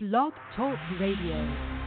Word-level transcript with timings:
Blog 0.00 0.32
Talk 0.54 0.78
Radio. 1.00 1.77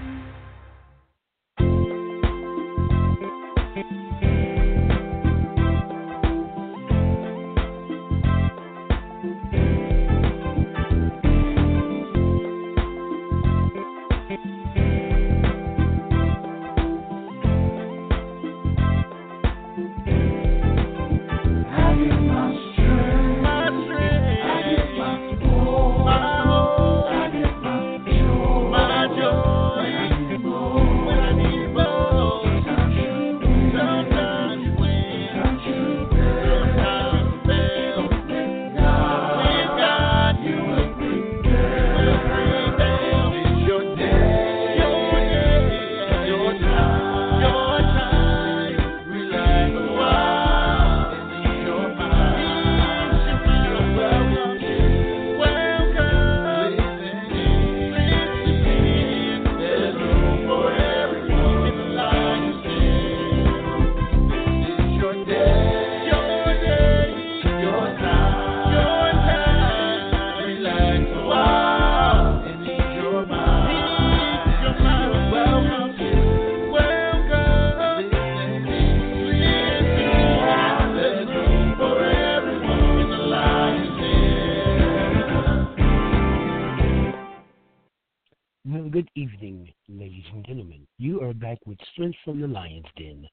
Evening, 89.33 89.71
ladies 89.87 90.23
and 90.33 90.45
gentlemen. 90.45 90.85
You 90.97 91.21
are 91.21 91.33
back 91.33 91.59
with 91.65 91.77
Strength 91.93 92.17
from 92.23 92.41
the 92.41 92.47
Lion's 92.47 92.85
Den 92.97 93.27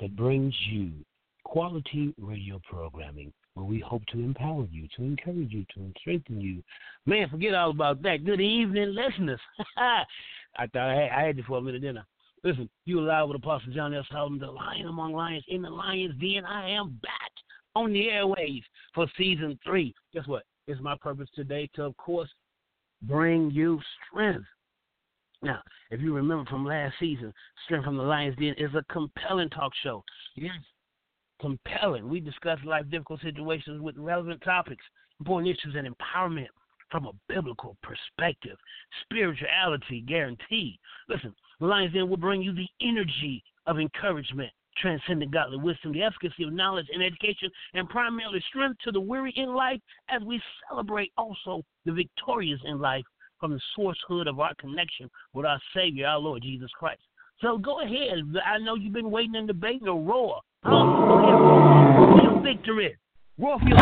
that 0.00 0.16
brings 0.16 0.54
you 0.70 0.92
quality 1.44 2.12
radio 2.18 2.60
programming 2.68 3.32
where 3.54 3.64
we 3.64 3.80
hope 3.80 4.04
to 4.12 4.18
empower 4.18 4.66
you, 4.70 4.88
to 4.96 5.04
encourage 5.04 5.52
you, 5.52 5.64
to 5.74 5.92
strengthen 6.00 6.40
you. 6.40 6.62
Man, 7.06 7.28
forget 7.28 7.54
all 7.54 7.70
about 7.70 8.02
that. 8.02 8.24
Good 8.24 8.40
evening, 8.40 8.94
listeners. 8.94 9.40
I 9.78 10.66
thought 10.72 10.90
I 10.90 10.94
had, 10.94 11.10
I 11.10 11.26
had 11.26 11.36
this 11.36 11.44
for 11.46 11.58
a 11.58 11.62
minute, 11.62 11.82
didn't 11.82 11.98
I? 11.98 12.02
Listen, 12.44 12.68
you 12.84 13.00
alive 13.00 13.28
with 13.28 13.38
Apostle 13.38 13.72
John 13.72 13.94
L. 13.94 14.06
Solomon, 14.10 14.40
the 14.40 14.50
lion 14.50 14.86
among 14.86 15.12
lions, 15.12 15.44
in 15.48 15.62
the 15.62 15.70
lion's 15.70 16.18
den. 16.20 16.44
I 16.44 16.70
am 16.70 16.98
back 17.02 17.32
on 17.74 17.92
the 17.92 18.10
airways 18.10 18.62
for 18.94 19.06
season 19.16 19.58
three. 19.64 19.94
Guess 20.14 20.26
what? 20.26 20.44
It's 20.66 20.80
my 20.80 20.96
purpose 21.00 21.28
today 21.34 21.68
to, 21.74 21.84
of 21.84 21.96
course, 21.96 22.28
bring 23.02 23.50
you 23.50 23.80
strength 24.10 24.44
now, 25.42 25.60
if 25.90 26.00
you 26.00 26.14
remember 26.14 26.48
from 26.50 26.64
last 26.64 26.94
season, 26.98 27.32
Strength 27.64 27.84
from 27.84 27.96
the 27.96 28.02
Lion's 28.02 28.36
Den 28.36 28.54
is 28.58 28.74
a 28.74 28.82
compelling 28.92 29.50
talk 29.50 29.72
show. 29.82 30.02
Yes, 30.34 30.54
compelling. 31.40 32.08
We 32.08 32.20
discuss 32.20 32.58
life 32.64 32.84
difficult 32.90 33.20
situations 33.20 33.80
with 33.80 33.96
relevant 33.96 34.42
topics, 34.42 34.84
important 35.20 35.56
issues, 35.56 35.76
and 35.76 35.86
empowerment 35.86 36.48
from 36.90 37.06
a 37.06 37.12
biblical 37.28 37.76
perspective. 37.82 38.56
Spirituality 39.04 40.00
guaranteed. 40.00 40.78
Listen, 41.08 41.34
the 41.60 41.66
Lion's 41.66 41.92
Den 41.92 42.08
will 42.08 42.16
bring 42.16 42.42
you 42.42 42.52
the 42.52 42.68
energy 42.80 43.44
of 43.66 43.78
encouragement, 43.78 44.50
transcendent 44.76 45.30
godly 45.30 45.58
wisdom, 45.58 45.92
the 45.92 46.02
efficacy 46.02 46.42
of 46.42 46.52
knowledge 46.52 46.86
and 46.92 47.02
education, 47.02 47.50
and 47.74 47.88
primarily 47.88 48.42
strength 48.48 48.80
to 48.82 48.90
the 48.90 49.00
weary 49.00 49.32
in 49.36 49.54
life 49.54 49.80
as 50.08 50.22
we 50.22 50.42
celebrate 50.68 51.12
also 51.16 51.62
the 51.84 51.92
victorious 51.92 52.60
in 52.64 52.80
life 52.80 53.04
from 53.40 53.52
the 53.52 53.60
sourcehood 53.76 54.26
of 54.28 54.40
our 54.40 54.54
connection 54.56 55.10
with 55.34 55.46
our 55.46 55.60
Savior, 55.74 56.06
our 56.06 56.18
Lord 56.18 56.42
Jesus 56.42 56.70
Christ. 56.78 57.00
So 57.40 57.56
go 57.56 57.80
ahead. 57.80 58.18
I 58.44 58.58
know 58.58 58.74
you've 58.74 58.92
been 58.92 59.10
waiting 59.10 59.36
and 59.36 59.46
debating 59.46 59.84
to 59.84 59.92
roar. 59.92 60.40
Roar 60.64 62.12
for 62.14 62.22
your 62.22 62.42
victory. 62.42 62.96
Roar 63.38 63.58
for 63.60 63.68
your 63.68 63.78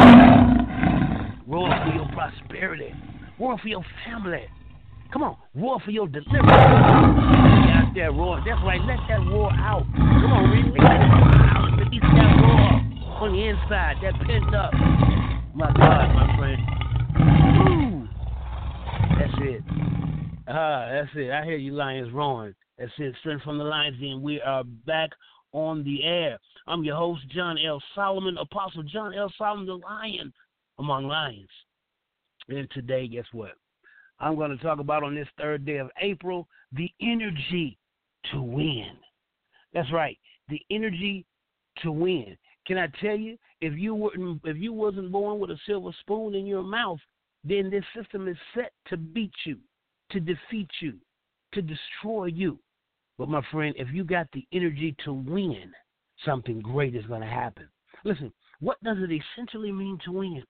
roar 1.47 1.71
for 1.84 1.93
your 1.95 2.09
prosperity. 2.12 2.93
Roar 3.41 3.59
for 3.59 3.69
your 3.69 3.84
family. 4.05 4.45
Come 5.12 5.22
on, 5.22 5.37
roar 5.55 5.81
for 5.84 5.91
your 5.91 6.06
deliverance. 6.09 6.45
Get 6.45 6.53
out 6.53 7.93
there, 7.95 8.12
roar. 8.12 8.43
That's 8.45 8.61
right. 8.65 8.81
Let 8.83 8.99
that 9.09 9.25
roar 9.31 9.50
out. 9.53 9.87
Come 9.95 10.33
on, 10.33 10.50
release 10.50 10.75
it 10.75 10.84
out. 10.84 11.78
Release 11.78 12.03
that 12.03 12.37
roar 12.43 12.77
on 13.22 13.33
the 13.33 13.43
inside. 13.49 13.97
That 14.03 14.15
pent 14.27 14.55
up. 14.55 14.72
My 15.55 15.72
God, 15.72 16.12
my 16.12 16.37
friend. 16.37 16.61
Woo. 17.65 17.86
That's 19.37 19.49
it. 19.51 19.63
Ah, 20.49 20.89
that's 20.91 21.11
it. 21.15 21.31
I 21.31 21.45
hear 21.45 21.57
you 21.57 21.73
lions 21.73 22.13
roaring. 22.13 22.55
That's 22.79 22.93
it. 22.99 23.15
Strength 23.21 23.45
from 23.45 23.59
the 23.59 23.65
Lions 23.65 23.99
Den. 24.01 24.23
We 24.23 24.41
are 24.41 24.65
back 24.65 25.11
on 25.53 25.85
the 25.85 26.05
air. 26.05 26.39
I'm 26.67 26.85
your 26.85 26.97
host, 26.97 27.23
John 27.35 27.59
L. 27.59 27.83
Solomon, 27.95 28.39
Apostle 28.39 28.83
John 28.85 29.15
L. 29.15 29.33
Solomon, 29.37 29.67
the 29.67 29.75
lion 29.75 30.33
among 30.79 31.07
lions. 31.07 31.49
And 32.49 32.71
today, 32.71 33.09
guess 33.09 33.25
what? 33.33 33.53
I'm 34.21 34.37
going 34.37 34.57
to 34.57 34.63
talk 34.63 34.79
about 34.79 35.03
on 35.03 35.15
this 35.15 35.29
third 35.39 35.67
day 35.67 35.77
of 35.79 35.91
April 36.01 36.49
the 36.73 36.91
energy 37.03 37.77
to 38.33 38.41
win. 38.41 38.93
That's 39.75 39.93
right, 39.93 40.19
the 40.49 40.61
energy 40.71 41.27
to 41.83 41.93
win. 41.93 42.37
Can 42.67 42.79
I 42.79 42.89
tell 43.03 43.17
you, 43.17 43.37
if 43.61 43.75
you 43.79 43.95
weren't, 43.95 44.41
if 44.45 44.57
you 44.57 44.73
wasn't 44.73 45.13
born 45.13 45.39
with 45.39 45.51
a 45.51 45.59
silver 45.67 45.91
spoon 46.01 46.35
in 46.35 46.47
your 46.47 46.63
mouth, 46.63 47.01
then 47.49 47.71
this 47.71 47.84
system 47.95 48.29
is 48.29 48.37
set 48.55 48.73
to 48.89 48.97
beat 48.97 49.33
you, 49.45 49.59
to 50.11 50.21
defeat 50.21 50.71
you, 50.81 50.95
to 51.53 51.62
destroy 51.62 52.27
you. 52.27 52.59
But 53.19 53.29
my 53.29 53.43
friend, 53.51 53.75
if 53.79 53.89
you 53.93 54.05
got 54.05 54.27
the 54.33 54.47
energy 54.53 54.95
to 55.05 55.12
win, 55.12 55.73
something 56.25 56.61
great 56.61 56.95
is 56.95 57.07
going 57.07 57.23
to 57.23 57.27
happen. 57.27 57.69
Listen, 58.05 58.33
what 58.61 58.83
does 58.83 58.99
it 59.01 59.11
essentially 59.12 59.73
mean 59.73 59.99
to 60.05 60.12
win? 60.12 60.43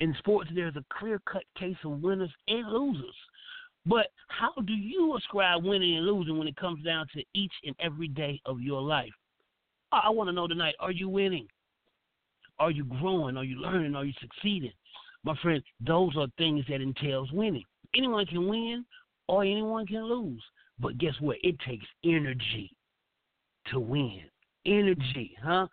In 0.00 0.14
sports, 0.18 0.50
there's 0.54 0.76
a 0.76 0.84
clear 0.98 1.20
cut 1.30 1.44
case 1.58 1.76
of 1.84 2.02
winners 2.02 2.32
and 2.48 2.68
losers. 2.68 3.14
But 3.86 4.06
how 4.28 4.52
do 4.64 4.72
you 4.72 5.16
ascribe 5.16 5.64
winning 5.64 5.96
and 5.96 6.06
losing 6.06 6.38
when 6.38 6.48
it 6.48 6.56
comes 6.56 6.84
down 6.84 7.06
to 7.14 7.22
each 7.34 7.52
and 7.64 7.74
every 7.80 8.08
day 8.08 8.40
of 8.46 8.60
your 8.60 8.80
life? 8.80 9.12
I 9.92 10.10
want 10.10 10.28
to 10.28 10.32
know 10.32 10.48
tonight 10.48 10.74
are 10.80 10.90
you 10.90 11.08
winning? 11.08 11.46
Are 12.58 12.70
you 12.70 12.84
growing? 12.84 13.36
Are 13.36 13.44
you 13.44 13.56
learning? 13.56 13.94
Are 13.94 14.04
you 14.04 14.12
succeeding? 14.20 14.72
My 15.24 15.34
friend, 15.42 15.62
those 15.80 16.16
are 16.16 16.26
things 16.36 16.64
that 16.68 16.80
entails 16.80 17.32
winning. 17.32 17.64
Anyone 17.96 18.26
can 18.26 18.46
win 18.46 18.84
or 19.26 19.42
anyone 19.42 19.86
can 19.86 20.04
lose. 20.04 20.42
But 20.78 20.98
guess 20.98 21.14
what? 21.20 21.38
It 21.42 21.56
takes 21.66 21.86
energy 22.04 22.70
to 23.68 23.80
win. 23.80 24.20
Energy, 24.66 25.36
huh? 25.42 25.66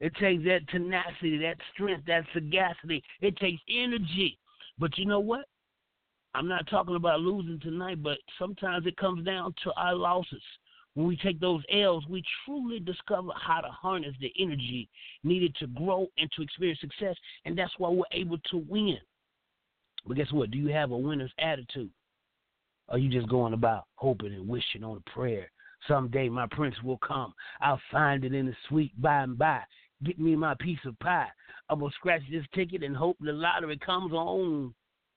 It 0.00 0.14
takes 0.16 0.44
that 0.44 0.68
tenacity, 0.68 1.38
that 1.38 1.56
strength, 1.72 2.06
that 2.06 2.24
sagacity. 2.32 3.02
It 3.20 3.36
takes 3.38 3.60
energy. 3.68 4.38
But 4.78 4.96
you 4.98 5.06
know 5.06 5.20
what? 5.20 5.46
I'm 6.34 6.48
not 6.48 6.68
talking 6.68 6.94
about 6.94 7.20
losing 7.20 7.58
tonight, 7.60 8.02
but 8.02 8.18
sometimes 8.38 8.86
it 8.86 8.96
comes 8.96 9.24
down 9.24 9.54
to 9.64 9.72
our 9.72 9.94
losses. 9.94 10.42
When 10.98 11.06
we 11.06 11.16
take 11.16 11.38
those 11.38 11.62
L's, 11.72 12.04
we 12.08 12.24
truly 12.44 12.80
discover 12.80 13.28
how 13.40 13.60
to 13.60 13.68
harness 13.68 14.16
the 14.20 14.32
energy 14.36 14.88
needed 15.22 15.54
to 15.60 15.68
grow 15.68 16.08
and 16.18 16.28
to 16.34 16.42
experience 16.42 16.80
success. 16.80 17.14
And 17.44 17.56
that's 17.56 17.70
why 17.78 17.88
we're 17.88 18.02
able 18.10 18.38
to 18.50 18.56
win. 18.68 18.98
But 20.04 20.16
guess 20.16 20.32
what? 20.32 20.50
Do 20.50 20.58
you 20.58 20.72
have 20.72 20.90
a 20.90 20.98
winner's 20.98 21.30
attitude? 21.38 21.90
Or 22.88 22.96
are 22.96 22.98
you 22.98 23.08
just 23.08 23.28
going 23.28 23.52
about 23.52 23.84
hoping 23.94 24.34
and 24.34 24.48
wishing 24.48 24.82
on 24.82 24.96
a 24.96 25.10
prayer? 25.10 25.48
Someday 25.86 26.28
my 26.28 26.48
prince 26.50 26.74
will 26.82 26.98
come. 26.98 27.32
I'll 27.60 27.80
find 27.92 28.24
it 28.24 28.34
in 28.34 28.46
the 28.46 28.56
sweet 28.68 28.90
by 29.00 29.22
and 29.22 29.38
by. 29.38 29.60
Get 30.02 30.18
me 30.18 30.34
my 30.34 30.56
piece 30.58 30.80
of 30.84 30.98
pie. 30.98 31.28
I'm 31.70 31.78
going 31.78 31.92
to 31.92 31.94
scratch 31.94 32.22
this 32.28 32.44
ticket 32.56 32.82
and 32.82 32.96
hope 32.96 33.18
the 33.20 33.30
lottery 33.30 33.78
comes 33.78 34.12
on 34.12 34.74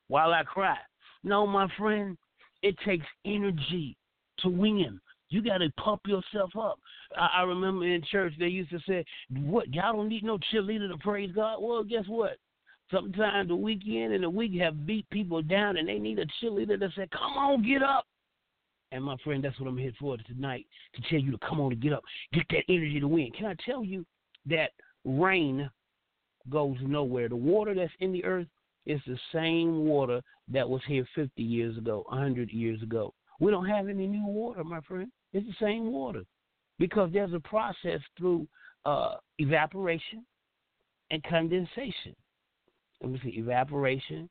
while 0.09 0.31
I 0.31 0.43
cry. 0.43 0.77
No, 1.23 1.47
my 1.47 1.67
friend, 1.75 2.19
it 2.61 2.75
takes 2.85 3.07
energy 3.25 3.97
to 4.41 4.49
win. 4.49 5.01
You 5.31 5.41
got 5.41 5.59
to 5.59 5.69
pump 5.71 6.01
yourself 6.05 6.51
up. 6.59 6.79
I, 7.17 7.39
I 7.39 7.41
remember 7.43 7.85
in 7.85 8.03
church 8.11 8.33
they 8.37 8.47
used 8.47 8.69
to 8.69 8.79
say, 8.87 9.03
"What 9.29 9.73
y'all 9.73 9.93
don't 9.93 10.09
need 10.09 10.23
no 10.23 10.37
cheerleader 10.53 10.91
to 10.91 10.97
praise 10.99 11.31
God." 11.33 11.57
Well, 11.61 11.83
guess 11.83 12.05
what? 12.07 12.37
Sometimes 12.91 13.47
the 13.47 13.55
weekend 13.55 14.13
and 14.13 14.23
the 14.23 14.29
week 14.29 14.59
have 14.59 14.85
beat 14.85 15.09
people 15.09 15.41
down 15.41 15.77
and 15.77 15.87
they 15.87 15.97
need 15.97 16.19
a 16.19 16.25
cheerleader 16.41 16.77
to 16.77 16.89
say, 16.95 17.07
Come 17.11 17.37
on, 17.37 17.63
get 17.63 17.81
up. 17.81 18.05
And 18.91 19.03
my 19.03 19.15
friend, 19.23 19.41
that's 19.41 19.57
what 19.59 19.69
I'm 19.69 19.77
here 19.77 19.93
for 19.97 20.17
tonight 20.17 20.67
to 20.95 21.01
tell 21.09 21.19
you 21.19 21.31
to 21.31 21.37
come 21.37 21.61
on 21.61 21.71
and 21.71 21.81
get 21.81 21.93
up, 21.93 22.03
get 22.33 22.45
that 22.49 22.63
energy 22.67 22.99
to 22.99 23.07
win. 23.07 23.31
Can 23.31 23.45
I 23.45 23.55
tell 23.65 23.85
you 23.85 24.05
that 24.47 24.71
rain 25.05 25.69
goes 26.49 26.75
nowhere? 26.81 27.29
The 27.29 27.35
water 27.37 27.73
that's 27.73 27.93
in 28.01 28.11
the 28.11 28.25
earth 28.25 28.47
is 28.85 28.99
the 29.07 29.17
same 29.33 29.85
water 29.85 30.21
that 30.49 30.67
was 30.67 30.81
here 30.85 31.07
50 31.15 31.41
years 31.41 31.77
ago, 31.77 32.03
100 32.09 32.51
years 32.51 32.83
ago. 32.83 33.13
We 33.39 33.51
don't 33.51 33.67
have 33.67 33.87
any 33.87 34.07
new 34.07 34.25
water, 34.25 34.65
my 34.65 34.81
friend. 34.81 35.09
It's 35.33 35.47
the 35.47 35.65
same 35.65 35.91
water 35.91 36.23
because 36.79 37.09
there's 37.13 37.33
a 37.33 37.39
process 37.39 37.99
through 38.17 38.47
uh, 38.85 39.15
evaporation 39.37 40.25
and 41.11 41.23
condensation. 41.23 42.15
Let 43.01 43.11
me 43.11 43.19
see, 43.23 43.39
evaporation, 43.39 44.29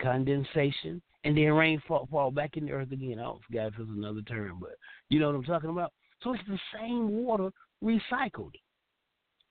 condensation, 0.00 1.00
and 1.24 1.36
then 1.36 1.52
rain 1.52 1.82
fall, 1.88 2.30
back 2.30 2.56
in 2.56 2.66
the 2.66 2.72
earth 2.72 2.92
again. 2.92 3.18
I 3.18 3.32
forgot 3.46 3.68
if 3.68 3.74
it's 3.78 3.90
another 3.90 4.22
term, 4.22 4.58
but 4.60 4.76
you 5.08 5.20
know 5.20 5.28
what 5.28 5.36
I'm 5.36 5.44
talking 5.44 5.70
about. 5.70 5.92
So 6.22 6.34
it's 6.34 6.42
the 6.48 6.58
same 6.78 7.24
water 7.24 7.50
recycled. 7.82 8.52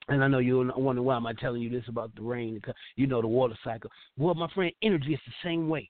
And 0.08 0.22
I 0.22 0.28
know 0.28 0.38
you're 0.38 0.70
wondering 0.76 1.06
why 1.06 1.16
am 1.16 1.26
I 1.26 1.32
telling 1.32 1.62
you 1.62 1.70
this 1.70 1.88
about 1.88 2.14
the 2.14 2.22
rain? 2.22 2.60
You 2.96 3.06
know 3.06 3.22
the 3.22 3.28
water 3.28 3.56
cycle. 3.64 3.90
Well, 4.18 4.34
my 4.34 4.48
friend, 4.54 4.72
energy 4.82 5.14
is 5.14 5.20
the 5.26 5.48
same 5.48 5.68
way. 5.68 5.88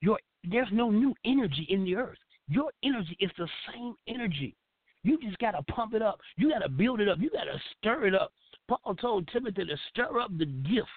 Your 0.00 0.18
there's 0.48 0.68
no 0.72 0.90
new 0.90 1.14
energy 1.24 1.66
in 1.70 1.84
the 1.84 1.96
earth. 1.96 2.18
Your 2.48 2.70
energy 2.82 3.16
is 3.20 3.30
the 3.38 3.48
same 3.72 3.94
energy. 4.06 4.54
You 5.02 5.18
just 5.20 5.38
got 5.38 5.52
to 5.52 5.62
pump 5.72 5.94
it 5.94 6.02
up. 6.02 6.20
You 6.36 6.50
got 6.50 6.60
to 6.60 6.68
build 6.68 7.00
it 7.00 7.08
up. 7.08 7.18
You 7.20 7.30
got 7.30 7.44
to 7.44 7.60
stir 7.78 8.06
it 8.06 8.14
up. 8.14 8.32
Paul 8.68 8.94
told 8.96 9.28
Timothy 9.32 9.64
to 9.64 9.76
stir 9.90 10.18
up 10.20 10.36
the 10.36 10.46
gift 10.46 10.88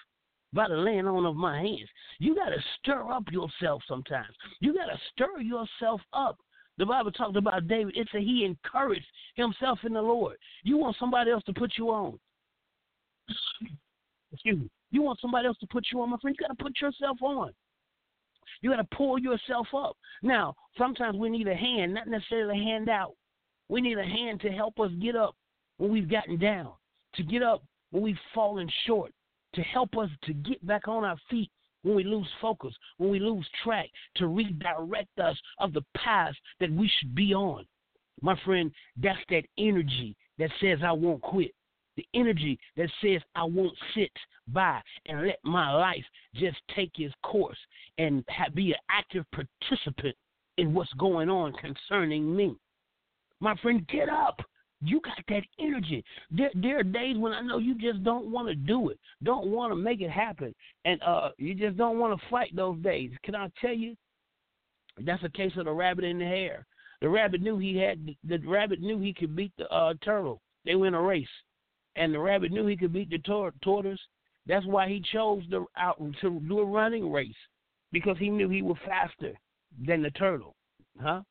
by 0.53 0.67
the 0.67 0.75
laying 0.75 1.05
on 1.05 1.25
of 1.25 1.35
my 1.35 1.59
hands. 1.59 1.89
You 2.17 2.35
got 2.35 2.49
to 2.49 2.57
stir 2.79 3.11
up 3.11 3.25
yourself 3.31 3.83
sometimes. 3.87 4.33
You 4.59 4.73
got 4.73 4.87
to 4.87 4.99
stir 5.11 5.41
yourself 5.41 6.01
up. 6.13 6.37
The 6.77 6.85
Bible 6.85 7.11
talked 7.11 7.35
about 7.35 7.67
David. 7.67 7.95
It 7.97 8.07
said 8.11 8.21
he 8.21 8.45
encouraged 8.45 9.05
himself 9.35 9.79
in 9.83 9.93
the 9.93 10.01
Lord. 10.01 10.37
You 10.63 10.77
want 10.77 10.95
somebody 10.99 11.29
else 11.29 11.43
to 11.43 11.53
put 11.53 11.73
you 11.77 11.89
on. 11.89 12.17
Excuse 14.31 14.59
me. 14.59 14.69
You 14.91 15.01
want 15.01 15.19
somebody 15.19 15.47
else 15.47 15.57
to 15.59 15.67
put 15.67 15.85
you 15.91 16.01
on, 16.01 16.09
my 16.09 16.17
friend. 16.17 16.35
You 16.39 16.47
got 16.47 16.57
to 16.57 16.63
put 16.63 16.79
yourself 16.81 17.17
on. 17.21 17.51
You 18.61 18.69
got 18.71 18.77
to 18.77 18.95
pull 18.95 19.19
yourself 19.19 19.67
up. 19.75 19.97
Now, 20.21 20.55
sometimes 20.77 21.17
we 21.17 21.29
need 21.29 21.47
a 21.47 21.55
hand, 21.55 21.93
not 21.93 22.07
necessarily 22.07 22.59
a 22.59 22.63
hand 22.63 22.89
out. 22.89 23.13
We 23.69 23.81
need 23.81 23.97
a 23.97 24.03
hand 24.03 24.41
to 24.41 24.49
help 24.49 24.79
us 24.79 24.91
get 25.01 25.15
up 25.15 25.35
when 25.77 25.91
we've 25.91 26.09
gotten 26.09 26.37
down, 26.37 26.71
to 27.15 27.23
get 27.23 27.43
up 27.43 27.63
when 27.91 28.03
we've 28.03 28.17
fallen 28.33 28.69
short, 28.85 29.11
to 29.53 29.61
help 29.61 29.97
us 29.97 30.09
to 30.23 30.33
get 30.33 30.65
back 30.65 30.87
on 30.87 31.03
our 31.03 31.17
feet 31.29 31.51
when 31.83 31.95
we 31.95 32.03
lose 32.03 32.27
focus, 32.41 32.73
when 32.97 33.09
we 33.09 33.19
lose 33.19 33.47
track, 33.63 33.89
to 34.15 34.27
redirect 34.27 35.19
us 35.19 35.37
of 35.59 35.73
the 35.73 35.83
path 35.95 36.33
that 36.59 36.71
we 36.71 36.91
should 36.99 37.15
be 37.15 37.33
on. 37.33 37.65
My 38.21 38.37
friend, 38.43 38.71
that's 39.01 39.19
that 39.29 39.43
energy 39.57 40.15
that 40.37 40.49
says, 40.59 40.79
I 40.83 40.91
won't 40.91 41.21
quit. 41.21 41.51
The 41.99 42.07
energy 42.17 42.57
that 42.77 42.89
says, 43.03 43.21
I 43.35 43.43
won't 43.43 43.77
sit 43.93 44.11
by 44.47 44.79
and 45.07 45.27
let 45.27 45.39
my 45.43 45.73
life 45.73 46.05
just 46.33 46.55
take 46.73 46.91
its 46.97 47.13
course 47.23 47.57
and 47.97 48.23
be 48.53 48.71
an 48.71 48.77
active 48.89 49.25
participant 49.33 50.15
in 50.57 50.73
what's 50.73 50.93
going 50.93 51.29
on 51.29 51.51
concerning 51.53 52.33
me. 52.33 52.55
My 53.41 53.53
friend, 53.57 53.85
get 53.89 54.07
up. 54.07 54.39
You 54.81 55.01
got 55.01 55.17
that 55.27 55.43
energy. 55.59 56.05
There, 56.31 56.51
there 56.55 56.79
are 56.79 56.83
days 56.83 57.17
when 57.17 57.33
I 57.33 57.41
know 57.41 57.57
you 57.57 57.75
just 57.75 58.01
don't 58.05 58.31
want 58.31 58.47
to 58.47 58.55
do 58.55 58.87
it, 58.87 58.99
don't 59.21 59.47
want 59.47 59.73
to 59.73 59.75
make 59.75 59.99
it 59.99 60.09
happen, 60.09 60.55
and 60.85 61.03
uh, 61.03 61.31
you 61.37 61.53
just 61.53 61.75
don't 61.75 61.99
want 61.99 62.17
to 62.17 62.29
fight 62.29 62.55
those 62.55 62.79
days. 62.79 63.11
Can 63.23 63.35
I 63.35 63.49
tell 63.59 63.73
you? 63.73 63.97
That's 65.05 65.23
a 65.25 65.29
case 65.29 65.51
of 65.57 65.65
the 65.65 65.73
rabbit 65.73 66.05
in 66.05 66.19
the 66.19 66.23
hare. 66.23 66.65
The 67.01 67.09
rabbit 67.09 67.41
knew 67.41 67.57
he 67.57 67.75
had. 67.75 68.15
The 68.23 68.37
rabbit 68.37 68.79
knew 68.79 68.99
he 69.01 69.13
could 69.13 69.35
beat 69.35 69.51
the 69.57 69.67
uh, 69.67 69.95
turtle. 70.01 70.41
They 70.63 70.75
win 70.75 70.93
a 70.93 71.01
race, 71.01 71.27
and 71.99 72.13
the 72.13 72.19
rabbit 72.19 72.51
knew 72.51 72.65
he 72.65 72.77
could 72.77 72.93
beat 72.93 73.09
the 73.09 73.19
tor- 73.19 73.53
tortoise. 73.61 73.99
That's 74.47 74.65
why 74.65 74.87
he 74.87 75.03
chose 75.13 75.43
to 75.51 75.67
out 75.77 76.01
to 76.21 76.39
do 76.39 76.59
a 76.59 76.65
running 76.65 77.11
race 77.11 77.35
because 77.91 78.17
he 78.17 78.29
knew 78.29 78.49
he 78.49 78.61
was 78.61 78.77
faster 78.85 79.37
than 79.85 80.01
the 80.01 80.11
turtle, 80.11 80.55
huh? 80.99 81.21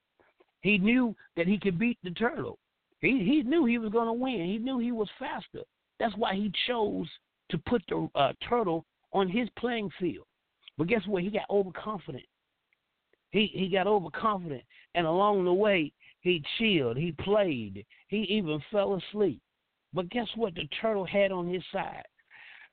He 0.61 0.79
knew 0.79 1.17
that 1.37 1.47
he 1.47 1.59
could 1.59 1.79
beat 1.79 1.99
the 2.05 2.11
turtle. 2.11 2.59
He 3.01 3.25
he 3.25 3.43
knew 3.43 3.65
he 3.65 3.79
was 3.79 3.91
going 3.91 4.07
to 4.07 4.13
win. 4.13 4.47
He 4.47 4.59
knew 4.59 4.79
he 4.79 4.93
was 4.93 5.09
faster. 5.19 5.63
That's 5.99 6.17
why 6.17 6.35
he 6.35 6.53
chose 6.67 7.09
to 7.51 7.59
put 7.59 7.83
the 7.89 8.09
uh, 8.15 8.33
turtle 8.49 8.85
on 9.13 9.29
his 9.29 9.49
playing 9.59 9.91
field. 9.99 10.27
But 10.77 10.89
guess 10.89 11.03
what? 11.07 11.23
He 11.23 11.31
got 11.31 11.49
overconfident. 11.51 12.25
He 13.31 13.51
he 13.55 13.69
got 13.69 13.87
overconfident, 13.87 14.63
and 14.95 15.07
along 15.07 15.45
the 15.45 15.53
way 15.53 15.93
he 16.21 16.43
chilled. 16.59 16.97
He 16.99 17.13
played. 17.13 17.87
He 18.09 18.19
even 18.19 18.63
fell 18.71 18.95
asleep. 18.95 19.41
But 19.93 20.11
guess 20.11 20.29
what? 20.37 20.55
The 20.55 20.69
turtle 20.81 21.05
had 21.05 21.33
on 21.33 21.49
his 21.49 21.63
side. 21.73 22.05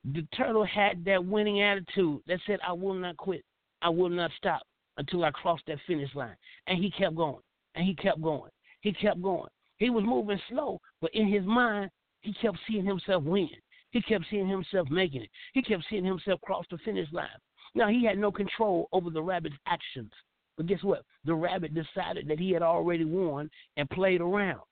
The 0.04 0.22
turtle 0.36 0.64
had 0.64 1.04
that 1.04 1.24
winning 1.24 1.62
attitude 1.62 2.20
that 2.26 2.40
said, 2.46 2.60
"I 2.66 2.72
will 2.72 2.94
not 2.94 3.16
quit. 3.16 3.44
I 3.82 3.88
will 3.88 4.08
not 4.08 4.30
stop 4.36 4.62
until 4.98 5.24
I 5.24 5.30
cross 5.30 5.60
that 5.66 5.80
finish 5.86 6.14
line." 6.14 6.36
And 6.66 6.78
he 6.82 6.90
kept 6.90 7.16
going. 7.16 7.42
And 7.74 7.84
he 7.84 7.94
kept 7.94 8.20
going. 8.22 8.50
He 8.80 8.92
kept 8.92 9.20
going. 9.20 9.50
He 9.78 9.90
was 9.90 10.04
moving 10.04 10.40
slow, 10.48 10.80
but 11.00 11.14
in 11.14 11.28
his 11.28 11.44
mind, 11.44 11.90
he 12.22 12.32
kept 12.34 12.58
seeing 12.66 12.84
himself 12.86 13.24
win. 13.24 13.50
He 13.90 14.00
kept 14.02 14.24
seeing 14.30 14.48
himself 14.48 14.88
making 14.90 15.22
it. 15.22 15.30
He 15.52 15.62
kept 15.62 15.84
seeing 15.88 16.04
himself 16.04 16.40
cross 16.42 16.64
the 16.70 16.78
finish 16.78 17.10
line. 17.12 17.28
Now, 17.74 17.88
he 17.88 18.04
had 18.04 18.18
no 18.18 18.32
control 18.32 18.88
over 18.92 19.10
the 19.10 19.22
rabbit's 19.22 19.56
actions. 19.66 20.12
But 20.56 20.66
guess 20.66 20.82
what? 20.82 21.02
The 21.24 21.34
rabbit 21.34 21.74
decided 21.74 22.26
that 22.28 22.38
he 22.38 22.50
had 22.52 22.62
already 22.62 23.04
won 23.04 23.50
and 23.76 23.88
played 23.90 24.20
around. 24.20 24.62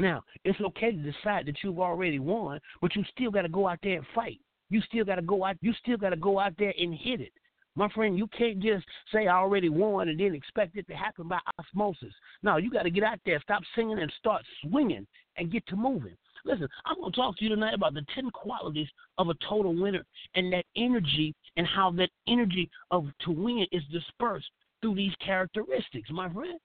Now, 0.00 0.22
it's 0.44 0.60
okay 0.60 0.92
to 0.92 0.96
decide 0.96 1.46
that 1.46 1.58
you've 1.62 1.78
already 1.78 2.18
won, 2.18 2.58
but 2.80 2.96
you 2.96 3.04
still 3.14 3.30
got 3.30 3.42
to 3.42 3.48
go 3.48 3.68
out 3.68 3.78
there 3.82 3.96
and 3.96 4.06
fight. 4.14 4.40
You 4.70 4.80
still 4.82 5.04
got 5.04 5.16
to 5.16 5.22
go 5.22 5.44
out. 5.44 5.56
You 5.60 5.74
still 5.74 5.98
got 5.98 6.10
to 6.10 6.16
go 6.16 6.38
out 6.38 6.54
there 6.58 6.72
and 6.78 6.94
hit 6.94 7.20
it. 7.20 7.32
My 7.76 7.88
friend, 7.90 8.16
you 8.16 8.26
can't 8.28 8.60
just 8.60 8.84
say 9.12 9.26
I 9.26 9.36
already 9.36 9.68
won 9.68 10.08
and 10.08 10.18
then 10.18 10.34
expect 10.34 10.76
it 10.76 10.88
to 10.88 10.94
happen 10.94 11.28
by 11.28 11.38
osmosis. 11.58 12.14
No, 12.42 12.56
you 12.56 12.70
got 12.70 12.82
to 12.82 12.90
get 12.90 13.04
out 13.04 13.20
there, 13.24 13.40
stop 13.42 13.62
singing, 13.76 13.98
and 13.98 14.12
start 14.18 14.42
swinging 14.62 15.06
and 15.36 15.52
get 15.52 15.66
to 15.68 15.76
moving. 15.76 16.16
Listen, 16.44 16.68
I'm 16.86 16.96
going 16.96 17.12
to 17.12 17.16
talk 17.16 17.36
to 17.36 17.44
you 17.44 17.50
tonight 17.50 17.74
about 17.74 17.94
the 17.94 18.04
10 18.14 18.30
qualities 18.30 18.88
of 19.18 19.28
a 19.28 19.34
total 19.48 19.74
winner 19.74 20.04
and 20.34 20.52
that 20.52 20.64
energy 20.76 21.34
and 21.56 21.66
how 21.66 21.90
that 21.92 22.10
energy 22.26 22.70
of 22.90 23.06
to 23.24 23.30
win 23.30 23.66
is 23.70 23.82
dispersed 23.92 24.50
through 24.80 24.94
these 24.94 25.14
characteristics, 25.24 26.10
my 26.10 26.32
friend. 26.32 26.58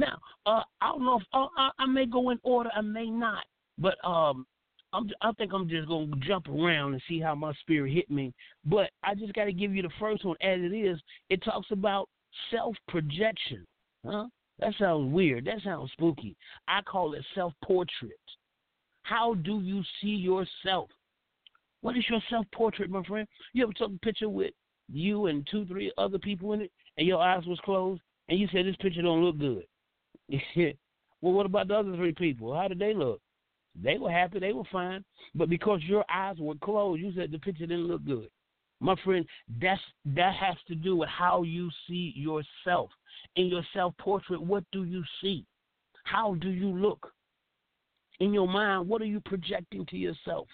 Now, 0.00 0.18
uh, 0.46 0.62
I 0.80 0.88
don't 0.88 1.04
know 1.04 1.18
if 1.18 1.26
uh, 1.34 1.46
I, 1.78 1.84
may 1.84 2.06
go 2.06 2.30
in 2.30 2.38
order, 2.42 2.70
I 2.74 2.80
may 2.80 3.10
not, 3.10 3.44
but 3.76 4.02
um, 4.02 4.46
I'm, 4.94 5.10
I 5.20 5.30
think 5.32 5.52
I'm 5.52 5.68
just 5.68 5.88
gonna 5.88 6.16
jump 6.26 6.48
around 6.48 6.94
and 6.94 7.02
see 7.06 7.20
how 7.20 7.34
my 7.34 7.52
spirit 7.60 7.92
hit 7.92 8.10
me. 8.10 8.32
But 8.64 8.88
I 9.04 9.14
just 9.14 9.34
got 9.34 9.44
to 9.44 9.52
give 9.52 9.74
you 9.74 9.82
the 9.82 9.90
first 10.00 10.24
one 10.24 10.36
as 10.40 10.58
it 10.58 10.74
is. 10.74 10.98
It 11.28 11.44
talks 11.44 11.66
about 11.70 12.08
self 12.50 12.74
projection. 12.88 13.66
Huh? 14.06 14.28
That 14.58 14.72
sounds 14.78 15.12
weird. 15.12 15.44
That 15.44 15.60
sounds 15.62 15.92
spooky. 15.92 16.34
I 16.66 16.80
call 16.80 17.12
it 17.12 17.24
self 17.34 17.52
portrait. 17.62 18.12
How 19.02 19.34
do 19.34 19.60
you 19.60 19.82
see 20.00 20.08
yourself? 20.08 20.88
What 21.82 21.98
is 21.98 22.04
your 22.08 22.22
self 22.30 22.46
portrait, 22.54 22.88
my 22.88 23.02
friend? 23.02 23.28
You 23.52 23.64
ever 23.64 23.74
took 23.74 23.90
a 23.90 23.98
picture 23.98 24.30
with 24.30 24.54
you 24.90 25.26
and 25.26 25.46
two, 25.50 25.66
three 25.66 25.92
other 25.98 26.18
people 26.18 26.54
in 26.54 26.62
it, 26.62 26.72
and 26.96 27.06
your 27.06 27.20
eyes 27.20 27.44
was 27.44 27.60
closed, 27.66 28.00
and 28.30 28.38
you 28.38 28.48
said 28.50 28.64
this 28.64 28.76
picture 28.76 29.02
don't 29.02 29.22
look 29.22 29.38
good? 29.38 29.64
well, 31.20 31.32
what 31.32 31.46
about 31.46 31.68
the 31.68 31.74
other 31.74 31.96
three 31.96 32.12
people? 32.12 32.54
How 32.54 32.68
did 32.68 32.78
they 32.78 32.94
look? 32.94 33.20
They 33.80 33.98
were 33.98 34.10
happy, 34.10 34.38
they 34.40 34.52
were 34.52 34.64
fine. 34.70 35.04
But 35.34 35.48
because 35.48 35.80
your 35.84 36.04
eyes 36.12 36.36
were 36.38 36.56
closed, 36.56 37.00
you 37.00 37.12
said 37.14 37.30
the 37.30 37.38
picture 37.38 37.66
didn't 37.66 37.86
look 37.86 38.04
good. 38.04 38.28
My 38.80 38.96
friend, 39.04 39.26
that's 39.60 39.80
that 40.06 40.34
has 40.34 40.56
to 40.68 40.74
do 40.74 40.96
with 40.96 41.08
how 41.08 41.42
you 41.42 41.70
see 41.86 42.14
yourself. 42.16 42.90
In 43.36 43.46
your 43.46 43.62
self 43.74 43.94
portrait, 43.98 44.40
what 44.40 44.64
do 44.72 44.84
you 44.84 45.04
see? 45.20 45.44
How 46.04 46.34
do 46.34 46.48
you 46.48 46.68
look? 46.68 47.12
In 48.20 48.32
your 48.32 48.48
mind, 48.48 48.88
what 48.88 49.02
are 49.02 49.06
you 49.06 49.20
projecting 49.20 49.84
to 49.86 49.96
yourself? 49.96 50.48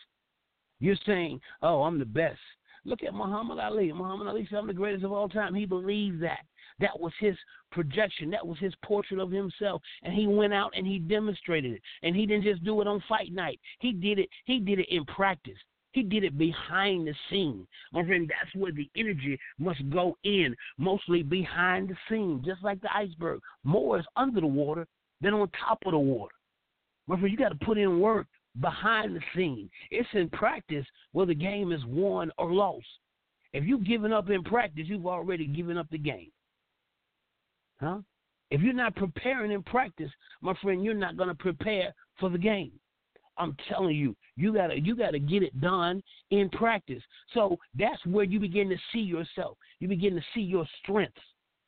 You're 0.80 0.96
saying, 1.06 1.40
Oh, 1.62 1.82
I'm 1.82 1.98
the 1.98 2.04
best. 2.04 2.38
Look 2.84 3.02
at 3.02 3.14
Muhammad 3.14 3.58
Ali. 3.58 3.92
Muhammad 3.92 4.28
Ali 4.28 4.46
said, 4.48 4.58
I'm 4.58 4.66
the 4.66 4.74
greatest 4.74 5.04
of 5.04 5.12
all 5.12 5.28
time. 5.28 5.54
He 5.54 5.66
believes 5.66 6.20
that. 6.20 6.44
That 6.78 6.98
was 6.98 7.12
his 7.18 7.36
projection. 7.72 8.30
That 8.30 8.46
was 8.46 8.58
his 8.58 8.74
portrait 8.84 9.20
of 9.20 9.30
himself. 9.30 9.82
And 10.02 10.12
he 10.12 10.26
went 10.26 10.52
out 10.52 10.72
and 10.76 10.86
he 10.86 10.98
demonstrated 10.98 11.72
it. 11.72 11.82
And 12.02 12.14
he 12.14 12.26
didn't 12.26 12.44
just 12.44 12.64
do 12.64 12.80
it 12.80 12.86
on 12.86 13.02
fight 13.08 13.32
night. 13.32 13.60
He 13.78 13.92
did 13.92 14.18
it. 14.18 14.28
He 14.44 14.58
did 14.58 14.78
it 14.78 14.88
in 14.90 15.04
practice. 15.06 15.58
He 15.92 16.02
did 16.02 16.24
it 16.24 16.36
behind 16.36 17.06
the 17.06 17.14
scene. 17.30 17.66
My 17.90 18.04
friend, 18.04 18.28
that's 18.28 18.54
where 18.54 18.72
the 18.72 18.90
energy 18.96 19.38
must 19.58 19.88
go 19.88 20.18
in, 20.24 20.54
mostly 20.76 21.22
behind 21.22 21.88
the 21.88 21.96
scene, 22.10 22.42
just 22.44 22.62
like 22.62 22.82
the 22.82 22.94
iceberg. 22.94 23.40
More 23.64 23.98
is 23.98 24.04
under 24.14 24.42
the 24.42 24.46
water 24.46 24.86
than 25.22 25.32
on 25.32 25.48
top 25.66 25.78
of 25.86 25.92
the 25.92 25.98
water. 25.98 26.34
My 27.06 27.18
friend, 27.18 27.32
you 27.32 27.38
got 27.38 27.58
to 27.58 27.64
put 27.64 27.78
in 27.78 27.98
work 27.98 28.26
behind 28.60 29.16
the 29.16 29.22
scene. 29.34 29.70
It's 29.90 30.08
in 30.12 30.28
practice 30.28 30.84
where 31.12 31.24
the 31.24 31.34
game 31.34 31.72
is 31.72 31.84
won 31.86 32.30
or 32.36 32.52
lost. 32.52 32.84
If 33.54 33.64
you've 33.64 33.86
given 33.86 34.12
up 34.12 34.28
in 34.28 34.42
practice, 34.42 34.84
you've 34.88 35.06
already 35.06 35.46
given 35.46 35.78
up 35.78 35.88
the 35.90 35.96
game. 35.96 36.30
Huh? 37.80 37.98
If 38.50 38.60
you're 38.60 38.72
not 38.72 38.94
preparing 38.96 39.50
in 39.50 39.62
practice, 39.62 40.10
my 40.40 40.54
friend, 40.62 40.84
you're 40.84 40.94
not 40.94 41.16
going 41.16 41.28
to 41.28 41.34
prepare 41.34 41.92
for 42.18 42.30
the 42.30 42.38
game. 42.38 42.72
I'm 43.38 43.56
telling 43.68 43.96
you, 43.96 44.16
you 44.36 44.52
gotta 44.54 44.80
you 44.80 44.96
gotta 44.96 45.18
get 45.18 45.42
it 45.42 45.60
done 45.60 46.02
in 46.30 46.48
practice. 46.50 47.02
So 47.34 47.58
that's 47.78 48.04
where 48.06 48.24
you 48.24 48.40
begin 48.40 48.68
to 48.70 48.76
see 48.92 49.00
yourself. 49.00 49.58
You 49.78 49.88
begin 49.88 50.14
to 50.14 50.22
see 50.34 50.40
your 50.40 50.66
strengths. 50.82 51.20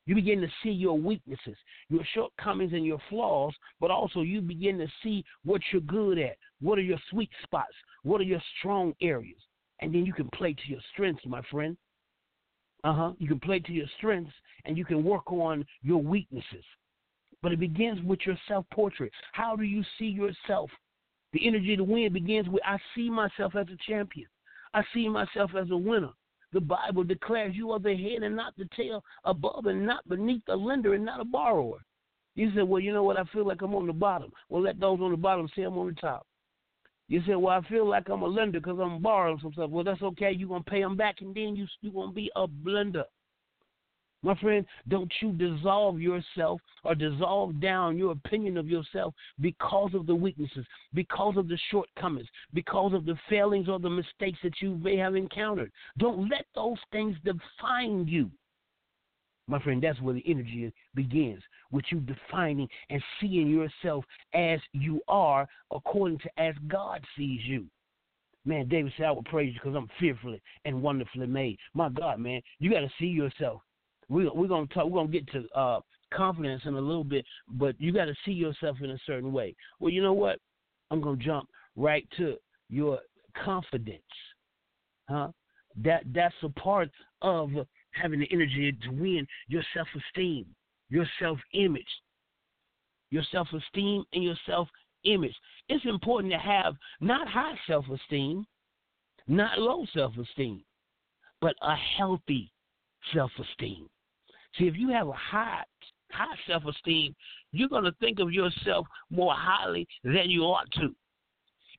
You 0.05 0.15
begin 0.15 0.41
to 0.41 0.47
see 0.63 0.71
your 0.71 0.97
weaknesses, 0.97 1.55
your 1.89 2.03
shortcomings, 2.15 2.73
and 2.73 2.83
your 2.83 2.99
flaws, 3.09 3.53
but 3.79 3.91
also 3.91 4.21
you 4.21 4.41
begin 4.41 4.79
to 4.79 4.87
see 5.03 5.23
what 5.45 5.61
you're 5.71 5.81
good 5.81 6.17
at. 6.17 6.37
What 6.61 6.79
are 6.79 6.83
your 6.83 6.97
sweet 7.11 7.29
spots? 7.43 7.75
What 8.01 8.19
are 8.19 8.23
your 8.23 8.41
strong 8.57 8.95
areas? 9.01 9.39
And 9.81 9.93
then 9.93 10.07
you 10.07 10.13
can 10.13 10.27
play 10.29 10.53
to 10.53 10.67
your 10.67 10.81
strengths, 10.91 11.25
my 11.27 11.43
friend. 11.51 11.77
Uh 12.83 12.93
huh. 12.93 13.11
You 13.17 13.27
can 13.27 13.39
play 13.39 13.59
to 13.59 13.71
your 13.71 13.87
strengths 13.97 14.33
and 14.65 14.77
you 14.77 14.85
can 14.85 15.03
work 15.03 15.31
on 15.31 15.65
your 15.81 16.01
weaknesses. 16.01 16.63
But 17.41 17.51
it 17.51 17.59
begins 17.59 18.01
with 18.03 18.19
your 18.25 18.37
self 18.47 18.65
portrait. 18.71 19.11
How 19.33 19.55
do 19.55 19.63
you 19.63 19.83
see 19.97 20.05
yourself? 20.05 20.69
The 21.33 21.47
energy 21.47 21.75
to 21.75 21.83
win 21.83 22.11
begins 22.13 22.49
with 22.49 22.63
I 22.65 22.77
see 22.95 23.09
myself 23.09 23.55
as 23.55 23.67
a 23.67 23.77
champion. 23.87 24.27
I 24.73 24.83
see 24.93 25.07
myself 25.09 25.51
as 25.59 25.69
a 25.71 25.77
winner. 25.77 26.11
The 26.51 26.61
Bible 26.61 27.03
declares 27.03 27.55
you 27.55 27.71
are 27.71 27.79
the 27.79 27.95
head 27.95 28.23
and 28.23 28.35
not 28.35 28.55
the 28.57 28.67
tail, 28.75 29.03
above 29.23 29.67
and 29.67 29.85
not 29.85 30.07
beneath, 30.09 30.41
a 30.47 30.55
lender 30.55 30.95
and 30.95 31.05
not 31.05 31.19
a 31.21 31.25
borrower. 31.25 31.79
You 32.35 32.51
said, 32.55 32.67
Well, 32.67 32.79
you 32.81 32.93
know 32.93 33.03
what? 33.03 33.19
I 33.19 33.23
feel 33.25 33.45
like 33.45 33.61
I'm 33.61 33.75
on 33.75 33.87
the 33.87 33.93
bottom. 33.93 34.31
Well, 34.49 34.61
let 34.61 34.79
those 34.79 34.99
on 35.01 35.11
the 35.11 35.17
bottom 35.17 35.47
say 35.55 35.63
I'm 35.63 35.77
on 35.77 35.87
the 35.87 36.01
top. 36.01 36.25
You 37.09 37.21
say, 37.27 37.35
Well, 37.35 37.59
I 37.59 37.67
feel 37.67 37.87
like 37.87 38.07
I'm 38.07 38.21
a 38.21 38.27
lender 38.27 38.59
because 38.59 38.79
I'm 38.79 39.01
borrowing 39.01 39.39
some 39.41 39.51
stuff. 39.51 39.71
Well, 39.71 39.83
that's 39.83 40.01
okay. 40.01 40.31
You're 40.31 40.47
going 40.47 40.63
to 40.63 40.69
pay 40.69 40.81
them 40.81 40.95
back, 40.95 41.17
and 41.21 41.35
then 41.35 41.55
you, 41.55 41.67
you're 41.81 41.91
going 41.91 42.09
to 42.09 42.15
be 42.15 42.31
a 42.35 42.47
blender. 42.47 43.03
My 44.21 44.35
friend, 44.35 44.65
don't 44.89 45.11
you 45.21 45.31
dissolve 45.31 45.99
yourself 45.99 46.59
or 46.83 46.93
dissolve 46.93 47.59
down 47.61 47.97
your 47.97 48.11
opinion 48.11 48.57
of 48.57 48.67
yourself 48.67 49.13
because 49.39 49.91
of 49.93 50.07
the 50.07 50.15
weaknesses, 50.15 50.65
because 50.93 51.37
of 51.37 51.47
the 51.47 51.57
shortcomings, 51.71 52.27
because 52.53 52.93
of 52.93 53.05
the 53.05 53.17
failings 53.29 53.69
or 53.69 53.79
the 53.79 53.89
mistakes 53.89 54.39
that 54.43 54.61
you 54.61 54.75
may 54.75 54.97
have 54.97 55.15
encountered. 55.15 55.71
Don't 55.97 56.29
let 56.29 56.45
those 56.53 56.77
things 56.91 57.15
define 57.23 58.07
you. 58.07 58.29
My 59.49 59.61
friend, 59.61 59.81
that's 59.81 59.99
where 60.01 60.13
the 60.13 60.23
energy 60.27 60.71
begins, 60.95 61.41
with 61.71 61.85
you 61.91 61.99
defining 61.99 62.67
and 62.89 63.01
seeing 63.19 63.49
yourself 63.49 64.05
as 64.33 64.59
you 64.73 65.01
are 65.07 65.47
according 65.71 66.19
to 66.19 66.29
as 66.41 66.55
God 66.67 67.03
sees 67.17 67.41
you. 67.43 67.65
Man, 68.45 68.67
David 68.69 68.93
said, 68.95 69.07
I 69.07 69.11
will 69.11 69.23
praise 69.23 69.53
you 69.53 69.59
because 69.61 69.75
I'm 69.75 69.89
fearfully 69.99 70.41
and 70.65 70.81
wonderfully 70.81 71.27
made. 71.27 71.57
My 71.73 71.89
God, 71.89 72.19
man, 72.19 72.41
you 72.59 72.71
got 72.71 72.79
to 72.79 72.89
see 72.99 73.07
yourself 73.07 73.61
we 74.09 74.27
we're 74.29 74.47
gonna 74.47 74.67
talk. 74.67 74.85
We're 74.85 74.99
gonna 74.99 75.11
get 75.11 75.31
to 75.31 75.47
uh, 75.55 75.79
confidence 76.13 76.63
in 76.65 76.73
a 76.73 76.81
little 76.81 77.03
bit, 77.03 77.25
but 77.47 77.79
you 77.79 77.93
got 77.93 78.05
to 78.05 78.15
see 78.25 78.31
yourself 78.31 78.77
in 78.81 78.91
a 78.91 78.97
certain 79.05 79.31
way. 79.31 79.55
Well, 79.79 79.91
you 79.91 80.01
know 80.01 80.13
what? 80.13 80.39
I'm 80.91 80.99
gonna 80.99 81.17
jump 81.17 81.47
right 81.75 82.07
to 82.17 82.35
your 82.69 82.99
confidence, 83.43 84.01
huh? 85.07 85.29
That 85.83 86.03
that's 86.13 86.35
a 86.43 86.49
part 86.49 86.89
of 87.21 87.51
having 87.91 88.19
the 88.19 88.31
energy 88.31 88.75
to 88.83 88.89
win 88.91 89.27
your 89.47 89.63
self-esteem, 89.73 90.45
your 90.89 91.05
self-image, 91.19 91.87
your 93.11 93.23
self-esteem 93.31 94.03
and 94.13 94.23
your 94.23 94.37
self-image. 94.45 95.35
It's 95.67 95.85
important 95.85 96.31
to 96.33 96.39
have 96.39 96.75
not 97.01 97.27
high 97.27 97.55
self-esteem, 97.67 98.45
not 99.27 99.59
low 99.59 99.85
self-esteem, 99.93 100.63
but 101.41 101.55
a 101.61 101.75
healthy 101.75 102.51
self-esteem. 103.13 103.87
See, 104.57 104.67
if 104.67 104.75
you 104.75 104.89
have 104.89 105.07
a 105.07 105.13
high 105.13 105.63
high 106.11 106.35
self 106.47 106.63
esteem, 106.65 107.15
you're 107.51 107.69
going 107.69 107.83
to 107.83 107.93
think 107.99 108.19
of 108.19 108.31
yourself 108.31 108.87
more 109.09 109.33
highly 109.35 109.87
than 110.03 110.29
you 110.29 110.43
ought 110.43 110.69
to. 110.73 110.95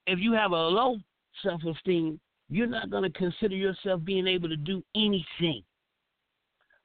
If 0.07 0.19
you 0.19 0.33
have 0.33 0.53
a 0.53 0.57
low 0.57 0.99
self 1.43 1.63
esteem, 1.65 2.21
you're 2.49 2.67
not 2.67 2.91
going 2.91 3.05
to 3.05 3.19
consider 3.19 3.55
yourself 3.55 4.05
being 4.05 4.27
able 4.27 4.49
to 4.49 4.57
do 4.57 4.83
anything. 4.95 5.63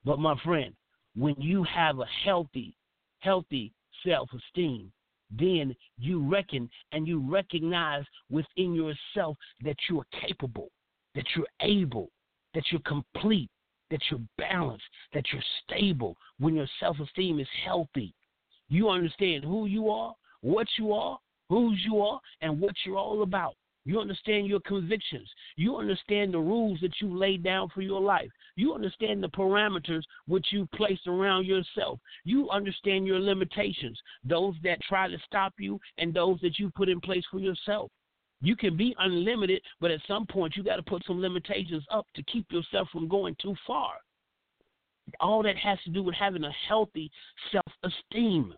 But 0.05 0.19
my 0.19 0.35
friend, 0.43 0.73
when 1.15 1.35
you 1.39 1.63
have 1.63 1.99
a 1.99 2.05
healthy, 2.23 2.77
healthy 3.19 3.73
self 4.05 4.29
esteem, 4.33 4.91
then 5.31 5.75
you 5.97 6.21
reckon 6.21 6.69
and 6.91 7.07
you 7.07 7.19
recognize 7.19 8.05
within 8.29 8.75
yourself 8.75 9.35
that 9.63 9.77
you 9.89 9.99
are 9.99 10.27
capable, 10.27 10.69
that 11.15 11.25
you're 11.35 11.47
able, 11.61 12.11
that 12.53 12.63
you're 12.71 12.81
complete, 12.81 13.49
that 13.89 14.01
you're 14.09 14.21
balanced, 14.37 14.83
that 15.13 15.25
you're 15.33 15.43
stable, 15.63 16.15
when 16.39 16.53
your 16.53 16.67
self 16.79 16.99
esteem 16.99 17.39
is 17.39 17.47
healthy. 17.65 18.13
You 18.69 18.89
understand 18.89 19.43
who 19.43 19.65
you 19.65 19.89
are, 19.89 20.13
what 20.41 20.67
you 20.77 20.93
are, 20.93 21.17
whose 21.49 21.79
you 21.83 22.01
are, 22.01 22.19
and 22.41 22.59
what 22.59 22.75
you're 22.85 22.97
all 22.97 23.23
about. 23.23 23.55
You 23.85 23.99
understand 23.99 24.47
your 24.47 24.61
convictions. 24.61 25.29
You 25.55 25.77
understand 25.77 26.33
the 26.33 26.39
rules 26.39 26.79
that 26.81 26.99
you 26.99 27.15
laid 27.15 27.43
down 27.43 27.69
for 27.69 27.81
your 27.81 28.01
life. 28.01 28.29
You 28.55 28.73
understand 28.73 29.21
the 29.21 29.29
parameters 29.29 30.03
which 30.27 30.47
you 30.51 30.67
place 30.73 30.99
around 31.07 31.45
yourself. 31.45 31.99
You 32.23 32.49
understand 32.49 33.05
your 33.05 33.19
limitations, 33.19 33.99
those 34.23 34.55
that 34.63 34.81
try 34.87 35.09
to 35.09 35.17
stop 35.25 35.53
you 35.59 35.79
and 35.97 36.13
those 36.13 36.39
that 36.41 36.57
you 36.57 36.71
put 36.71 36.89
in 36.89 37.01
place 37.01 37.23
for 37.29 37.39
yourself. 37.39 37.91
You 38.41 38.55
can 38.55 38.77
be 38.77 38.95
unlimited, 38.99 39.61
but 39.81 39.91
at 39.91 40.01
some 40.07 40.25
point 40.25 40.55
you 40.55 40.63
got 40.63 40.77
to 40.77 40.83
put 40.83 41.05
some 41.05 41.21
limitations 41.21 41.83
up 41.91 42.05
to 42.15 42.23
keep 42.23 42.45
yourself 42.51 42.87
from 42.91 43.07
going 43.07 43.35
too 43.41 43.55
far. 43.65 43.93
All 45.19 45.43
that 45.43 45.57
has 45.57 45.77
to 45.85 45.91
do 45.91 46.01
with 46.03 46.15
having 46.15 46.43
a 46.43 46.51
healthy 46.67 47.11
self 47.51 47.65
esteem. 47.83 48.53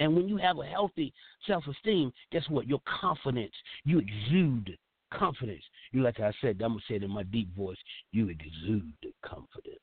And 0.00 0.14
when 0.14 0.28
you 0.28 0.36
have 0.38 0.58
a 0.58 0.64
healthy 0.64 1.12
self 1.46 1.64
esteem, 1.66 2.12
guess 2.32 2.48
what? 2.48 2.66
Your 2.66 2.80
confidence, 3.00 3.54
you 3.84 3.98
exude 4.00 4.76
confidence. 5.18 5.62
You 5.92 6.02
like 6.02 6.20
I 6.20 6.32
said, 6.40 6.60
I'm 6.62 6.72
gonna 6.72 6.80
say 6.88 6.96
it 6.96 7.02
in 7.02 7.10
my 7.10 7.22
deep 7.24 7.54
voice, 7.56 7.76
you 8.12 8.28
exude 8.28 8.92
the 9.02 9.12
confidence. 9.24 9.78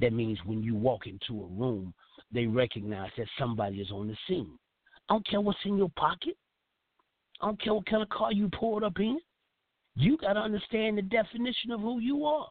That 0.00 0.12
means 0.12 0.38
when 0.44 0.62
you 0.62 0.74
walk 0.74 1.06
into 1.06 1.42
a 1.42 1.46
room, 1.46 1.92
they 2.32 2.46
recognize 2.46 3.10
that 3.16 3.26
somebody 3.38 3.80
is 3.80 3.90
on 3.90 4.08
the 4.08 4.16
scene. 4.26 4.58
I 5.08 5.14
don't 5.14 5.26
care 5.26 5.40
what's 5.40 5.58
in 5.64 5.78
your 5.78 5.90
pocket. 5.96 6.36
I 7.40 7.46
don't 7.46 7.62
care 7.62 7.74
what 7.74 7.86
kind 7.86 8.02
of 8.02 8.08
car 8.08 8.32
you 8.32 8.48
pulled 8.48 8.84
up 8.84 8.98
in. 8.98 9.18
You 9.96 10.16
got 10.18 10.34
to 10.34 10.40
understand 10.40 10.98
the 10.98 11.02
definition 11.02 11.72
of 11.72 11.80
who 11.80 11.98
you 12.00 12.24
are. 12.24 12.48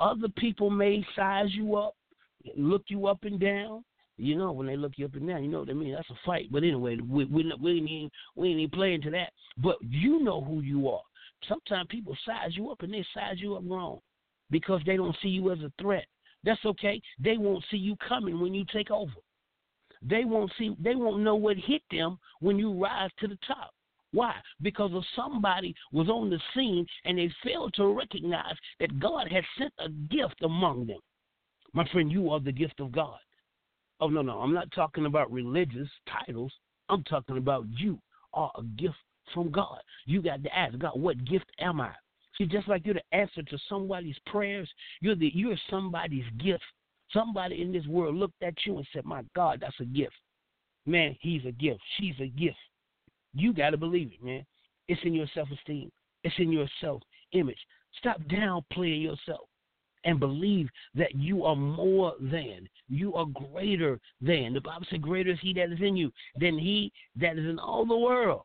Other 0.00 0.28
people 0.36 0.70
may 0.70 1.04
size 1.16 1.48
you 1.50 1.76
up, 1.76 1.94
look 2.56 2.82
you 2.88 3.06
up 3.06 3.24
and 3.24 3.40
down. 3.40 3.84
You 4.18 4.36
know, 4.36 4.50
when 4.52 4.66
they 4.66 4.76
look 4.76 4.92
you 4.96 5.06
up 5.06 5.14
and 5.14 5.28
down, 5.28 5.44
you 5.44 5.50
know 5.50 5.60
what 5.60 5.70
I 5.70 5.74
mean. 5.74 5.92
That's 5.92 6.10
a 6.10 6.18
fight. 6.26 6.48
But 6.50 6.64
anyway, 6.64 6.96
we 6.96 7.24
we, 7.24 7.52
we 7.60 7.78
ain't 7.78 7.88
even, 7.88 8.10
we 8.34 8.48
ain't 8.48 8.60
even 8.60 8.70
playing 8.70 9.02
to 9.02 9.10
that. 9.12 9.32
But 9.56 9.76
you 9.80 10.22
know 10.22 10.42
who 10.42 10.60
you 10.60 10.88
are. 10.88 11.02
Sometimes 11.48 11.86
people 11.88 12.16
size 12.26 12.50
you 12.56 12.70
up 12.70 12.82
and 12.82 12.92
they 12.92 13.04
size 13.14 13.36
you 13.38 13.54
up 13.54 13.62
wrong 13.64 14.00
because 14.50 14.80
they 14.84 14.96
don't 14.96 15.16
see 15.22 15.28
you 15.28 15.52
as 15.52 15.58
a 15.60 15.72
threat. 15.80 16.06
That's 16.44 16.64
okay. 16.64 17.00
They 17.18 17.36
won't 17.36 17.64
see 17.70 17.76
you 17.76 17.96
coming 18.08 18.40
when 18.40 18.54
you 18.54 18.64
take 18.72 18.90
over. 18.90 19.12
They 20.02 20.24
won't 20.24 20.52
see. 20.58 20.76
They 20.80 20.94
won't 20.94 21.22
know 21.22 21.36
what 21.36 21.56
hit 21.56 21.82
them 21.90 22.18
when 22.40 22.58
you 22.58 22.72
rise 22.72 23.10
to 23.20 23.28
the 23.28 23.38
top. 23.46 23.70
Why? 24.12 24.34
Because 24.62 24.92
of 24.94 25.04
somebody 25.14 25.74
was 25.92 26.08
on 26.08 26.30
the 26.30 26.40
scene 26.54 26.86
and 27.04 27.18
they 27.18 27.30
failed 27.44 27.74
to 27.74 27.94
recognize 27.94 28.54
that 28.80 28.98
God 28.98 29.30
had 29.30 29.44
sent 29.58 29.72
a 29.78 29.90
gift 29.90 30.42
among 30.42 30.86
them. 30.86 31.00
My 31.74 31.86
friend, 31.90 32.10
you 32.10 32.30
are 32.30 32.40
the 32.40 32.52
gift 32.52 32.80
of 32.80 32.90
God. 32.92 33.18
Oh, 34.00 34.08
no, 34.08 34.22
no. 34.22 34.38
I'm 34.40 34.54
not 34.54 34.70
talking 34.72 35.06
about 35.06 35.30
religious 35.32 35.88
titles. 36.08 36.52
I'm 36.88 37.02
talking 37.04 37.36
about 37.36 37.66
you 37.76 37.98
are 38.32 38.50
a 38.56 38.62
gift 38.62 38.96
from 39.34 39.50
God. 39.50 39.80
You 40.06 40.22
got 40.22 40.42
to 40.42 40.56
ask 40.56 40.78
God, 40.78 40.98
what 40.98 41.24
gift 41.24 41.46
am 41.58 41.80
I? 41.80 41.92
See, 42.36 42.46
just 42.46 42.68
like 42.68 42.86
you're 42.86 42.94
the 42.94 43.16
answer 43.16 43.42
to 43.42 43.58
somebody's 43.68 44.16
prayers, 44.26 44.70
you're 45.00 45.16
the 45.16 45.30
you're 45.34 45.56
somebody's 45.68 46.24
gift. 46.38 46.62
Somebody 47.12 47.60
in 47.62 47.72
this 47.72 47.86
world 47.86 48.14
looked 48.14 48.42
at 48.42 48.54
you 48.64 48.76
and 48.76 48.86
said, 48.92 49.04
My 49.04 49.24
God, 49.34 49.58
that's 49.60 49.80
a 49.80 49.84
gift. 49.84 50.14
Man, 50.86 51.16
he's 51.20 51.44
a 51.46 51.52
gift. 51.52 51.80
She's 51.98 52.14
a 52.20 52.28
gift. 52.28 52.56
You 53.34 53.52
got 53.52 53.70
to 53.70 53.76
believe 53.76 54.12
it, 54.12 54.24
man. 54.24 54.46
It's 54.86 55.00
in 55.04 55.14
your 55.14 55.26
self 55.34 55.48
esteem, 55.50 55.90
it's 56.22 56.34
in 56.38 56.52
your 56.52 56.68
self 56.80 57.02
image. 57.32 57.58
Stop 57.98 58.20
downplaying 58.30 59.02
yourself 59.02 59.48
and 60.04 60.20
believe 60.20 60.68
that 60.94 61.14
you 61.14 61.44
are 61.44 61.56
more 61.56 62.14
than, 62.20 62.68
you 62.88 63.14
are 63.14 63.26
greater 63.26 63.98
than. 64.20 64.54
The 64.54 64.60
Bible 64.60 64.86
says, 64.90 65.00
Greater 65.00 65.30
is 65.30 65.38
he 65.40 65.52
that 65.54 65.72
is 65.72 65.80
in 65.80 65.96
you 65.96 66.10
than 66.38 66.58
he 66.58 66.92
that 67.16 67.38
is 67.38 67.44
in 67.44 67.58
all 67.58 67.84
the 67.84 67.96
world. 67.96 68.42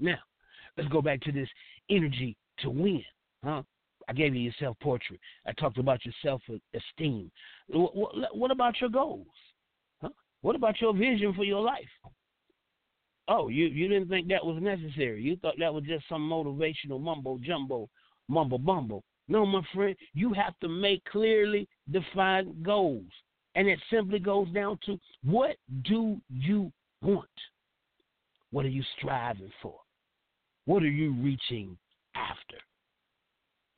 Now, 0.00 0.18
let's 0.76 0.88
go 0.90 1.02
back 1.02 1.20
to 1.22 1.32
this 1.32 1.48
energy 1.90 2.36
to 2.60 2.70
win. 2.70 3.04
Huh? 3.44 3.62
I 4.08 4.12
gave 4.12 4.34
you 4.34 4.40
your 4.40 4.54
self 4.58 4.76
portrait. 4.80 5.20
I 5.46 5.52
talked 5.52 5.78
about 5.78 6.04
your 6.04 6.14
self 6.22 6.42
esteem. 6.74 7.30
What 7.68 8.50
about 8.50 8.80
your 8.80 8.90
goals? 8.90 9.26
Huh? 10.00 10.10
What 10.40 10.56
about 10.56 10.80
your 10.80 10.94
vision 10.94 11.34
for 11.34 11.44
your 11.44 11.60
life? 11.60 11.88
Oh, 13.28 13.48
you 13.48 13.66
you 13.66 13.88
didn't 13.88 14.08
think 14.08 14.28
that 14.28 14.44
was 14.44 14.60
necessary. 14.60 15.22
You 15.22 15.36
thought 15.36 15.54
that 15.58 15.72
was 15.72 15.84
just 15.84 16.08
some 16.08 16.28
motivational 16.28 17.00
mumbo 17.00 17.38
jumbo, 17.38 17.88
mumble 18.28 18.58
bumble. 18.58 19.04
No, 19.28 19.46
my 19.46 19.62
friend, 19.74 19.94
you 20.14 20.32
have 20.32 20.58
to 20.60 20.68
make 20.68 21.04
clearly 21.04 21.68
defined 21.90 22.62
goals. 22.62 23.10
And 23.54 23.68
it 23.68 23.78
simply 23.90 24.18
goes 24.18 24.48
down 24.52 24.78
to 24.86 24.98
what 25.24 25.56
do 25.82 26.20
you 26.30 26.72
want? 27.02 27.28
What 28.50 28.64
are 28.64 28.70
you 28.70 28.82
striving 28.98 29.52
for? 29.62 29.76
What 30.64 30.82
are 30.82 30.90
you 30.90 31.12
reaching 31.14 31.76
after? 32.14 32.56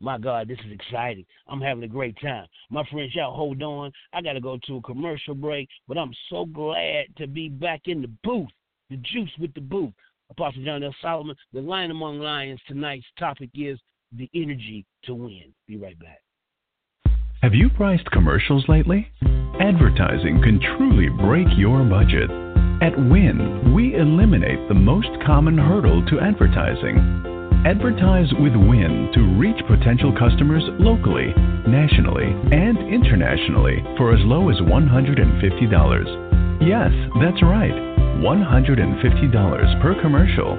My 0.01 0.19
God, 0.19 0.49
this 0.49 0.59
is 0.67 0.73
exciting. 0.73 1.25
I'm 1.49 1.61
having 1.61 1.85
a 1.85 1.89
great 1.89 2.17
time. 2.21 2.47
My 2.71 2.85
friends, 2.91 3.15
y'all 3.15 3.35
hold 3.35 3.63
on. 3.63 3.91
I 4.13 4.21
got 4.21 4.35
to 4.35 4.41
go 4.41 4.59
to 4.67 4.77
a 4.77 4.83
commercial 4.83 5.35
break, 5.35 5.69
but 5.89 5.97
I'm 5.97 6.13
so 6.29 6.45
glad 6.45 7.07
to 7.17 7.27
be 7.27 7.49
back 7.49 7.83
in 7.87 8.03
the 8.03 8.11
booth, 8.23 8.51
the 8.91 8.97
juice 8.97 9.31
with 9.39 9.55
the 9.55 9.61
booth. 9.61 9.95
Apostle 10.31 10.65
John 10.65 10.83
L. 10.83 10.95
Solomon, 11.01 11.37
the 11.53 11.61
Lion 11.61 11.91
Among 11.91 12.19
Lions. 12.19 12.61
Tonight's 12.67 13.07
topic 13.19 13.51
is 13.55 13.79
the 14.17 14.31
energy 14.35 14.85
to 15.05 15.15
win. 15.15 15.55
Be 15.67 15.77
right 15.77 15.99
back. 15.99 16.21
Have 17.43 17.55
you 17.55 17.69
priced 17.69 18.11
commercials 18.11 18.65
lately? 18.69 19.09
Advertising 19.61 20.41
can 20.43 20.61
truly 20.77 21.09
break 21.09 21.47
your 21.57 21.85
budget. 21.85 22.31
At 22.83 22.97
Win, 22.97 23.73
we 23.75 23.95
eliminate 23.95 24.69
the 24.69 24.75
most 24.75 25.09
common 25.25 25.57
hurdle 25.57 26.05
to 26.07 26.21
advertising 26.21 27.33
Advertise 27.65 28.29
with 28.41 28.53
Win 28.53 29.09
to 29.15 29.21
reach 29.41 29.57
potential 29.67 30.13
customers 30.19 30.63
locally, 30.79 31.33
nationally, 31.67 32.27
and 32.53 32.77
internationally 32.93 33.83
for 33.97 34.13
as 34.13 34.21
low 34.25 34.51
as 34.51 34.61
$150. 34.61 36.61
Yes, 36.61 36.93
that's 37.23 37.43
right, 37.43 37.73
$150 38.21 39.81
per 39.81 39.95
commercial. 40.03 40.59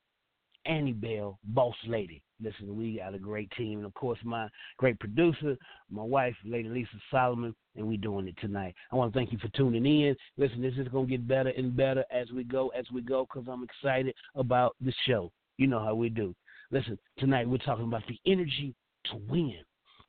Annie 0.67 0.93
Bell, 0.93 1.39
Boss 1.43 1.75
Lady. 1.87 2.21
Listen, 2.43 2.77
we 2.77 2.97
got 2.97 3.15
a 3.15 3.19
great 3.19 3.49
team, 3.57 3.79
and 3.79 3.85
of 3.85 3.93
course, 3.95 4.19
my 4.23 4.47
great 4.77 4.99
producer, 4.99 5.57
my 5.89 6.03
wife, 6.03 6.35
Lady 6.45 6.69
Lisa 6.69 6.89
Solomon, 7.09 7.55
and 7.75 7.87
we 7.87 7.97
doing 7.97 8.27
it 8.27 8.35
tonight. 8.39 8.75
I 8.91 8.95
want 8.95 9.11
to 9.11 9.17
thank 9.17 9.31
you 9.31 9.39
for 9.39 9.47
tuning 9.49 9.85
in. 9.85 10.15
Listen, 10.37 10.61
this 10.61 10.75
is 10.77 10.87
going 10.89 11.07
to 11.07 11.11
get 11.11 11.27
better 11.27 11.49
and 11.49 11.75
better 11.75 12.03
as 12.11 12.29
we 12.31 12.43
go, 12.43 12.67
as 12.69 12.85
we 12.93 13.01
go, 13.01 13.25
because 13.25 13.47
I'm 13.51 13.63
excited 13.63 14.13
about 14.35 14.75
the 14.81 14.93
show. 15.07 15.31
You 15.57 15.67
know 15.67 15.79
how 15.79 15.95
we 15.95 16.09
do. 16.09 16.35
Listen, 16.69 16.99
tonight 17.17 17.49
we're 17.49 17.57
talking 17.57 17.85
about 17.85 18.03
the 18.07 18.19
energy 18.31 18.75
to 19.05 19.17
win. 19.29 19.55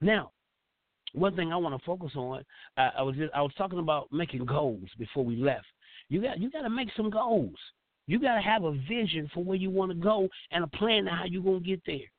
Now, 0.01 0.33
one 1.12 1.35
thing 1.35 1.53
I 1.53 1.57
want 1.57 1.79
to 1.79 1.87
focus 1.87 2.12
on, 2.16 2.44
I, 2.77 2.90
I 2.99 3.03
was 3.03 3.16
just, 3.16 3.33
I 3.35 3.40
was 3.40 3.53
talking 3.57 3.79
about 3.79 4.09
making 4.12 4.44
goals 4.44 4.88
before 4.99 5.25
we 5.25 5.37
left. 5.37 5.66
You 6.11 6.23
got 6.23 6.38
you 6.38 6.51
got 6.51 6.62
to 6.62 6.71
make 6.71 6.88
some 6.97 7.11
goals. 7.11 7.57
You 8.09 8.18
got 8.18 8.37
to 8.37 8.40
have 8.40 8.64
a 8.64 8.73
vision 8.88 9.31
for 9.33 9.44
where 9.44 9.57
you 9.57 9.71
want 9.71 9.92
to 9.92 9.97
go 9.97 10.29
and 10.51 10.64
a 10.64 10.66
plan 10.66 11.05
to 11.05 11.11
how 11.11 11.25
you're 11.27 11.42
gonna 11.42 11.61
get 11.61 11.83
there. 11.87 12.11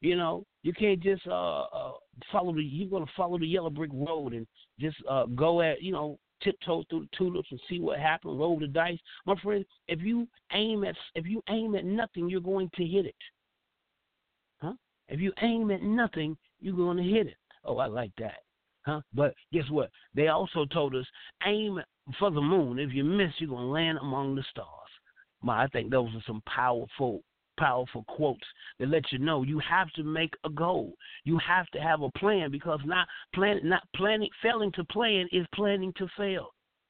You 0.00 0.16
know, 0.16 0.44
you 0.62 0.72
can't 0.74 1.00
just 1.00 1.26
uh, 1.26 1.62
uh 1.62 1.92
follow 2.30 2.52
the. 2.52 2.62
You're 2.62 2.90
gonna 2.90 3.10
follow 3.16 3.38
the 3.38 3.46
yellow 3.46 3.70
brick 3.70 3.92
road 3.94 4.34
and 4.34 4.46
just 4.78 4.96
uh 5.08 5.26
go 5.26 5.62
at 5.62 5.80
you 5.80 5.92
know 5.92 6.18
tiptoe 6.42 6.84
through 6.90 7.00
the 7.00 7.16
tulips 7.16 7.48
and 7.52 7.60
see 7.68 7.78
what 7.78 8.00
happens. 8.00 8.38
Roll 8.38 8.58
the 8.58 8.66
dice, 8.66 8.98
my 9.24 9.36
friend. 9.40 9.64
If 9.86 10.00
you 10.02 10.26
aim 10.52 10.84
at 10.84 10.96
if 11.14 11.26
you 11.26 11.40
aim 11.48 11.76
at 11.76 11.84
nothing, 11.84 12.28
you're 12.28 12.40
going 12.40 12.68
to 12.76 12.84
hit 12.84 13.06
it. 13.06 13.14
Huh? 14.60 14.74
If 15.08 15.20
you 15.20 15.32
aim 15.42 15.70
at 15.70 15.82
nothing, 15.82 16.36
you're 16.60 16.76
going 16.76 16.96
to 16.96 17.04
hit 17.04 17.28
it. 17.28 17.36
Oh, 17.64 17.78
I 17.78 17.86
like 17.86 18.12
that. 18.18 18.38
Huh? 18.84 19.00
But 19.14 19.34
guess 19.52 19.70
what? 19.70 19.90
They 20.14 20.26
also 20.26 20.64
told 20.64 20.96
us 20.96 21.06
aim 21.46 21.80
for 22.18 22.32
the 22.32 22.40
moon. 22.40 22.80
If 22.80 22.92
you 22.92 23.04
miss, 23.04 23.32
you're 23.38 23.50
gonna 23.50 23.70
land 23.70 23.98
among 23.98 24.34
the 24.34 24.44
stars. 24.50 24.75
My, 25.46 25.62
I 25.62 25.68
think 25.68 25.92
those 25.92 26.08
are 26.08 26.22
some 26.26 26.42
powerful, 26.52 27.22
powerful 27.56 28.04
quotes 28.08 28.44
that 28.80 28.88
let 28.88 29.12
you 29.12 29.20
know 29.20 29.44
you 29.44 29.60
have 29.60 29.88
to 29.92 30.02
make 30.02 30.34
a 30.44 30.50
goal. 30.50 30.92
You 31.22 31.38
have 31.38 31.68
to 31.68 31.78
have 31.78 32.02
a 32.02 32.10
plan 32.18 32.50
because 32.50 32.80
not 32.84 33.06
plan, 33.32 33.60
not 33.62 33.84
planning, 33.94 34.28
failing 34.42 34.72
to 34.72 34.84
plan 34.84 35.28
is 35.30 35.46
planning 35.54 35.92
to 35.98 36.08
fail. 36.16 36.48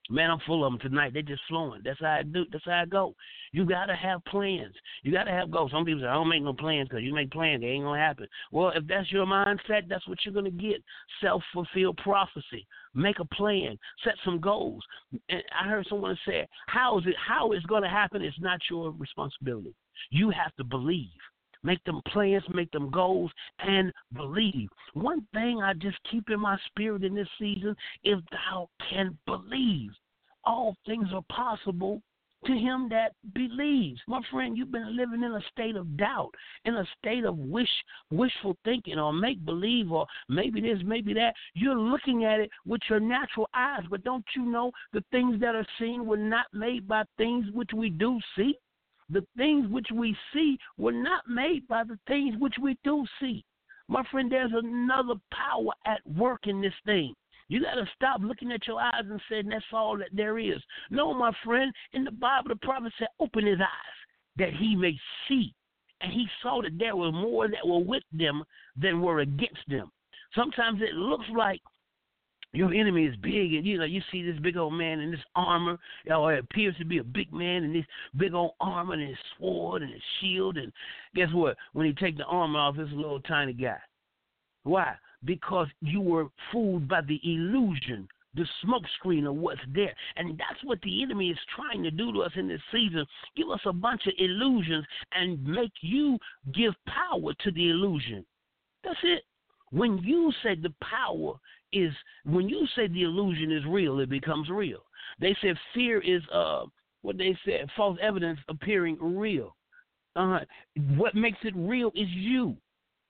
Man, 0.08 0.30
I'm 0.30 0.38
full 0.46 0.64
of 0.64 0.72
them 0.72 0.80
tonight. 0.80 1.12
They're 1.12 1.22
just 1.22 1.42
flowing. 1.48 1.80
That's 1.84 2.00
how 2.00 2.18
I 2.18 2.22
do. 2.22 2.44
That's 2.52 2.64
how 2.64 2.82
I 2.82 2.84
go. 2.84 3.14
You 3.52 3.64
gotta 3.64 3.94
have 3.94 4.24
plans. 4.26 4.74
You 5.02 5.12
gotta 5.12 5.30
have 5.30 5.50
goals. 5.50 5.72
Some 5.72 5.84
people 5.84 6.02
say, 6.02 6.06
"I 6.06 6.14
don't 6.14 6.28
make 6.28 6.42
no 6.42 6.52
plans 6.52 6.88
because 6.88 7.02
you 7.02 7.12
make 7.12 7.30
plans, 7.30 7.60
they 7.60 7.68
ain't 7.68 7.84
gonna 7.84 7.98
happen." 7.98 8.28
Well, 8.52 8.68
if 8.70 8.86
that's 8.86 9.10
your 9.10 9.26
mindset, 9.26 9.88
that's 9.88 10.06
what 10.06 10.24
you're 10.24 10.34
gonna 10.34 10.50
get. 10.50 10.82
Self 11.20 11.42
fulfilled 11.52 11.96
prophecy. 11.98 12.66
Make 12.94 13.18
a 13.18 13.24
plan. 13.24 13.78
Set 14.04 14.14
some 14.24 14.40
goals. 14.40 14.84
And 15.28 15.42
I 15.52 15.68
heard 15.68 15.86
someone 15.86 16.18
say, 16.24 16.46
"How 16.66 16.98
is 16.98 17.06
it? 17.06 17.16
How 17.16 17.52
gonna 17.66 17.88
happen? 17.88 18.22
It's 18.22 18.38
not 18.40 18.60
your 18.70 18.92
responsibility. 18.92 19.74
You 20.10 20.30
have 20.30 20.54
to 20.56 20.64
believe." 20.64 21.10
Make 21.62 21.82
them 21.84 22.00
plans, 22.08 22.44
make 22.52 22.70
them 22.70 22.90
goals, 22.90 23.30
and 23.58 23.92
believe. 24.14 24.68
One 24.94 25.26
thing 25.32 25.62
I 25.62 25.74
just 25.74 25.98
keep 26.10 26.30
in 26.30 26.40
my 26.40 26.56
spirit 26.66 27.04
in 27.04 27.14
this 27.14 27.28
season 27.38 27.74
if 28.02 28.20
thou 28.30 28.68
can 28.90 29.18
believe, 29.26 29.90
all 30.44 30.76
things 30.86 31.08
are 31.12 31.24
possible 31.30 32.02
to 32.44 32.52
him 32.52 32.88
that 32.90 33.12
believes. 33.34 34.00
My 34.06 34.20
friend, 34.30 34.56
you've 34.56 34.70
been 34.70 34.96
living 34.96 35.22
in 35.22 35.32
a 35.32 35.40
state 35.50 35.76
of 35.76 35.96
doubt, 35.96 36.30
in 36.64 36.74
a 36.76 36.86
state 36.98 37.24
of 37.24 37.36
wish 37.36 37.68
wishful 38.10 38.56
thinking 38.64 38.98
or 38.98 39.12
make 39.12 39.44
believe 39.44 39.90
or 39.90 40.06
maybe 40.28 40.60
this, 40.60 40.78
maybe 40.84 41.12
that. 41.14 41.34
You're 41.54 41.78
looking 41.78 42.24
at 42.24 42.40
it 42.40 42.50
with 42.64 42.80
your 42.88 43.00
natural 43.00 43.48
eyes, 43.54 43.82
but 43.90 44.04
don't 44.04 44.24
you 44.34 44.44
know 44.44 44.70
the 44.92 45.04
things 45.10 45.40
that 45.40 45.54
are 45.54 45.66
seen 45.78 46.06
were 46.06 46.16
not 46.16 46.46
made 46.52 46.86
by 46.86 47.04
things 47.16 47.46
which 47.52 47.70
we 47.74 47.90
do 47.90 48.20
see? 48.36 48.54
The 49.10 49.24
things 49.36 49.68
which 49.68 49.86
we 49.92 50.16
see 50.32 50.58
were 50.76 50.92
not 50.92 51.28
made 51.28 51.66
by 51.68 51.84
the 51.84 51.98
things 52.06 52.34
which 52.38 52.56
we 52.60 52.76
do 52.82 53.04
see. 53.20 53.44
My 53.88 54.02
friend, 54.10 54.30
there's 54.30 54.52
another 54.52 55.14
power 55.32 55.72
at 55.86 56.00
work 56.06 56.46
in 56.46 56.60
this 56.60 56.74
thing. 56.84 57.14
You 57.48 57.62
got 57.62 57.74
to 57.74 57.88
stop 57.94 58.20
looking 58.20 58.50
at 58.50 58.66
your 58.66 58.80
eyes 58.80 59.04
and 59.08 59.20
saying 59.30 59.48
that's 59.48 59.64
all 59.72 59.96
that 59.98 60.08
there 60.12 60.38
is. 60.38 60.60
No, 60.90 61.14
my 61.14 61.30
friend, 61.44 61.72
in 61.92 62.02
the 62.02 62.10
Bible, 62.10 62.48
the 62.48 62.56
prophet 62.56 62.92
said, 62.98 63.08
open 63.20 63.46
his 63.46 63.60
eyes 63.60 63.96
that 64.36 64.52
he 64.54 64.74
may 64.74 64.98
see. 65.28 65.54
And 66.00 66.12
he 66.12 66.26
saw 66.42 66.60
that 66.62 66.76
there 66.78 66.96
were 66.96 67.12
more 67.12 67.48
that 67.48 67.66
were 67.66 67.78
with 67.78 68.02
them 68.12 68.42
than 68.76 69.00
were 69.00 69.20
against 69.20 69.62
them. 69.68 69.90
Sometimes 70.34 70.82
it 70.82 70.94
looks 70.94 71.24
like 71.34 71.62
your 72.56 72.72
enemy 72.72 73.04
is 73.04 73.14
big, 73.16 73.54
and 73.54 73.66
you 73.66 73.78
know 73.78 73.84
you 73.84 74.00
see 74.10 74.22
this 74.22 74.40
big 74.40 74.56
old 74.56 74.72
man 74.72 75.00
in 75.00 75.10
this 75.10 75.20
armor. 75.34 75.78
It 76.04 76.38
appears 76.38 76.74
to 76.78 76.84
be 76.84 76.98
a 76.98 77.04
big 77.04 77.32
man 77.32 77.64
in 77.64 77.72
this 77.72 77.84
big 78.16 78.32
old 78.32 78.52
armor 78.60 78.94
and 78.94 79.08
his 79.08 79.18
sword 79.38 79.82
and 79.82 79.92
his 79.92 80.02
shield. 80.20 80.56
And 80.56 80.72
guess 81.14 81.28
what? 81.32 81.56
When 81.74 81.86
he 81.86 81.92
take 81.92 82.16
the 82.16 82.24
armor 82.24 82.58
off, 82.58 82.76
it's 82.78 82.90
a 82.92 82.94
little 82.94 83.20
tiny 83.20 83.52
guy. 83.52 83.78
Why? 84.64 84.94
Because 85.24 85.68
you 85.80 86.00
were 86.00 86.28
fooled 86.50 86.88
by 86.88 87.02
the 87.02 87.20
illusion, 87.22 88.08
the 88.34 88.46
smoke 88.62 88.84
screen 88.98 89.26
of 89.26 89.36
what's 89.36 89.60
there. 89.74 89.94
And 90.16 90.38
that's 90.38 90.64
what 90.64 90.80
the 90.82 91.02
enemy 91.02 91.30
is 91.30 91.38
trying 91.54 91.82
to 91.82 91.90
do 91.90 92.12
to 92.12 92.22
us 92.22 92.32
in 92.36 92.48
this 92.48 92.60
season. 92.72 93.04
Give 93.36 93.50
us 93.50 93.60
a 93.66 93.72
bunch 93.72 94.06
of 94.06 94.14
illusions 94.18 94.84
and 95.12 95.44
make 95.44 95.72
you 95.82 96.18
give 96.54 96.72
power 96.86 97.32
to 97.44 97.50
the 97.50 97.68
illusion. 97.70 98.24
That's 98.82 98.98
it. 99.02 99.24
When 99.76 99.98
you 99.98 100.32
say 100.42 100.54
the 100.54 100.72
power 100.82 101.34
is 101.70 101.92
when 102.24 102.48
you 102.48 102.66
say 102.74 102.86
the 102.86 103.02
illusion 103.02 103.52
is 103.52 103.62
real, 103.66 104.00
it 104.00 104.08
becomes 104.08 104.48
real. 104.48 104.80
They 105.20 105.36
said 105.42 105.54
fear 105.74 106.00
is 106.00 106.22
uh 106.32 106.64
what 107.02 107.18
they 107.18 107.36
said 107.44 107.68
false 107.76 107.98
evidence 108.00 108.40
appearing 108.48 108.96
real. 109.00 109.54
Uh, 110.16 110.40
what 110.96 111.14
makes 111.14 111.36
it 111.42 111.52
real 111.54 111.88
is 111.88 112.08
you. 112.08 112.56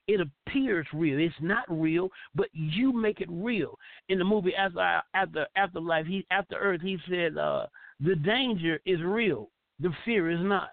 It 0.08 0.20
appears 0.20 0.88
real. 0.92 1.20
It's 1.20 1.34
not 1.40 1.64
real, 1.68 2.08
but 2.34 2.48
you 2.52 2.92
make 2.92 3.20
it 3.20 3.30
real. 3.30 3.78
In 4.08 4.18
the 4.18 4.24
movie 4.24 4.54
After 4.56 5.02
After 5.14 5.46
Afterlife, 5.54 6.06
he 6.06 6.26
After 6.32 6.56
Earth, 6.56 6.80
he 6.82 6.98
said 7.08 7.38
uh, 7.38 7.66
the 8.00 8.16
danger 8.16 8.80
is 8.84 9.00
real, 9.02 9.50
the 9.78 9.92
fear 10.04 10.32
is 10.32 10.40
not. 10.42 10.70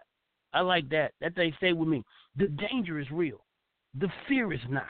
I 0.53 0.61
like 0.61 0.89
that. 0.89 1.11
That 1.21 1.35
they 1.35 1.53
stay 1.57 1.73
with 1.73 1.87
me. 1.87 2.03
The 2.35 2.47
danger 2.47 2.99
is 2.99 3.11
real, 3.11 3.45
the 3.93 4.09
fear 4.27 4.51
is 4.53 4.65
not. 4.69 4.89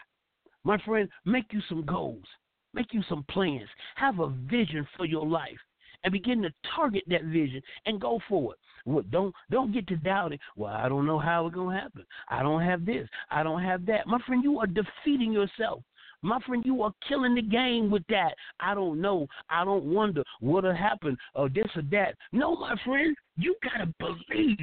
My 0.63 0.77
friend, 0.85 1.09
make 1.25 1.51
you 1.51 1.61
some 1.67 1.85
goals. 1.85 2.23
Make 2.73 2.93
you 2.93 3.03
some 3.07 3.23
plans. 3.29 3.69
Have 3.95 4.19
a 4.19 4.29
vision 4.49 4.87
for 4.97 5.05
your 5.05 5.25
life 5.25 5.59
and 6.03 6.11
begin 6.11 6.41
to 6.41 6.53
target 6.75 7.03
that 7.07 7.23
vision 7.25 7.61
and 7.85 8.01
go 8.01 8.19
for 8.27 8.53
it. 8.53 8.59
Well, 8.85 9.03
don't 9.09 9.33
don't 9.49 9.73
get 9.73 9.87
to 9.87 9.95
doubting. 9.95 10.39
Well, 10.57 10.73
I 10.73 10.89
don't 10.89 11.05
know 11.05 11.19
how 11.19 11.47
it's 11.47 11.55
gonna 11.55 11.79
happen. 11.79 12.05
I 12.29 12.43
don't 12.43 12.61
have 12.61 12.85
this. 12.85 13.07
I 13.31 13.43
don't 13.43 13.61
have 13.61 13.85
that. 13.85 14.07
My 14.07 14.19
friend, 14.25 14.43
you 14.43 14.59
are 14.59 14.67
defeating 14.67 15.31
yourself. 15.31 15.83
My 16.21 16.39
friend, 16.45 16.63
you 16.65 16.81
are 16.83 16.93
killing 17.07 17.35
the 17.35 17.41
game 17.41 17.89
with 17.89 18.03
that. 18.07 18.33
I 18.59 18.73
don't 18.73 19.01
know. 19.01 19.27
I 19.49 19.65
don't 19.65 19.85
wonder 19.85 20.23
what'll 20.39 20.75
happen 20.75 21.17
or 21.35 21.49
this 21.49 21.67
or 21.75 21.83
that. 21.91 22.15
No, 22.31 22.55
my 22.55 22.75
friend, 22.85 23.15
you 23.37 23.55
gotta 23.63 23.93
believe. 23.99 24.57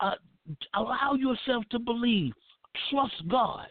Uh, 0.00 0.14
allow 0.74 1.14
yourself 1.14 1.64
to 1.70 1.78
believe. 1.78 2.32
Trust 2.90 3.28
God. 3.28 3.66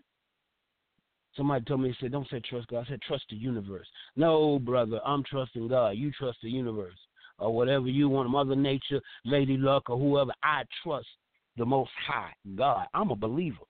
Somebody 1.40 1.64
told 1.64 1.80
me, 1.80 1.88
he 1.88 1.96
said, 2.02 2.12
don't 2.12 2.30
say 2.30 2.42
trust 2.42 2.68
God. 2.68 2.86
I 2.86 2.90
said, 2.90 3.02
trust 3.02 3.24
the 3.30 3.38
universe. 3.38 3.88
No, 4.18 4.60
brother, 4.60 5.00
I'm 5.06 5.24
trusting 5.24 5.70
God. 5.70 5.92
You 5.92 6.12
trust 6.12 6.40
the 6.44 6.50
universe 6.50 6.98
or 7.38 7.56
whatever 7.56 7.88
you 7.88 8.10
want, 8.10 8.30
Mother 8.30 8.58
Nature, 8.58 9.00
Lady 9.24 9.56
Luck, 9.56 9.90
or 9.90 9.98
whoever. 9.98 10.34
I 10.44 10.64
trust 10.84 11.08
the 11.56 11.66
Most 11.66 11.92
High, 12.06 12.34
God. 12.58 12.88
I'm 12.94 13.12
a 13.12 13.16
believer. 13.16 13.64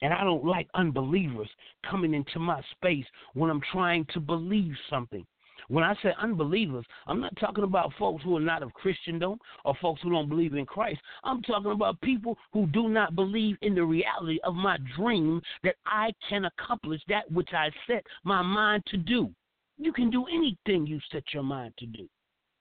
And 0.00 0.14
I 0.14 0.24
don't 0.24 0.46
like 0.46 0.68
unbelievers 0.72 1.50
coming 1.90 2.14
into 2.14 2.38
my 2.38 2.62
space 2.70 3.04
when 3.34 3.50
I'm 3.50 3.60
trying 3.72 4.06
to 4.14 4.18
believe 4.18 4.72
something. 4.88 5.26
When 5.68 5.82
I 5.82 5.94
say 6.02 6.12
unbelievers, 6.20 6.84
I'm 7.06 7.20
not 7.20 7.36
talking 7.38 7.64
about 7.64 7.92
folks 7.98 8.22
who 8.22 8.36
are 8.36 8.40
not 8.40 8.62
of 8.62 8.72
Christendom 8.74 9.38
or 9.64 9.74
folks 9.80 10.00
who 10.02 10.10
don't 10.10 10.28
believe 10.28 10.54
in 10.54 10.66
Christ. 10.66 11.00
I'm 11.24 11.42
talking 11.42 11.72
about 11.72 12.00
people 12.00 12.38
who 12.52 12.66
do 12.68 12.88
not 12.88 13.16
believe 13.16 13.56
in 13.62 13.74
the 13.74 13.84
reality 13.84 14.38
of 14.44 14.54
my 14.54 14.78
dream 14.96 15.40
that 15.64 15.76
I 15.84 16.12
can 16.28 16.44
accomplish 16.44 17.00
that 17.08 17.30
which 17.30 17.50
I 17.52 17.70
set 17.86 18.04
my 18.24 18.42
mind 18.42 18.84
to 18.88 18.96
do. 18.96 19.30
You 19.78 19.92
can 19.92 20.10
do 20.10 20.26
anything 20.26 20.86
you 20.86 21.00
set 21.10 21.24
your 21.32 21.42
mind 21.42 21.74
to 21.78 21.86
do. 21.86 22.08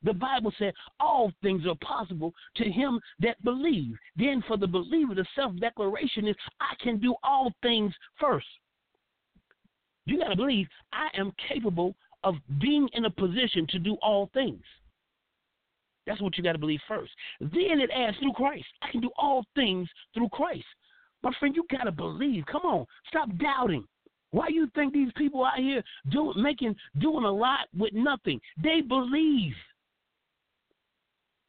The 0.04 0.14
Bible 0.14 0.54
said 0.60 0.74
all 1.00 1.32
things 1.42 1.66
are 1.66 1.76
possible 1.76 2.34
to 2.58 2.72
him 2.72 3.00
that 3.20 3.44
believe. 3.44 3.96
Then 4.16 4.44
for 4.48 4.58
the 4.58 4.68
believer, 4.68 5.16
the 5.16 5.26
self 5.36 5.56
declaration 5.60 6.28
is 6.28 6.36
I 6.60 6.76
can 6.84 7.00
do 7.00 7.16
all 7.24 7.52
things 7.62 7.94
first. 8.20 8.46
You 10.06 10.20
got 10.20 10.30
to 10.30 10.36
believe 10.36 10.68
I 10.94 11.08
am 11.18 11.32
capable 11.50 11.96
of 12.26 12.36
being 12.60 12.90
in 12.94 13.06
a 13.06 13.10
position 13.10 13.66
to 13.70 13.80
do 13.80 13.96
all 14.02 14.30
things. 14.34 14.64
That's 16.06 16.22
what 16.22 16.38
you 16.38 16.44
got 16.44 16.54
to 16.54 16.60
believe 16.60 16.82
first. 16.88 17.12
Then 17.40 17.80
it 17.80 17.90
adds 17.96 18.18
through 18.18 18.34
Christ. 18.34 18.66
I 18.82 18.92
can 18.92 19.02
do 19.02 19.12
all 19.18 19.46
things 19.56 19.88
through 20.14 20.30
Christ. 20.30 20.66
My 21.24 21.32
friend, 21.40 21.56
you 21.56 21.66
got 21.72 21.86
to 21.86 21.92
believe. 21.92 22.44
Come 22.52 22.64
on, 22.64 22.86
stop 23.08 23.30
doubting. 23.38 23.86
Why 24.32 24.48
you 24.50 24.68
think 24.76 24.92
these 24.94 25.12
people 25.16 25.46
out 25.46 25.58
here 25.58 25.82
doing 26.12 26.42
making 26.42 26.76
doing 27.00 27.24
a 27.24 27.32
lot 27.32 27.68
with 27.78 27.94
nothing? 27.94 28.42
They 28.62 28.82
believe. 28.82 29.54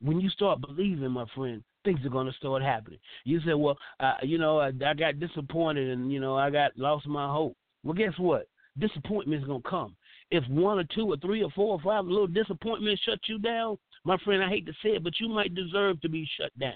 When 0.01 0.21
you 0.21 0.31
start 0.31 0.61
believing, 0.61 1.11
my 1.11 1.25
friend, 1.35 1.65
things 1.85 2.01
are 2.05 2.11
going 2.11 2.27
to 2.27 2.33
start 2.35 2.63
happening. 2.63 2.99
You 3.25 3.41
say, 3.41 3.55
"Well, 3.55 3.77
uh, 3.99 4.15
you 4.23 4.39
know, 4.39 4.61
I, 4.61 4.69
I 4.87 4.95
got 4.95 5.19
disappointed, 5.19 5.89
and 5.91 6.13
you 6.13 6.21
know, 6.21 6.37
I 6.37 6.51
got 6.51 6.73
lost 6.77 7.07
my 7.07 7.31
hope." 7.31 7.57
Well, 7.83 7.95
guess 7.95 8.13
what? 8.19 8.47
Disappointment 8.79 9.43
is 9.43 9.49
going 9.49 9.63
to 9.63 9.69
come 9.69 9.97
if 10.31 10.47
one 10.49 10.79
or 10.79 10.85
two 10.85 11.13
or 11.13 11.17
three 11.17 11.43
or 11.43 11.51
four 11.51 11.75
or 11.75 11.81
five 11.81 12.05
little 12.05 12.27
disappointments 12.27 13.03
shut 13.03 13.21
you 13.27 13.39
down, 13.39 13.79
my 14.05 14.17
friend, 14.19 14.43
I 14.43 14.49
hate 14.49 14.67
to 14.67 14.73
say 14.83 14.91
it, 14.91 15.05
but 15.05 15.19
you 15.21 15.29
might 15.29 15.55
deserve 15.55 16.01
to 16.01 16.09
be 16.09 16.29
shut 16.39 16.57
down. 16.59 16.75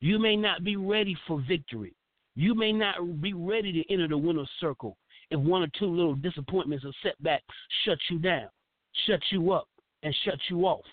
You 0.00 0.18
may 0.18 0.36
not 0.36 0.64
be 0.64 0.76
ready 0.76 1.16
for 1.26 1.42
victory. 1.46 1.94
You 2.34 2.54
may 2.54 2.72
not 2.72 3.20
be 3.20 3.32
ready 3.32 3.72
to 3.72 3.92
enter 3.92 4.08
the 4.08 4.16
winner's 4.16 4.50
circle 4.60 4.96
if 5.30 5.38
one 5.38 5.62
or 5.62 5.68
two 5.78 5.86
little 5.86 6.14
disappointments 6.14 6.84
or 6.84 6.92
setbacks 7.02 7.44
shut 7.84 7.98
you 8.08 8.18
down, 8.18 8.48
shut 9.06 9.20
you 9.30 9.52
up, 9.52 9.68
and 10.02 10.14
shut 10.24 10.38
you 10.48 10.62
off. 10.62 10.84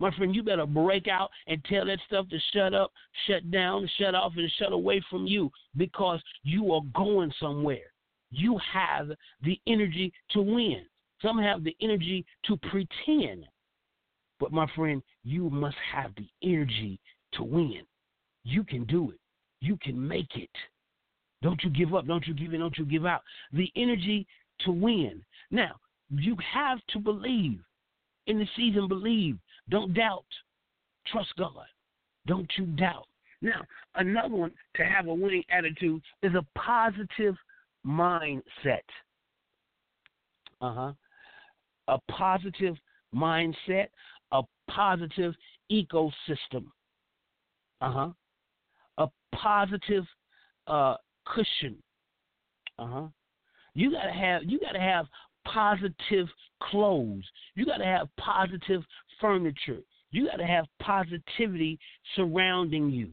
My 0.00 0.14
friend, 0.16 0.34
you 0.34 0.42
better 0.42 0.66
break 0.66 1.06
out 1.06 1.30
and 1.46 1.64
tell 1.64 1.86
that 1.86 2.00
stuff 2.06 2.28
to 2.30 2.38
shut 2.52 2.74
up, 2.74 2.92
shut 3.26 3.48
down, 3.50 3.88
shut 3.98 4.14
off, 4.14 4.32
and 4.36 4.50
shut 4.58 4.72
away 4.72 5.02
from 5.08 5.26
you 5.26 5.50
because 5.76 6.20
you 6.42 6.72
are 6.72 6.80
going 6.94 7.32
somewhere. 7.38 7.92
You 8.30 8.58
have 8.72 9.12
the 9.42 9.60
energy 9.66 10.12
to 10.30 10.42
win. 10.42 10.84
Some 11.22 11.38
have 11.38 11.62
the 11.62 11.76
energy 11.80 12.26
to 12.46 12.56
pretend. 12.56 13.46
But 14.40 14.52
my 14.52 14.66
friend, 14.74 15.02
you 15.22 15.48
must 15.50 15.76
have 15.92 16.12
the 16.16 16.26
energy 16.42 16.98
to 17.34 17.44
win. 17.44 17.82
You 18.44 18.64
can 18.64 18.84
do 18.84 19.10
it. 19.10 19.18
You 19.60 19.78
can 19.80 20.06
make 20.06 20.34
it. 20.36 20.50
Don't 21.42 21.62
you 21.62 21.70
give 21.70 21.94
up. 21.94 22.06
Don't 22.06 22.26
you 22.26 22.34
give 22.34 22.52
in. 22.52 22.60
Don't 22.60 22.76
you 22.76 22.84
give 22.84 23.06
out. 23.06 23.22
The 23.52 23.70
energy 23.76 24.26
to 24.60 24.72
win. 24.72 25.22
Now, 25.50 25.76
you 26.10 26.36
have 26.52 26.78
to 26.88 26.98
believe. 26.98 27.60
In 28.26 28.38
the 28.38 28.46
season, 28.56 28.88
believe. 28.88 29.38
Don't 29.68 29.94
doubt. 29.94 30.24
Trust 31.06 31.30
God. 31.38 31.66
Don't 32.26 32.50
you 32.56 32.66
doubt. 32.66 33.06
Now, 33.40 33.62
another 33.96 34.34
one 34.34 34.52
to 34.76 34.84
have 34.84 35.06
a 35.06 35.14
winning 35.14 35.42
attitude 35.50 36.02
is 36.22 36.32
a 36.34 36.46
positive 36.58 37.36
mindset. 37.84 38.82
Uh 40.60 40.74
huh 40.74 40.92
a 41.88 41.98
positive 42.10 42.76
mindset, 43.14 43.88
a 44.32 44.42
positive 44.70 45.34
ecosystem. 45.70 46.66
Uh 47.80 47.90
huh. 47.92 48.08
A 48.98 49.08
positive 49.34 50.04
uh, 50.66 50.96
cushion. 51.26 51.76
Uh 52.78 52.86
huh. 52.86 53.06
You 53.74 53.90
gotta 53.92 54.12
have 54.12 54.42
you 54.44 54.58
gotta 54.60 54.80
have 54.80 55.06
positive 55.44 56.28
clothes. 56.62 57.24
You 57.54 57.66
gotta 57.66 57.84
have 57.84 58.08
positive 58.18 58.82
furniture. 59.20 59.80
You 60.10 60.26
gotta 60.26 60.46
have 60.46 60.66
positivity 60.80 61.78
surrounding 62.14 62.90
you. 62.90 63.10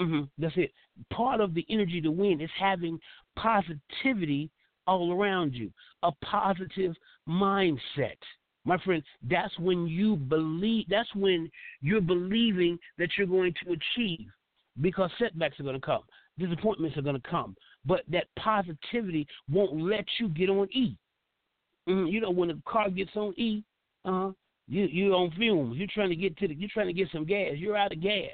Mm-hmm. 0.00 0.24
That's 0.38 0.56
it. 0.56 0.72
Part 1.12 1.40
of 1.40 1.54
the 1.54 1.66
energy 1.68 2.00
to 2.00 2.10
win 2.10 2.40
is 2.40 2.50
having 2.58 2.98
positivity 3.36 4.50
all 4.86 5.12
around 5.12 5.54
you, 5.54 5.70
a 6.02 6.10
positive 6.24 6.94
mindset. 7.28 8.16
My 8.64 8.78
friend, 8.78 9.02
that's 9.28 9.56
when 9.58 9.86
you 9.86 10.16
believe, 10.16 10.86
that's 10.88 11.08
when 11.14 11.50
you're 11.80 12.00
believing 12.00 12.78
that 12.98 13.10
you're 13.16 13.26
going 13.26 13.54
to 13.64 13.72
achieve 13.72 14.28
because 14.80 15.10
setbacks 15.18 15.58
are 15.58 15.64
going 15.64 15.80
to 15.80 15.84
come, 15.84 16.02
disappointments 16.38 16.96
are 16.96 17.02
going 17.02 17.20
to 17.20 17.28
come, 17.28 17.56
but 17.84 18.02
that 18.08 18.26
positivity 18.38 19.26
won't 19.50 19.80
let 19.80 20.04
you 20.20 20.28
get 20.28 20.50
on 20.50 20.68
E. 20.72 20.96
Mm-hmm. 21.88 22.08
You 22.08 22.20
know, 22.20 22.30
when 22.30 22.48
the 22.48 22.60
car 22.66 22.90
gets 22.90 23.16
on 23.16 23.32
E, 23.38 23.64
uh, 24.04 24.30
you 24.68 24.84
you're 24.84 25.14
on 25.14 25.30
fumes. 25.32 25.76
You're 25.76 25.88
trying 25.92 26.10
to 26.10 26.16
get 26.16 26.36
to 26.38 26.48
the, 26.48 26.54
you're 26.54 26.68
trying 26.72 26.88
to 26.88 26.92
get 26.92 27.08
some 27.12 27.24
gas. 27.24 27.52
You're 27.56 27.76
out 27.76 27.92
of 27.92 28.02
gas. 28.02 28.30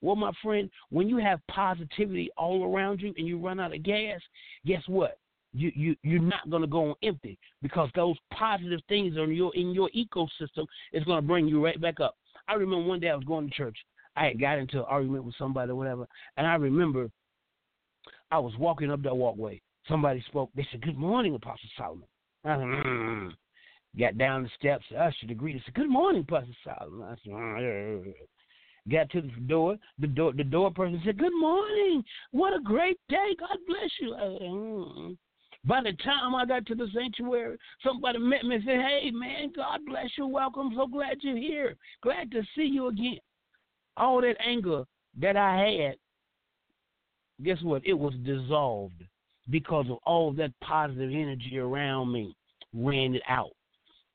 Well, 0.00 0.16
my 0.16 0.32
friend, 0.42 0.70
when 0.90 1.08
you 1.08 1.18
have 1.18 1.40
positivity 1.48 2.30
all 2.36 2.64
around 2.64 3.00
you 3.00 3.12
and 3.16 3.26
you 3.26 3.38
run 3.38 3.60
out 3.60 3.74
of 3.74 3.82
gas, 3.82 4.20
guess 4.66 4.82
what? 4.86 5.18
You 5.52 5.70
you 5.74 5.96
you're 6.02 6.20
not 6.20 6.48
going 6.50 6.62
to 6.62 6.68
go 6.68 6.90
on 6.90 6.94
empty 7.02 7.38
because 7.60 7.90
those 7.94 8.16
positive 8.32 8.80
things 8.88 9.16
in 9.16 9.32
your 9.32 9.54
in 9.54 9.72
your 9.72 9.90
ecosystem 9.90 10.66
is 10.92 11.04
going 11.04 11.20
to 11.20 11.26
bring 11.26 11.46
you 11.46 11.64
right 11.64 11.80
back 11.80 12.00
up. 12.00 12.16
I 12.48 12.54
remember 12.54 12.86
one 12.86 13.00
day 13.00 13.10
I 13.10 13.14
was 13.14 13.24
going 13.24 13.48
to 13.48 13.54
church. 13.54 13.76
I 14.16 14.26
had 14.26 14.40
got 14.40 14.58
into 14.58 14.78
an 14.78 14.86
argument 14.88 15.24
with 15.24 15.34
somebody 15.38 15.70
or 15.70 15.76
whatever, 15.76 16.06
and 16.36 16.46
I 16.46 16.54
remember 16.54 17.10
I 18.30 18.38
was 18.38 18.52
walking 18.58 18.90
up 18.90 19.02
that 19.02 19.16
walkway. 19.16 19.60
Somebody 19.88 20.22
spoke. 20.28 20.50
They 20.54 20.66
said, 20.70 20.82
"Good 20.82 20.98
morning, 20.98 21.34
Apostle 21.34 21.68
Solomon." 21.76 22.06
I 22.44 22.56
said, 22.56 22.64
mm. 22.64 23.32
Got 23.98 24.16
down 24.16 24.44
the 24.44 24.50
steps, 24.58 24.84
the 24.90 25.34
greeter 25.34 25.62
said, 25.64 25.74
Good 25.74 25.90
morning, 25.90 26.24
Pastor 26.24 26.52
Solomon. 26.64 27.06
I 27.06 27.14
said, 27.22 27.32
"Uh, 27.32 28.12
Got 28.90 29.10
to 29.10 29.20
the 29.20 29.28
door. 29.46 29.76
The 29.98 30.06
door 30.06 30.32
the 30.32 30.44
door 30.44 30.70
person 30.72 31.00
said, 31.04 31.18
Good 31.18 31.38
morning. 31.38 32.02
What 32.30 32.54
a 32.54 32.60
great 32.60 32.98
day. 33.08 33.36
God 33.38 33.58
bless 33.66 33.90
you. 34.00 35.16
By 35.64 35.80
the 35.82 35.92
time 36.04 36.34
I 36.34 36.44
got 36.44 36.66
to 36.66 36.74
the 36.74 36.88
sanctuary, 36.92 37.56
somebody 37.84 38.18
met 38.18 38.44
me 38.44 38.56
and 38.56 38.64
said, 38.64 38.80
Hey 38.80 39.10
man, 39.12 39.52
God 39.54 39.80
bless 39.86 40.10
you. 40.18 40.26
Welcome. 40.26 40.72
So 40.76 40.86
glad 40.86 41.18
you're 41.20 41.36
here. 41.36 41.76
Glad 42.02 42.30
to 42.32 42.42
see 42.56 42.64
you 42.64 42.88
again. 42.88 43.18
All 43.96 44.20
that 44.22 44.36
anger 44.44 44.84
that 45.20 45.36
I 45.36 45.56
had, 45.56 45.94
guess 47.44 47.62
what? 47.62 47.86
It 47.86 47.92
was 47.92 48.14
dissolved 48.24 49.04
because 49.50 49.86
of 49.88 49.98
all 50.04 50.32
that 50.32 50.52
positive 50.60 51.10
energy 51.10 51.58
around 51.58 52.10
me 52.10 52.34
ran 52.74 53.14
it 53.14 53.22
out. 53.28 53.50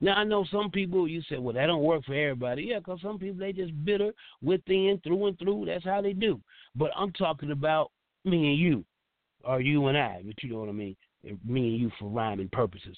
Now 0.02 0.16
I 0.16 0.24
know 0.24 0.46
some 0.52 0.70
people 0.70 1.08
you 1.08 1.22
say, 1.30 1.38
well, 1.38 1.54
that 1.54 1.68
don't 1.68 1.84
work 1.84 2.04
for 2.06 2.14
everybody. 2.14 2.64
Yeah, 2.64 2.80
because 2.80 3.00
some 3.02 3.18
people 3.18 3.40
they 3.40 3.54
just 3.54 3.74
bitter 3.86 4.12
within, 4.42 5.00
through 5.04 5.28
and 5.28 5.40
through. 5.40 5.66
That's 5.66 5.86
how 5.86 6.02
they 6.02 6.14
do. 6.14 6.42
But 6.76 6.92
I'm 6.96 7.12
talking 7.14 7.52
about 7.52 7.92
me 8.26 8.50
and 8.50 8.60
you, 8.60 8.86
or 9.44 9.62
you 9.62 9.88
and 9.88 9.98
I. 9.98 10.22
But 10.26 10.44
you 10.44 10.50
know 10.50 10.60
what 10.60 10.70
I 10.70 10.74
mean. 10.74 10.96
Me 11.46 11.70
and 11.70 11.80
you 11.80 11.92
for 12.00 12.10
rhyming 12.10 12.50
purposes. 12.50 12.98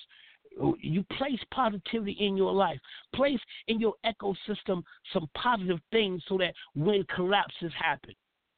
You 0.81 1.03
place 1.17 1.39
positivity 1.53 2.17
in 2.19 2.35
your 2.35 2.51
life. 2.51 2.79
Place 3.13 3.39
in 3.67 3.79
your 3.79 3.93
ecosystem 4.05 4.83
some 5.13 5.29
positive 5.35 5.79
things 5.91 6.23
so 6.27 6.37
that 6.37 6.53
when 6.75 7.03
collapses 7.15 7.71
happen, 7.81 8.13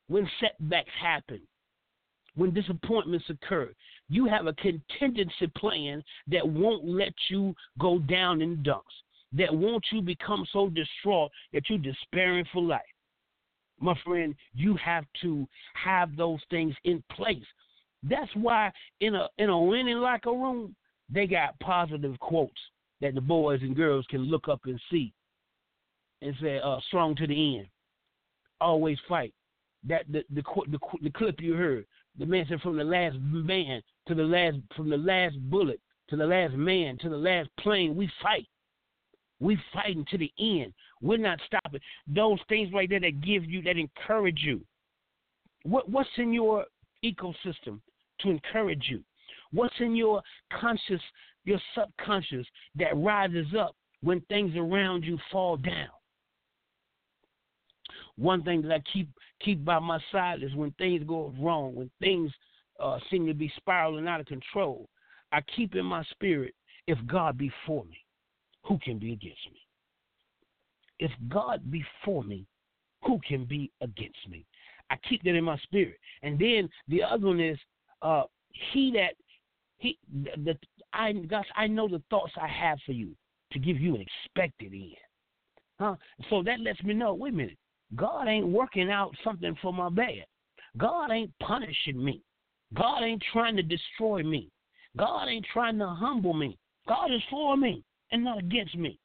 when 0.08 0.30
setbacks 0.40 0.90
happen, 1.00 1.42
when 2.36 2.54
disappointments 2.54 3.30
occur, 3.30 3.72
you 4.08 4.26
have 4.26 4.48
a 4.48 4.54
contingency 4.54 5.48
plan 5.58 6.02
that 6.28 6.48
won't 6.48 6.86
let 6.86 7.14
you 7.30 7.54
go 7.78 8.00
down 8.00 8.42
in 8.42 8.64
dunks. 8.64 8.82
that 9.34 9.54
won't 9.54 9.86
you 9.92 10.02
become 10.02 10.46
so 10.52 10.70
distraught 10.70 11.32
that 11.54 11.64
you're 11.70 11.80
despairing 11.80 12.46
for 12.52 12.62
life. 12.62 12.82
My 13.80 13.96
friend, 14.06 14.36
you 14.54 14.76
have 14.76 15.06
to 15.22 15.48
have 15.74 16.16
those 16.16 16.40
things 16.50 16.76
in 16.84 17.04
place. 17.12 17.38
That's 18.04 18.32
why 18.36 18.72
in 19.00 19.16
a 19.16 19.28
in 19.38 19.50
a 19.50 19.60
winning 19.60 19.98
locker 19.98 20.32
room, 20.32 20.76
they 21.10 21.28
got 21.28 21.60
positive 21.60 22.18
quotes 22.20 22.60
that 23.02 23.16
the 23.16 23.22
boys 23.22 23.62
and 23.62 23.76
girls 23.76 24.06
can 24.10 24.22
look 24.22 24.48
up 24.48 24.62
and 24.66 24.80
see 24.90 25.14
and 26.22 26.36
say, 26.42 26.60
uh, 26.64 26.78
strong 26.88 27.16
to 27.16 27.28
the 27.28 27.58
end. 27.58 27.68
Always 28.60 28.98
fight. 29.08 29.34
That 29.88 30.06
the 30.10 30.24
the 30.34 30.44
the, 30.68 30.80
the 31.02 31.10
clip 31.12 31.42
you 31.42 31.54
heard, 31.54 31.86
the 32.18 32.26
man 32.26 32.46
said 32.48 32.62
from 32.62 32.78
the 32.78 32.84
last 32.84 33.18
man 33.20 33.82
to 34.08 34.16
the 34.16 34.24
last 34.24 34.58
from 34.76 34.90
the 34.90 34.98
last 34.98 35.38
bullet 35.50 35.80
to 36.10 36.16
the 36.16 36.26
last 36.26 36.54
man 36.54 36.98
to 37.00 37.10
the 37.10 37.18
last 37.18 37.50
plane, 37.60 37.96
we 37.96 38.10
fight. 38.22 38.48
We 39.40 39.58
fighting 39.74 40.06
to 40.12 40.20
the 40.20 40.32
end. 40.40 40.74
We're 41.02 41.18
not 41.18 41.40
stopping. 41.48 41.82
Those 42.06 42.38
things 42.48 42.72
right 42.72 42.88
there 42.88 43.00
that 43.00 43.22
give 43.22 43.44
you 43.46 43.64
that 43.64 43.78
encourage 43.78 44.42
you. 44.44 44.62
What 45.64 45.90
what's 45.90 46.10
in 46.18 46.32
your 46.32 46.66
ecosystem 47.04 47.80
to 48.24 48.30
encourage 48.30 48.86
you? 48.90 49.04
What's 49.52 49.76
in 49.80 49.96
your 49.96 50.22
conscious, 50.60 51.02
your 51.44 51.60
subconscious 51.76 52.46
that 52.76 52.96
rises 52.96 53.48
up 53.58 53.76
when 54.02 54.22
things 54.22 54.56
around 54.56 55.04
you 55.04 55.18
fall 55.32 55.58
down? 55.58 55.90
One 58.18 58.44
thing 58.44 58.62
that 58.64 58.72
I 58.72 58.84
keep 58.94 59.10
keep 59.44 59.66
by 59.66 59.80
my 59.80 60.00
side 60.12 60.44
is 60.44 60.54
when 60.56 60.72
things 60.74 61.04
go 61.08 61.34
wrong, 61.40 61.76
when 61.76 61.90
things 62.00 62.32
uh, 62.80 63.00
seem 63.10 63.26
to 63.28 63.34
be 63.34 63.52
spiraling 63.58 64.08
out 64.08 64.20
of 64.20 64.26
control. 64.26 64.90
I 65.32 65.42
keep 65.56 65.76
in 65.76 65.86
my 65.86 66.04
spirit, 66.12 66.54
if 66.88 66.98
God 67.08 67.38
be 67.38 67.52
for 67.66 67.86
me, 67.86 67.98
who 68.64 68.78
can 68.80 69.00
be 69.00 69.14
against 69.14 69.46
me? 69.52 69.62
If 71.00 71.12
God 71.30 71.72
be 71.72 71.84
for 72.04 72.24
me, 72.24 72.46
who 73.04 73.20
can 73.28 73.46
be 73.46 73.72
against 73.82 74.30
me? 74.30 74.46
I 74.90 74.98
keep 75.08 75.24
that 75.24 75.36
in 75.36 75.44
my 75.44 75.58
spirit. 75.60 75.98
And 76.22 76.38
then 76.38 76.70
the 76.88 77.02
other 77.02 77.28
one 77.28 77.40
is, 77.40 77.58
uh, 78.02 78.24
he 78.74 78.92
that 78.92 79.16
he 79.78 79.98
the, 80.24 80.32
the 80.44 80.58
I 80.94 81.14
God, 81.14 81.46
I 81.56 81.68
know 81.68 81.88
the 81.88 82.02
thoughts 82.10 82.34
I 82.42 82.48
have 82.48 82.80
for 82.86 82.92
you 82.92 83.16
to 83.52 83.60
give 83.60 83.80
you 83.80 83.96
an 83.96 84.02
expected 84.02 84.74
end. 84.74 84.96
Huh? 85.80 85.96
So 86.30 86.44
that 86.44 86.60
lets 86.60 86.82
me 86.84 86.94
know, 86.94 87.14
wait 87.14 87.34
a 87.34 87.36
minute, 87.36 87.58
God 87.96 88.28
ain't 88.28 88.48
working 88.48 88.92
out 88.92 89.16
something 89.24 89.56
for 89.62 89.74
my 89.74 89.90
bad. 89.90 90.26
God 90.78 91.12
ain't 91.12 91.32
punishing 91.40 92.04
me. 92.04 92.22
God 92.74 93.04
ain't 93.04 93.24
trying 93.34 93.58
to 93.58 93.64
destroy 93.64 94.24
me. 94.24 94.50
God 94.98 95.28
ain't 95.28 95.46
trying 95.52 95.78
to 95.80 95.88
humble 95.88 96.34
me. 96.34 96.58
God 96.88 97.12
is 97.14 97.22
for 97.30 97.58
me 97.58 97.84
and 98.12 98.24
not 98.24 98.38
against 98.38 98.76
me. 98.78 98.98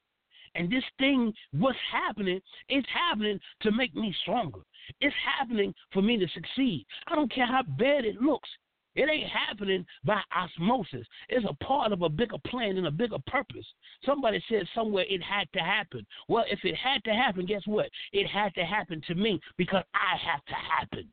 And 0.54 0.70
this 0.70 0.84
thing, 0.98 1.32
what's 1.52 1.78
happening, 1.92 2.40
it's 2.68 2.86
happening 2.92 3.38
to 3.62 3.70
make 3.72 3.94
me 3.94 4.14
stronger. 4.22 4.60
It's 5.00 5.14
happening 5.38 5.74
for 5.92 6.00
me 6.02 6.16
to 6.18 6.26
succeed. 6.28 6.86
I 7.08 7.14
don't 7.14 7.32
care 7.32 7.46
how 7.46 7.62
bad 7.62 8.04
it 8.04 8.22
looks. 8.22 8.48
It 8.96 9.10
ain't 9.10 9.28
happening 9.28 9.84
by 10.04 10.20
osmosis. 10.34 11.06
It's 11.28 11.46
a 11.48 11.64
part 11.64 11.92
of 11.92 12.00
a 12.00 12.08
bigger 12.08 12.38
plan 12.46 12.78
and 12.78 12.86
a 12.86 12.90
bigger 12.90 13.18
purpose. 13.26 13.66
Somebody 14.04 14.42
said 14.48 14.66
somewhere 14.74 15.04
it 15.08 15.22
had 15.22 15.46
to 15.52 15.60
happen. 15.60 16.06
Well, 16.28 16.44
if 16.50 16.60
it 16.64 16.74
had 16.74 17.04
to 17.04 17.12
happen, 17.12 17.44
guess 17.44 17.62
what? 17.66 17.90
It 18.12 18.26
had 18.26 18.54
to 18.54 18.64
happen 18.64 19.02
to 19.06 19.14
me 19.14 19.38
because 19.58 19.84
I 19.94 20.16
have 20.16 20.44
to 20.46 20.54
happen. 20.54 21.08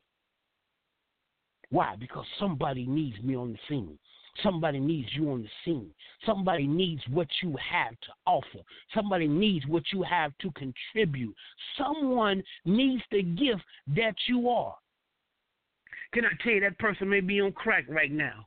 Why? 1.70 1.94
Because 1.98 2.24
somebody 2.38 2.86
needs 2.86 3.22
me 3.22 3.36
on 3.36 3.52
the 3.52 3.58
scene. 3.68 3.98
Somebody 4.42 4.80
needs 4.80 5.08
you 5.14 5.30
on 5.30 5.42
the 5.42 5.48
scene. 5.64 5.90
Somebody 6.26 6.66
needs 6.66 7.02
what 7.10 7.28
you 7.42 7.56
have 7.56 7.92
to 7.92 8.12
offer. 8.26 8.64
Somebody 8.94 9.28
needs 9.28 9.66
what 9.66 9.84
you 9.92 10.02
have 10.02 10.32
to 10.38 10.50
contribute. 10.52 11.34
Someone 11.78 12.42
needs 12.64 13.02
the 13.12 13.22
gift 13.22 13.62
that 13.94 14.14
you 14.26 14.48
are. 14.48 14.74
Can 16.14 16.24
I 16.24 16.30
tell 16.42 16.52
you 16.52 16.60
that 16.60 16.78
person 16.78 17.08
may 17.08 17.20
be 17.20 17.40
on 17.40 17.52
crack 17.52 17.84
right 17.88 18.12
now? 18.12 18.46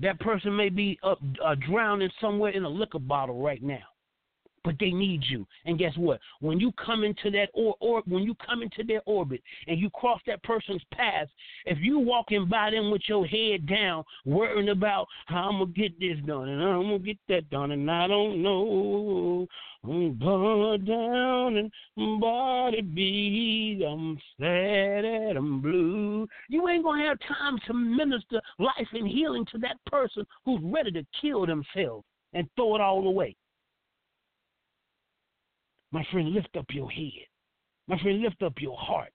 That 0.00 0.18
person 0.20 0.56
may 0.56 0.70
be 0.70 0.98
up, 1.02 1.18
uh, 1.44 1.54
drowning 1.68 2.10
somewhere 2.20 2.52
in 2.52 2.64
a 2.64 2.68
liquor 2.68 2.98
bottle 2.98 3.40
right 3.40 3.62
now 3.62 3.84
but 4.68 4.76
they 4.78 4.90
need 4.90 5.24
you. 5.30 5.46
And 5.64 5.78
guess 5.78 5.96
what? 5.96 6.20
When 6.40 6.60
you 6.60 6.72
come 6.72 7.02
into 7.02 7.30
that 7.30 7.48
or, 7.54 7.74
or 7.80 8.02
when 8.06 8.22
you 8.22 8.34
come 8.34 8.60
into 8.60 8.84
their 8.84 9.00
orbit 9.06 9.42
and 9.66 9.78
you 9.78 9.88
cross 9.88 10.20
that 10.26 10.42
person's 10.42 10.82
path, 10.92 11.28
if 11.64 11.78
you 11.80 11.98
walking 11.98 12.46
by 12.50 12.70
them 12.70 12.90
with 12.90 13.00
your 13.06 13.26
head 13.26 13.66
down, 13.66 14.04
worrying 14.26 14.68
about 14.68 15.06
how 15.24 15.48
I'm 15.48 15.60
gonna 15.60 15.72
get 15.72 15.98
this 15.98 16.18
done 16.26 16.50
and 16.50 16.62
I'm 16.62 16.82
gonna 16.82 16.98
get 16.98 17.16
that 17.30 17.48
done, 17.48 17.70
and 17.70 17.90
I 17.90 18.08
don't 18.08 18.42
know, 18.42 19.46
I'm 19.84 20.12
blood 20.12 20.86
down 20.86 21.56
and 21.56 22.20
body 22.20 22.82
beat, 22.82 23.82
I'm 23.88 24.18
sad 24.38 25.06
and 25.06 25.38
I'm 25.38 25.62
blue. 25.62 26.28
You 26.50 26.68
ain't 26.68 26.84
gonna 26.84 27.06
have 27.06 27.16
time 27.26 27.58
to 27.68 27.72
minister 27.72 28.42
life 28.58 28.88
and 28.92 29.08
healing 29.08 29.46
to 29.50 29.58
that 29.60 29.82
person 29.86 30.26
who's 30.44 30.60
ready 30.62 30.90
to 30.92 31.06
kill 31.22 31.46
themselves 31.46 32.04
and 32.34 32.46
throw 32.54 32.74
it 32.74 32.82
all 32.82 33.08
away. 33.08 33.34
My 35.92 36.04
friend, 36.12 36.32
lift 36.32 36.56
up 36.56 36.66
your 36.70 36.90
head. 36.90 37.26
My 37.86 37.98
friend, 38.00 38.20
lift 38.20 38.42
up 38.42 38.54
your 38.60 38.76
heart. 38.76 39.12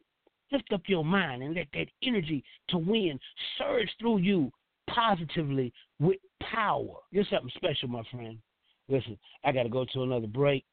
Lift 0.51 0.71
up 0.73 0.81
your 0.87 1.05
mind 1.05 1.43
and 1.43 1.55
let 1.55 1.67
that 1.73 1.87
energy 2.03 2.43
to 2.69 2.77
win 2.77 3.19
surge 3.57 3.89
through 3.99 4.19
you 4.19 4.51
positively 4.89 5.73
with 5.99 6.17
power. 6.41 6.95
You're 7.11 7.25
something 7.29 7.51
special, 7.55 7.87
my 7.89 8.03
friend. 8.11 8.37
Listen, 8.89 9.17
I 9.43 9.51
got 9.51 9.63
to 9.63 9.69
go 9.69 9.85
to 9.93 10.03
another 10.03 10.27
break. 10.27 10.65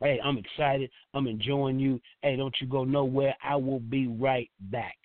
Hey, 0.00 0.18
I'm 0.24 0.38
excited. 0.38 0.90
I'm 1.12 1.26
enjoying 1.26 1.78
you. 1.78 2.00
Hey, 2.22 2.36
don't 2.36 2.54
you 2.60 2.66
go 2.66 2.84
nowhere. 2.84 3.34
I 3.42 3.56
will 3.56 3.80
be 3.80 4.06
right 4.06 4.50
back. 4.60 4.96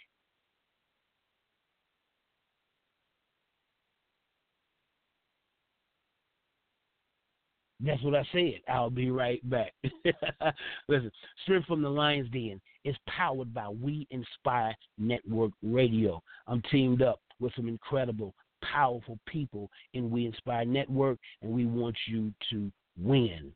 That's 7.79 8.01
what 8.03 8.15
I 8.15 8.25
said. 8.31 8.61
I'll 8.69 8.89
be 8.89 9.11
right 9.11 9.47
back. 9.49 9.73
Listen, 10.87 11.11
Strength 11.43 11.67
from 11.67 11.81
the 11.81 11.89
Lion's 11.89 12.29
Den 12.31 12.61
is 12.85 12.95
powered 13.07 13.53
by 13.53 13.67
We 13.69 14.07
Inspire 14.11 14.73
Network 14.97 15.51
Radio. 15.61 16.21
I'm 16.47 16.61
teamed 16.71 17.01
up 17.01 17.19
with 17.39 17.53
some 17.55 17.67
incredible, 17.67 18.33
powerful 18.63 19.19
people 19.27 19.69
in 19.93 20.09
We 20.09 20.25
Inspire 20.25 20.65
Network, 20.65 21.19
and 21.41 21.51
we 21.51 21.65
want 21.65 21.95
you 22.07 22.33
to 22.51 22.71
win. 22.97 23.51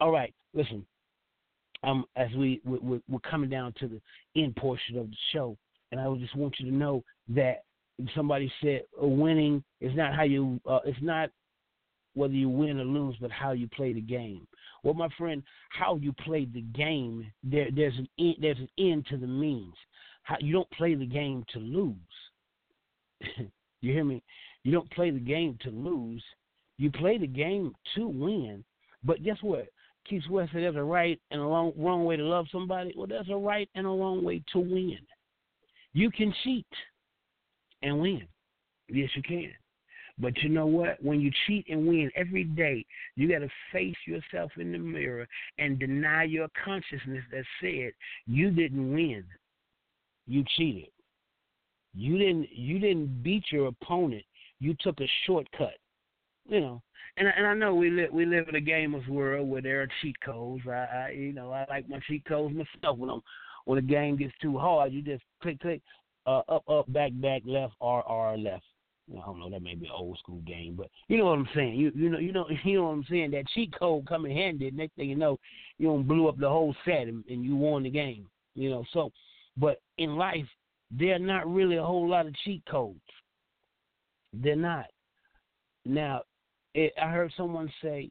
All 0.00 0.10
right, 0.10 0.34
listen. 0.52 0.84
Um, 1.84 2.04
as 2.14 2.28
we 2.36 2.60
we're, 2.64 3.00
we're 3.08 3.18
coming 3.28 3.50
down 3.50 3.74
to 3.80 3.88
the 3.88 4.00
end 4.40 4.54
portion 4.54 4.98
of 4.98 5.10
the 5.10 5.16
show, 5.32 5.56
and 5.90 6.00
I 6.00 6.12
just 6.14 6.36
want 6.36 6.54
you 6.58 6.70
to 6.70 6.76
know 6.76 7.02
that 7.30 7.64
somebody 8.14 8.52
said 8.62 8.82
winning 8.96 9.64
is 9.80 9.96
not 9.96 10.14
how 10.14 10.22
you. 10.22 10.60
Uh, 10.68 10.78
it's 10.84 11.02
not 11.02 11.30
whether 12.14 12.34
you 12.34 12.48
win 12.48 12.80
or 12.80 12.84
lose, 12.84 13.16
but 13.20 13.30
how 13.30 13.52
you 13.52 13.68
play 13.68 13.92
the 13.92 14.00
game. 14.00 14.46
Well, 14.82 14.94
my 14.94 15.08
friend, 15.16 15.42
how 15.70 15.96
you 15.96 16.12
play 16.12 16.44
the 16.44 16.60
game, 16.60 17.30
there, 17.42 17.68
there's 17.74 17.96
an 17.96 18.08
end, 18.18 18.36
there's 18.40 18.58
an 18.58 18.68
end 18.78 19.06
to 19.10 19.16
the 19.16 19.26
means. 19.26 19.74
How, 20.24 20.36
you 20.40 20.52
don't 20.52 20.70
play 20.72 20.94
the 20.94 21.06
game 21.06 21.44
to 21.52 21.58
lose. 21.58 21.96
you 23.80 23.92
hear 23.92 24.04
me? 24.04 24.22
You 24.64 24.72
don't 24.72 24.90
play 24.90 25.10
the 25.10 25.20
game 25.20 25.58
to 25.62 25.70
lose. 25.70 26.22
You 26.78 26.90
play 26.90 27.18
the 27.18 27.26
game 27.26 27.74
to 27.94 28.08
win, 28.08 28.64
But 29.04 29.22
guess 29.22 29.38
what? 29.40 29.66
Keith 30.08 30.22
Sweat 30.26 30.48
said 30.52 30.62
there's 30.62 30.76
a 30.76 30.82
right 30.82 31.20
and 31.30 31.40
a 31.40 31.46
long, 31.46 31.72
wrong 31.76 32.04
way 32.04 32.16
to 32.16 32.24
love 32.24 32.46
somebody. 32.50 32.92
Well, 32.96 33.06
there's 33.06 33.28
a 33.30 33.36
right 33.36 33.68
and 33.74 33.86
a 33.86 33.90
wrong 33.90 34.24
way 34.24 34.42
to 34.52 34.58
win. 34.58 34.98
You 35.92 36.10
can 36.10 36.34
cheat 36.42 36.66
and 37.82 38.00
win. 38.00 38.26
Yes, 38.88 39.10
you 39.14 39.22
can. 39.22 39.52
But 40.22 40.40
you 40.40 40.50
know 40.50 40.66
what? 40.66 41.02
When 41.02 41.20
you 41.20 41.32
cheat 41.46 41.66
and 41.68 41.84
win 41.84 42.08
every 42.14 42.44
day, 42.44 42.86
you 43.16 43.28
got 43.28 43.40
to 43.40 43.48
face 43.72 43.96
yourself 44.06 44.52
in 44.56 44.70
the 44.70 44.78
mirror 44.78 45.26
and 45.58 45.80
deny 45.80 46.22
your 46.22 46.46
consciousness 46.64 47.24
that 47.32 47.44
said 47.60 47.90
you 48.26 48.52
didn't 48.52 48.94
win. 48.94 49.24
You 50.28 50.44
cheated. 50.56 50.90
You 51.92 52.18
didn't. 52.18 52.48
You 52.52 52.78
didn't 52.78 53.24
beat 53.24 53.42
your 53.50 53.66
opponent. 53.66 54.22
You 54.60 54.76
took 54.80 55.00
a 55.00 55.08
shortcut. 55.26 55.74
You 56.48 56.60
know. 56.60 56.82
And 57.16 57.26
and 57.36 57.44
I 57.44 57.54
know 57.54 57.74
we 57.74 57.90
live 57.90 58.12
we 58.12 58.24
live 58.24 58.48
in 58.48 58.54
a 58.54 58.60
gamer's 58.60 59.06
world 59.08 59.50
where 59.50 59.60
there 59.60 59.82
are 59.82 59.88
cheat 60.00 60.14
codes. 60.24 60.62
I, 60.68 60.70
I 60.70 61.14
you 61.16 61.32
know 61.32 61.50
I 61.50 61.66
like 61.68 61.88
my 61.88 61.98
cheat 62.06 62.24
codes 62.26 62.54
myself. 62.54 62.96
When 62.96 63.10
I'm 63.10 63.22
when 63.64 63.76
the 63.76 63.82
game 63.82 64.16
gets 64.16 64.32
too 64.40 64.56
hard, 64.56 64.92
you 64.92 65.02
just 65.02 65.24
click 65.42 65.58
click 65.58 65.82
uh, 66.26 66.42
up 66.48 66.62
up 66.68 66.90
back 66.92 67.10
back 67.16 67.42
left 67.44 67.74
R 67.80 68.04
R 68.04 68.38
left 68.38 68.64
I 69.20 69.26
don't 69.26 69.40
know, 69.40 69.50
that 69.50 69.62
may 69.62 69.74
be 69.74 69.86
an 69.86 69.92
old 69.94 70.18
school 70.18 70.40
game, 70.46 70.74
but 70.76 70.88
you 71.08 71.18
know 71.18 71.26
what 71.26 71.38
I'm 71.38 71.48
saying. 71.54 71.74
You 71.74 71.92
you 71.94 72.10
know 72.10 72.18
you 72.18 72.32
know 72.32 72.46
you 72.64 72.78
know 72.78 72.84
what 72.84 72.92
I'm 72.92 73.06
saying. 73.08 73.32
That 73.32 73.48
cheat 73.54 73.72
code 73.78 74.06
come 74.06 74.26
in 74.26 74.32
handy. 74.32 74.70
Next 74.70 74.94
thing 74.96 75.08
you 75.08 75.16
know, 75.16 75.38
you 75.78 75.88
don't 75.88 76.06
blew 76.06 76.28
up 76.28 76.38
the 76.38 76.48
whole 76.48 76.74
set 76.84 77.08
and, 77.08 77.24
and 77.28 77.44
you 77.44 77.56
won 77.56 77.82
the 77.82 77.90
game. 77.90 78.26
You 78.54 78.70
know, 78.70 78.84
so 78.92 79.10
but 79.56 79.80
in 79.98 80.16
life 80.16 80.46
there 80.90 81.14
are 81.14 81.18
not 81.18 81.52
really 81.52 81.76
a 81.76 81.84
whole 81.84 82.08
lot 82.08 82.26
of 82.26 82.34
cheat 82.44 82.62
codes. 82.70 83.00
They're 84.32 84.56
not. 84.56 84.86
Now, 85.84 86.22
it, 86.74 86.92
I 87.00 87.10
heard 87.10 87.32
someone 87.36 87.72
say, 87.82 88.10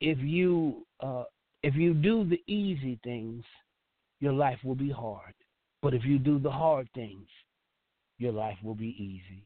if 0.00 0.18
you 0.18 0.86
uh, 1.00 1.24
if 1.62 1.74
you 1.74 1.94
do 1.94 2.24
the 2.24 2.40
easy 2.46 2.98
things, 3.04 3.44
your 4.20 4.32
life 4.32 4.58
will 4.64 4.74
be 4.74 4.90
hard. 4.90 5.34
But 5.82 5.94
if 5.94 6.04
you 6.04 6.18
do 6.18 6.38
the 6.38 6.50
hard 6.50 6.88
things, 6.94 7.26
your 8.18 8.32
life 8.32 8.58
will 8.62 8.74
be 8.74 8.96
easy. 8.98 9.44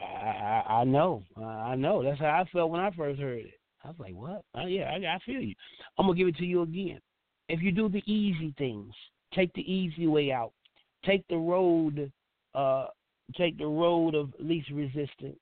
I, 0.00 0.62
I, 0.68 0.84
know, 0.84 1.22
I 1.42 1.74
know. 1.74 2.02
That's 2.02 2.20
how 2.20 2.26
I 2.26 2.44
felt 2.52 2.70
when 2.70 2.80
I 2.80 2.90
first 2.90 3.20
heard 3.20 3.40
it. 3.40 3.54
I 3.84 3.88
was 3.88 3.96
like, 3.98 4.14
"What? 4.14 4.42
Oh, 4.54 4.66
yeah, 4.66 4.90
I, 4.90 5.14
I 5.14 5.18
feel 5.24 5.40
you." 5.40 5.54
I'm 5.98 6.06
gonna 6.06 6.18
give 6.18 6.28
it 6.28 6.36
to 6.36 6.44
you 6.44 6.62
again. 6.62 7.00
If 7.48 7.62
you 7.62 7.72
do 7.72 7.88
the 7.88 8.02
easy 8.10 8.52
things, 8.58 8.92
take 9.32 9.52
the 9.54 9.72
easy 9.72 10.06
way 10.06 10.32
out. 10.32 10.52
Take 11.04 11.26
the 11.28 11.36
road, 11.36 12.10
uh, 12.54 12.86
take 13.36 13.58
the 13.58 13.66
road 13.66 14.14
of 14.14 14.32
least 14.40 14.70
resistance. 14.70 15.38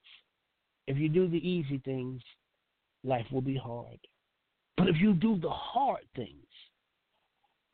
If 0.87 0.99
you 0.99 1.09
do 1.09 1.27
the 1.29 1.49
easy 1.49 1.81
things, 1.85 2.21
life 3.03 3.27
will 3.33 3.41
be 3.41 3.57
hard. 3.57 3.99
But 4.77 4.89
if 4.89 4.97
you 5.01 5.15
do 5.15 5.39
the 5.39 5.51
hard 5.51 6.05
things, 6.15 6.47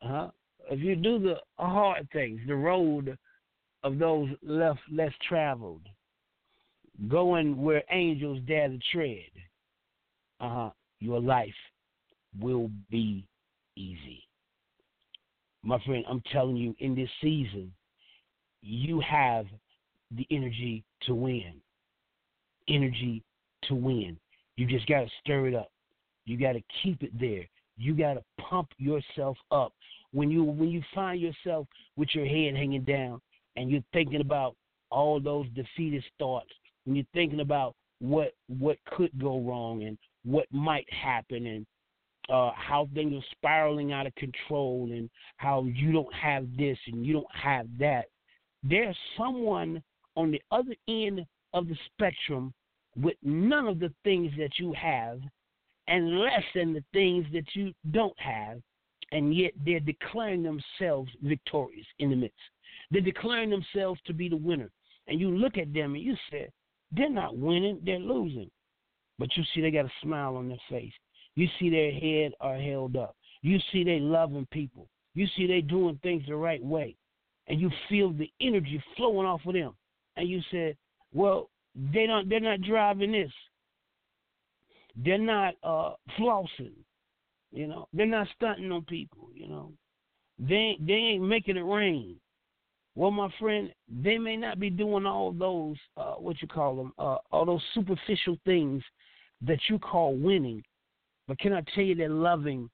huh? 0.01 0.29
If 0.69 0.79
you 0.79 0.95
do 0.95 1.19
the 1.19 1.35
hard 1.57 2.07
things, 2.13 2.39
the 2.47 2.55
road 2.55 3.17
of 3.83 3.97
those 3.97 4.29
left 4.41 4.79
less 4.91 5.11
traveled, 5.27 5.81
going 7.07 7.61
where 7.61 7.83
angels 7.89 8.39
dare 8.47 8.67
to 8.67 8.79
tread, 8.91 9.31
uh-huh, 10.39 10.69
your 10.99 11.19
life 11.19 11.53
will 12.39 12.69
be 12.89 13.25
easy. 13.75 14.23
My 15.63 15.79
friend, 15.85 16.03
I'm 16.09 16.23
telling 16.31 16.57
you, 16.57 16.75
in 16.79 16.95
this 16.95 17.09
season, 17.21 17.71
you 18.61 18.99
have 19.01 19.45
the 20.11 20.25
energy 20.31 20.83
to 21.03 21.15
win. 21.15 21.53
Energy 22.67 23.23
to 23.63 23.75
win. 23.75 24.17
You 24.57 24.65
just 24.67 24.87
got 24.87 25.01
to 25.01 25.07
stir 25.21 25.47
it 25.47 25.55
up. 25.55 25.71
You 26.25 26.37
got 26.37 26.53
to 26.53 26.61
keep 26.83 27.03
it 27.03 27.17
there. 27.19 27.47
You 27.77 27.95
got 27.95 28.15
to 28.15 28.23
pump 28.39 28.69
yourself 28.77 29.37
up. 29.51 29.73
When 30.13 30.29
you 30.29 30.43
when 30.43 30.69
you 30.69 30.83
find 30.93 31.21
yourself 31.21 31.67
with 31.95 32.09
your 32.13 32.25
head 32.25 32.55
hanging 32.55 32.83
down 32.83 33.21
and 33.55 33.71
you're 33.71 33.83
thinking 33.93 34.21
about 34.21 34.55
all 34.89 35.19
those 35.19 35.47
defeatist 35.55 36.07
thoughts 36.19 36.51
when 36.85 36.95
you're 36.95 37.05
thinking 37.13 37.41
about 37.41 37.75
what 37.99 38.33
what 38.47 38.77
could 38.85 39.11
go 39.19 39.39
wrong 39.41 39.83
and 39.83 39.97
what 40.23 40.47
might 40.51 40.91
happen 40.91 41.45
and 41.45 41.65
uh, 42.29 42.51
how 42.55 42.87
things 42.93 43.13
are 43.13 43.25
spiraling 43.31 43.91
out 43.91 44.07
of 44.07 44.15
control 44.15 44.89
and 44.91 45.09
how 45.37 45.63
you 45.73 45.91
don't 45.91 46.13
have 46.13 46.45
this 46.57 46.77
and 46.87 47.05
you 47.05 47.13
don't 47.13 47.35
have 47.35 47.67
that. 47.79 48.05
There's 48.63 48.95
someone 49.17 49.81
on 50.15 50.31
the 50.31 50.41
other 50.51 50.75
end 50.87 51.25
of 51.53 51.67
the 51.67 51.75
spectrum 51.93 52.53
with 52.95 53.15
none 53.23 53.67
of 53.67 53.79
the 53.79 53.93
things 54.03 54.31
that 54.37 54.51
you 54.57 54.73
have 54.73 55.19
and 55.87 56.19
less 56.19 56.43
than 56.53 56.73
the 56.73 56.83
things 56.93 57.25
that 57.33 57.45
you 57.53 57.73
don't 57.91 58.17
have, 58.19 58.59
and 59.11 59.35
yet 59.35 59.51
they're 59.65 59.79
declaring 59.79 60.43
themselves 60.43 61.11
victorious 61.23 61.87
in 61.99 62.09
the 62.11 62.15
midst. 62.15 62.37
They're 62.91 63.01
declaring 63.01 63.49
themselves 63.49 63.99
to 64.05 64.13
be 64.13 64.29
the 64.29 64.37
winner. 64.37 64.69
And 65.07 65.19
you 65.19 65.31
look 65.31 65.57
at 65.57 65.73
them 65.73 65.95
and 65.95 66.03
you 66.03 66.15
say, 66.29 66.49
they're 66.91 67.09
not 67.09 67.37
winning, 67.37 67.79
they're 67.85 67.99
losing. 67.99 68.49
But 69.17 69.29
you 69.35 69.43
see 69.53 69.61
they 69.61 69.71
got 69.71 69.85
a 69.85 69.91
smile 70.01 70.35
on 70.35 70.47
their 70.47 70.57
face. 70.69 70.93
You 71.35 71.47
see 71.59 71.69
their 71.69 71.91
head 71.91 72.33
are 72.41 72.57
held 72.57 72.95
up. 72.97 73.15
You 73.41 73.59
see 73.71 73.83
they 73.83 73.99
loving 73.99 74.47
people. 74.51 74.87
You 75.13 75.27
see 75.35 75.47
they 75.47 75.61
doing 75.61 75.99
things 76.03 76.23
the 76.27 76.35
right 76.35 76.63
way. 76.63 76.95
And 77.47 77.59
you 77.59 77.69
feel 77.89 78.11
the 78.11 78.31
energy 78.39 78.81
flowing 78.95 79.27
off 79.27 79.41
of 79.45 79.53
them. 79.53 79.73
And 80.15 80.27
you 80.27 80.41
said, 80.51 80.77
Well, 81.13 81.49
they 81.75 82.05
don't 82.05 82.29
they're 82.29 82.39
not 82.39 82.61
driving 82.61 83.11
this. 83.11 83.31
They're 84.95 85.17
not 85.17 85.55
uh 85.63 85.93
flossing. 86.19 86.73
You 87.51 87.67
know, 87.67 87.87
they're 87.93 88.05
not 88.05 88.27
stunting 88.35 88.71
on 88.71 88.83
people, 88.83 89.29
you 89.33 89.47
know. 89.47 89.71
They 90.39 90.77
they 90.79 90.93
ain't 90.93 91.23
making 91.23 91.57
it 91.57 91.61
rain. 91.61 92.17
Well, 92.95 93.11
my 93.11 93.29
friend, 93.39 93.73
they 93.89 94.17
may 94.17 94.35
not 94.35 94.59
be 94.59 94.69
doing 94.69 95.05
all 95.05 95.31
those, 95.31 95.77
uh, 95.95 96.15
what 96.15 96.41
you 96.41 96.47
call 96.47 96.75
them, 96.75 96.93
uh, 96.99 97.17
all 97.31 97.45
those 97.45 97.63
superficial 97.73 98.37
things 98.45 98.83
that 99.41 99.59
you 99.69 99.79
call 99.79 100.15
winning. 100.15 100.61
But 101.27 101.39
can 101.39 101.53
I 101.53 101.61
tell 101.73 101.83
you, 101.83 101.95
they're 101.95 102.09
loving 102.09 102.69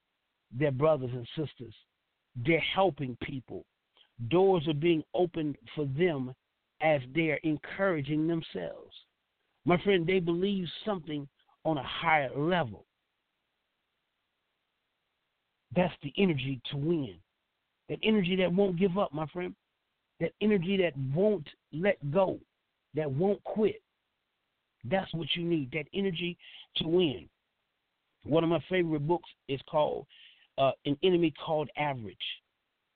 their 0.51 0.71
brothers 0.71 1.11
and 1.13 1.27
sisters. 1.35 1.73
They're 2.35 2.59
helping 2.59 3.15
people. 3.21 3.65
Doors 4.29 4.67
are 4.67 4.73
being 4.73 5.03
opened 5.13 5.57
for 5.75 5.85
them 5.85 6.33
as 6.81 7.01
they're 7.13 7.39
encouraging 7.43 8.27
themselves. 8.27 8.93
My 9.65 9.81
friend, 9.83 10.07
they 10.07 10.19
believe 10.19 10.67
something 10.83 11.27
on 11.63 11.77
a 11.77 11.83
higher 11.83 12.31
level. 12.35 12.85
That's 15.75 15.93
the 16.01 16.13
energy 16.17 16.59
to 16.71 16.77
win. 16.77 17.15
That 17.89 17.99
energy 18.01 18.35
that 18.37 18.51
won't 18.51 18.79
give 18.79 18.97
up, 18.97 19.13
my 19.13 19.27
friend 19.27 19.53
that 20.19 20.31
energy 20.41 20.77
that 20.77 20.93
won't 21.13 21.47
let 21.71 21.97
go, 22.11 22.39
that 22.95 23.09
won't 23.09 23.43
quit. 23.43 23.81
That's 24.83 25.13
what 25.13 25.27
you 25.35 25.43
need, 25.43 25.71
that 25.71 25.85
energy 25.93 26.37
to 26.77 26.87
win. 26.87 27.27
One 28.23 28.43
of 28.43 28.49
my 28.49 28.63
favorite 28.69 29.07
books 29.07 29.29
is 29.47 29.59
called 29.69 30.05
uh, 30.57 30.71
An 30.85 30.97
Enemy 31.03 31.33
Called 31.43 31.69
Average. 31.77 32.17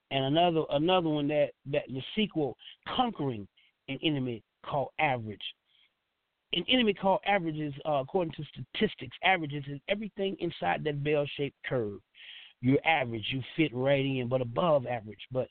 And 0.09 0.25
another 0.25 0.63
another 0.71 1.09
one 1.09 1.27
that, 1.29 1.51
that 1.71 1.83
the 1.87 2.01
sequel, 2.15 2.57
Conquering 2.95 3.47
an 3.87 3.97
Enemy 4.03 4.43
Called 4.65 4.89
Average. 4.99 5.41
An 6.53 6.65
enemy 6.67 6.93
called 6.93 7.21
average 7.25 7.55
is, 7.55 7.73
uh, 7.85 8.01
according 8.01 8.33
to 8.33 8.43
statistics, 8.43 9.15
averages 9.23 9.63
is 9.69 9.79
everything 9.87 10.35
inside 10.39 10.83
that 10.83 11.01
bell 11.01 11.25
shaped 11.37 11.55
curve. 11.65 11.99
You're 12.59 12.85
average, 12.85 13.25
you 13.31 13.41
fit 13.55 13.73
right 13.73 14.05
in, 14.05 14.27
but 14.27 14.41
above 14.41 14.85
average. 14.85 15.21
But 15.31 15.47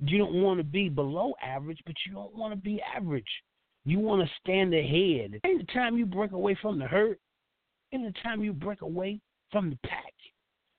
you 0.00 0.18
don't 0.18 0.42
want 0.42 0.58
to 0.58 0.64
be 0.64 0.88
below 0.88 1.34
average, 1.42 1.80
but 1.86 1.94
you 2.06 2.12
don't 2.12 2.34
want 2.34 2.52
to 2.52 2.60
be 2.60 2.80
average. 2.96 3.24
You 3.84 3.98
want 3.98 4.22
to 4.22 4.34
stand 4.40 4.74
ahead. 4.74 5.40
Any 5.44 5.64
time 5.72 5.96
you 5.96 6.06
break 6.06 6.32
away 6.32 6.56
from 6.60 6.78
the 6.78 6.86
herd, 6.86 7.18
any 7.92 8.12
time 8.22 8.42
you 8.42 8.52
break 8.52 8.82
away 8.82 9.20
from 9.50 9.70
the 9.70 9.78
pack. 9.88 10.12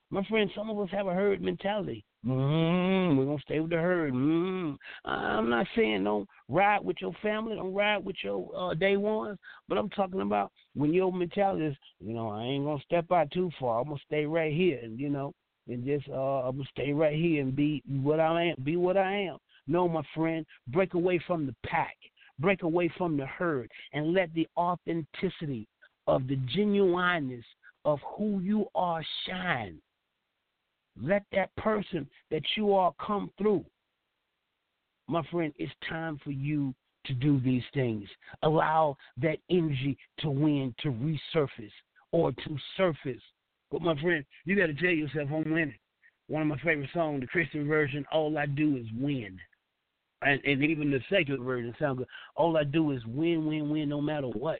My 0.09 0.23
friend, 0.25 0.49
some 0.55 0.69
of 0.69 0.79
us 0.79 0.89
have 0.91 1.07
a 1.07 1.13
herd 1.13 1.41
mentality. 1.41 2.03
Mm, 2.25 3.17
we're 3.17 3.25
gonna 3.25 3.41
stay 3.41 3.59
with 3.59 3.71
the 3.71 3.77
herd. 3.77 4.13
Mm. 4.13 4.77
I'm 5.05 5.49
not 5.49 5.65
saying 5.75 6.03
don't 6.03 6.29
ride 6.49 6.83
with 6.83 6.97
your 7.01 7.13
family, 7.23 7.55
don't 7.55 7.73
ride 7.73 8.05
with 8.05 8.17
your 8.23 8.47
uh, 8.55 8.73
day 8.75 8.95
ones, 8.95 9.39
but 9.67 9.77
I'm 9.77 9.89
talking 9.89 10.21
about 10.21 10.51
when 10.75 10.93
your 10.93 11.11
mentality 11.11 11.65
is, 11.65 11.75
you 11.99 12.13
know, 12.13 12.29
I 12.29 12.43
ain't 12.43 12.65
gonna 12.65 12.83
step 12.83 13.11
out 13.11 13.31
too 13.31 13.49
far. 13.59 13.79
I'm 13.79 13.87
gonna 13.87 13.99
stay 14.05 14.25
right 14.25 14.53
here, 14.53 14.79
and 14.83 14.99
you 14.99 15.09
know, 15.09 15.33
and 15.67 15.85
just 15.85 16.07
uh, 16.09 16.47
I'm 16.47 16.57
gonna 16.57 16.69
stay 16.71 16.93
right 16.93 17.15
here 17.15 17.41
and 17.41 17.55
be 17.55 17.83
what 17.87 18.19
I 18.19 18.45
am. 18.45 18.55
Be 18.63 18.77
what 18.77 18.97
I 18.97 19.13
am. 19.13 19.37
No, 19.67 19.87
my 19.87 20.03
friend, 20.15 20.45
break 20.67 20.93
away 20.93 21.19
from 21.25 21.45
the 21.45 21.55
pack, 21.65 21.95
break 22.39 22.63
away 22.63 22.91
from 22.97 23.17
the 23.17 23.25
herd, 23.25 23.69
and 23.93 24.13
let 24.13 24.33
the 24.33 24.47
authenticity 24.57 25.67
of 26.07 26.27
the 26.27 26.37
genuineness 26.53 27.45
of 27.85 27.99
who 28.17 28.39
you 28.39 28.65
are 28.75 29.03
shine. 29.27 29.79
Let 31.01 31.23
that 31.31 31.55
person 31.55 32.07
that 32.31 32.43
you 32.55 32.73
are 32.73 32.93
come 33.05 33.31
through. 33.37 33.63
My 35.07 35.23
friend, 35.31 35.53
it's 35.57 35.71
time 35.87 36.19
for 36.23 36.31
you 36.31 36.73
to 37.05 37.13
do 37.13 37.39
these 37.39 37.63
things. 37.73 38.07
Allow 38.43 38.97
that 39.17 39.37
energy 39.49 39.97
to 40.19 40.29
win, 40.29 40.73
to 40.81 40.89
resurface 40.89 41.71
or 42.11 42.31
to 42.31 42.57
surface. 42.77 43.21
But 43.71 43.81
my 43.81 43.99
friend, 44.01 44.25
you 44.45 44.55
got 44.55 44.67
to 44.67 44.73
tell 44.73 44.89
yourself, 44.89 45.29
I'm 45.31 45.51
winning. 45.51 45.73
One 46.27 46.41
of 46.41 46.47
my 46.47 46.57
favorite 46.57 46.89
songs, 46.93 47.21
the 47.21 47.27
Christian 47.27 47.67
version, 47.67 48.05
All 48.11 48.37
I 48.37 48.45
Do 48.45 48.77
Is 48.77 48.85
Win. 48.97 49.39
And, 50.21 50.39
and 50.45 50.63
even 50.63 50.91
the 50.91 50.99
secular 51.09 51.43
version 51.43 51.73
sounds 51.79 51.99
good. 51.99 52.07
All 52.35 52.57
I 52.57 52.63
do 52.63 52.91
is 52.91 53.01
win, 53.07 53.45
win, 53.45 53.69
win, 53.69 53.89
no 53.89 54.01
matter 54.01 54.27
what. 54.27 54.59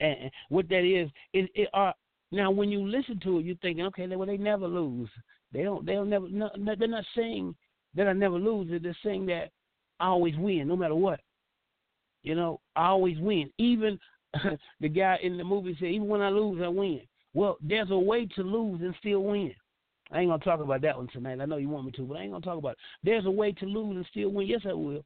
And 0.00 0.30
what 0.48 0.68
that 0.68 0.84
is, 0.84 1.08
it, 1.32 1.48
it 1.54 1.68
are 1.72 1.94
now 2.32 2.50
when 2.50 2.70
you 2.70 2.86
listen 2.86 3.20
to 3.20 3.38
it, 3.38 3.44
you're 3.44 3.56
thinking, 3.62 3.86
okay, 3.86 4.06
well 4.08 4.26
they 4.26 4.36
never 4.36 4.66
lose. 4.66 5.08
They 5.52 5.62
don't. 5.62 5.86
They'll 5.86 6.04
never. 6.04 6.28
No, 6.28 6.50
they're 6.56 6.88
not 6.88 7.04
saying 7.16 7.54
that 7.94 8.08
I 8.08 8.12
never 8.12 8.36
lose. 8.36 8.68
They're 8.82 8.96
saying 9.04 9.26
that 9.26 9.50
I 10.00 10.06
always 10.06 10.34
win, 10.36 10.66
no 10.66 10.74
matter 10.74 10.96
what. 10.96 11.20
You 12.24 12.34
know, 12.34 12.60
I 12.74 12.86
always 12.86 13.18
win. 13.20 13.50
Even 13.58 13.98
the 14.80 14.88
guy 14.88 15.18
in 15.22 15.38
the 15.38 15.44
movie 15.44 15.76
said, 15.78 15.90
even 15.90 16.08
when 16.08 16.20
I 16.20 16.30
lose, 16.30 16.60
I 16.62 16.68
win. 16.68 17.02
Well, 17.34 17.58
there's 17.60 17.90
a 17.90 17.98
way 17.98 18.26
to 18.36 18.42
lose 18.42 18.80
and 18.80 18.94
still 19.00 19.24
win. 19.24 19.54
I 20.12 20.20
ain't 20.20 20.30
gonna 20.30 20.44
talk 20.44 20.60
about 20.60 20.80
that 20.82 20.96
one 20.96 21.08
tonight. 21.08 21.40
I 21.40 21.46
know 21.46 21.56
you 21.56 21.68
want 21.68 21.86
me 21.86 21.92
to, 21.92 22.02
but 22.02 22.16
I 22.16 22.22
ain't 22.22 22.32
gonna 22.32 22.44
talk 22.44 22.58
about 22.58 22.72
it. 22.72 22.78
There's 23.02 23.26
a 23.26 23.30
way 23.30 23.52
to 23.52 23.66
lose 23.66 23.96
and 23.96 24.06
still 24.10 24.30
win. 24.30 24.46
Yes, 24.46 24.60
I 24.68 24.72
will. 24.72 25.04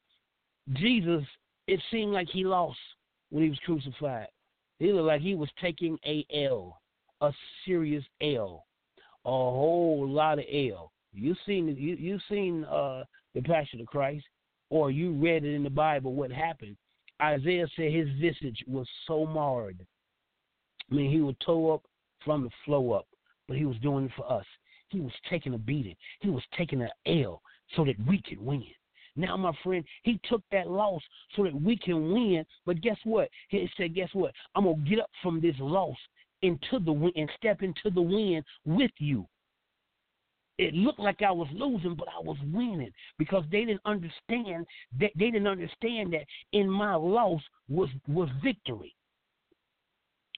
Jesus, 0.75 1.25
it 1.67 1.81
seemed 1.91 2.13
like 2.13 2.29
he 2.29 2.45
lost 2.45 2.79
when 3.31 3.43
he 3.45 3.49
was 3.49 3.59
crucified. 3.65 4.27
He 4.79 4.93
looked 4.93 5.07
like 5.07 5.23
he 5.23 5.35
was 5.35 5.49
taking 5.61 5.99
a 6.07 6.27
L, 6.47 6.81
a 7.21 7.33
serious 7.65 8.05
L, 8.21 8.67
a 9.25 9.31
whole 9.31 10.07
lot 10.07 10.39
of 10.39 10.45
L. 10.51 10.93
You 11.13 11.35
seen 11.47 11.69
you 11.69 11.95
you 11.97 12.19
seen 12.29 12.65
uh, 12.65 13.05
the 13.35 13.41
Passion 13.41 13.81
of 13.81 13.87
Christ, 13.87 14.25
or 14.69 14.91
you 14.91 15.13
read 15.13 15.45
it 15.45 15.55
in 15.55 15.63
the 15.63 15.71
Bible 15.71 16.15
what 16.15 16.31
happened. 16.31 16.77
Isaiah 17.21 17.67
said 17.75 17.93
his 17.93 18.09
visage 18.21 18.63
was 18.67 18.87
so 19.07 19.25
marred. 19.27 19.85
I 20.91 20.95
mean, 20.95 21.11
he 21.11 21.21
would 21.21 21.39
toe 21.41 21.73
up 21.73 21.83
from 22.25 22.45
the 22.45 22.51
flow 22.65 22.93
up, 22.93 23.07
but 23.47 23.57
he 23.57 23.65
was 23.65 23.77
doing 23.79 24.07
it 24.07 24.13
for 24.17 24.31
us. 24.31 24.47
He 24.89 25.01
was 25.01 25.13
taking 25.29 25.55
a 25.55 25.59
beating. 25.59 25.97
He 26.21 26.31
was 26.31 26.43
taking 26.57 26.83
an 26.83 26.91
L 27.07 27.43
so 27.77 27.85
that 27.85 27.97
we 28.07 28.23
could 28.23 28.41
win. 28.41 28.65
Now, 29.17 29.37
my 29.37 29.53
friend, 29.65 29.85
he 30.05 30.21
took 30.29 30.43
that 30.53 30.71
loss 30.71 31.03
so 31.35 31.43
that 31.43 31.61
we 31.61 31.77
can 31.77 32.13
win. 32.13 32.45
But 32.65 32.81
guess 32.81 32.99
what? 33.05 33.29
He 33.49 33.69
said, 33.77 33.95
guess 33.95 34.11
what? 34.13 34.33
I'm 34.55 34.65
to 34.65 34.75
get 34.89 35.01
up 35.01 35.11
from 35.23 35.41
this 35.41 35.57
loss 35.59 35.97
into 36.43 36.79
the 36.79 36.93
win 36.93 37.13
and 37.17 37.29
step 37.37 37.63
into 37.63 37.91
the 37.93 38.01
win 38.01 38.43
with 38.65 38.93
you. 38.99 39.27
It 40.59 40.75
looked 40.75 40.99
like 40.99 41.23
I 41.23 41.31
was 41.31 41.49
losing, 41.53 41.95
but 41.95 42.09
I 42.09 42.21
was 42.21 42.37
winning 42.53 42.93
because 43.19 43.45
they 43.51 43.65
didn't 43.65 43.81
understand 43.85 44.67
that 44.99 45.13
they 45.17 45.31
didn't 45.31 45.47
understand 45.47 46.13
that 46.13 46.25
in 46.53 46.69
my 46.69 46.95
loss 46.95 47.43
was 47.69 47.89
was 48.09 48.29
victory. 48.43 48.95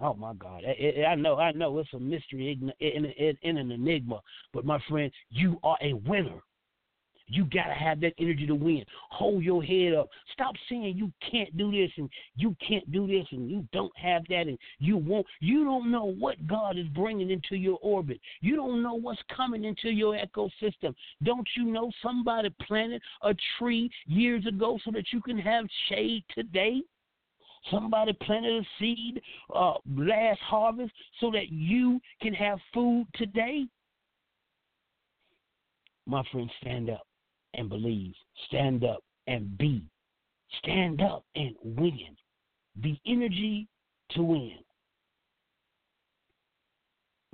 Oh 0.03 0.15
my 0.15 0.33
God! 0.35 0.63
I, 0.67 1.05
I 1.05 1.15
know, 1.15 1.37
I 1.37 1.53
know, 1.53 1.79
it's 1.79 1.93
a 1.93 1.99
mystery 1.99 2.59
in 2.81 3.05
an 3.05 3.71
enigma, 3.71 4.21
but 4.53 4.65
my 4.65 4.79
friend, 4.89 5.13
you 5.31 5.59
are 5.63 5.77
a 5.83 5.93
winner. 5.93 6.41
You 7.33 7.45
gotta 7.45 7.75
have 7.75 8.01
that 8.01 8.15
energy 8.19 8.45
to 8.47 8.57
win. 8.57 8.85
Hold 9.11 9.45
your 9.45 9.63
head 9.63 9.95
up. 9.95 10.09
Stop 10.33 10.55
saying 10.69 10.97
you 10.97 11.13
can't 11.31 11.57
do 11.57 11.71
this 11.71 11.91
and 11.97 12.11
you 12.35 12.57
can't 12.67 12.91
do 12.91 13.07
this 13.07 13.25
and 13.31 13.49
you 13.49 13.69
don't 13.73 13.97
have 13.97 14.23
that 14.31 14.49
and 14.49 14.59
you 14.81 14.97
won't. 14.97 15.27
You 15.39 15.63
don't 15.63 15.93
know 15.93 16.07
what 16.07 16.45
God 16.49 16.77
is 16.77 16.89
bringing 16.89 17.31
into 17.31 17.55
your 17.55 17.79
orbit. 17.83 18.21
You 18.41 18.57
don't 18.57 18.83
know 18.83 18.95
what's 18.95 19.23
coming 19.35 19.65
into 19.65 19.91
your 19.91 20.19
ecosystem. 20.19 20.93
Don't 21.23 21.49
you 21.57 21.67
know 21.67 21.93
somebody 22.03 22.53
planted 22.67 23.01
a 23.23 23.35
tree 23.59 23.91
years 24.07 24.45
ago 24.47 24.81
so 24.85 24.91
that 24.91 25.13
you 25.13 25.21
can 25.21 25.39
have 25.39 25.67
shade 25.89 26.25
today? 26.35 26.83
Somebody 27.71 28.13
planted 28.23 28.63
a 28.63 28.67
seed 28.79 29.21
uh, 29.55 29.75
last 29.97 30.41
harvest 30.41 30.93
so 31.21 31.31
that 31.33 31.51
you 31.51 32.01
can 32.23 32.33
have 32.35 32.59
food 32.73 33.07
today. 33.15 33.67
My 36.07 36.23
friend, 36.33 36.51
stand 36.61 36.91
up 36.91 37.07
and 37.55 37.69
believe. 37.69 38.15
Stand 38.49 38.85
up 38.85 39.05
and 39.27 39.57
be. 39.59 39.85
Stand 40.59 41.03
up 41.03 41.25
and 41.37 41.55
win. 41.63 42.17
The 42.83 42.99
energy 43.07 43.69
to 44.13 44.23
win. 44.23 44.59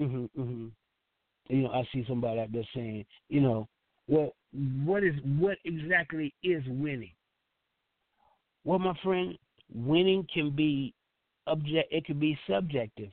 Mhm, 0.01 0.29
mhm. 0.37 0.71
You 1.49 1.63
know, 1.63 1.71
I 1.71 1.89
see 1.93 2.05
somebody 2.07 2.41
out 2.41 2.53
there 2.53 2.69
saying, 2.75 3.07
you 3.29 3.41
know, 3.41 3.69
well, 4.09 4.35
what 4.85 5.03
is 5.05 5.15
what 5.39 5.59
exactly 5.65 6.35
is 6.43 6.63
winning? 6.67 7.13
Well, 8.65 8.79
my 8.79 8.95
friend, 9.03 9.39
winning 9.73 10.27
can 10.33 10.51
be 10.51 10.95
object. 11.47 11.93
It 11.93 12.05
can 12.05 12.19
be 12.19 12.39
subjective. 12.49 13.11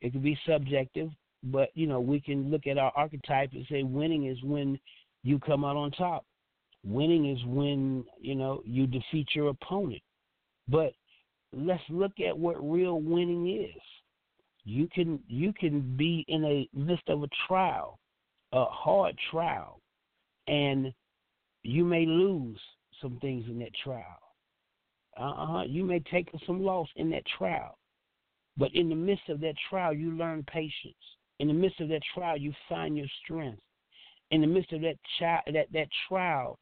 It 0.00 0.12
can 0.12 0.22
be 0.22 0.38
subjective, 0.46 1.10
but 1.44 1.70
you 1.74 1.86
know, 1.86 2.00
we 2.00 2.20
can 2.20 2.50
look 2.50 2.66
at 2.66 2.78
our 2.78 2.92
archetype 2.96 3.52
and 3.52 3.66
say 3.70 3.82
winning 3.82 4.26
is 4.26 4.42
when 4.42 4.78
you 5.22 5.38
come 5.38 5.64
out 5.64 5.76
on 5.76 5.90
top. 5.92 6.24
Winning 6.84 7.30
is 7.30 7.38
when, 7.46 8.04
you 8.20 8.34
know, 8.34 8.62
you 8.64 8.88
defeat 8.88 9.28
your 9.34 9.50
opponent. 9.50 10.02
But 10.68 10.92
let's 11.52 11.82
look 11.88 12.12
at 12.26 12.36
what 12.36 12.56
real 12.58 13.00
winning 13.00 13.62
is. 13.62 13.82
You 14.64 14.88
can 14.92 15.20
you 15.26 15.52
can 15.52 15.96
be 15.96 16.24
in 16.28 16.44
a 16.44 16.68
midst 16.72 17.08
of 17.08 17.22
a 17.22 17.28
trial, 17.48 17.98
a 18.52 18.64
hard 18.64 19.16
trial, 19.30 19.80
and 20.46 20.92
you 21.62 21.84
may 21.84 22.06
lose 22.06 22.58
some 23.00 23.18
things 23.20 23.44
in 23.48 23.58
that 23.58 23.74
trial. 23.82 24.21
Uh-huh. 25.16 25.64
You 25.66 25.84
may 25.84 26.00
take 26.00 26.30
some 26.46 26.62
loss 26.62 26.88
in 26.96 27.10
that 27.10 27.24
trial. 27.38 27.78
But 28.56 28.74
in 28.74 28.88
the 28.88 28.94
midst 28.94 29.28
of 29.28 29.40
that 29.40 29.54
trial, 29.70 29.92
you 29.92 30.12
learn 30.12 30.44
patience. 30.44 30.94
In 31.38 31.48
the 31.48 31.54
midst 31.54 31.80
of 31.80 31.88
that 31.88 32.02
trial, 32.14 32.36
you 32.36 32.52
find 32.68 32.96
your 32.96 33.06
strength 33.24 33.62
in 34.32 34.40
the 34.40 34.46
midst 34.46 34.72
of 34.72 34.80
that 34.80 34.96
child, 35.18 35.42
that 35.52 35.66
that 35.72 35.88
trial, 36.08 36.58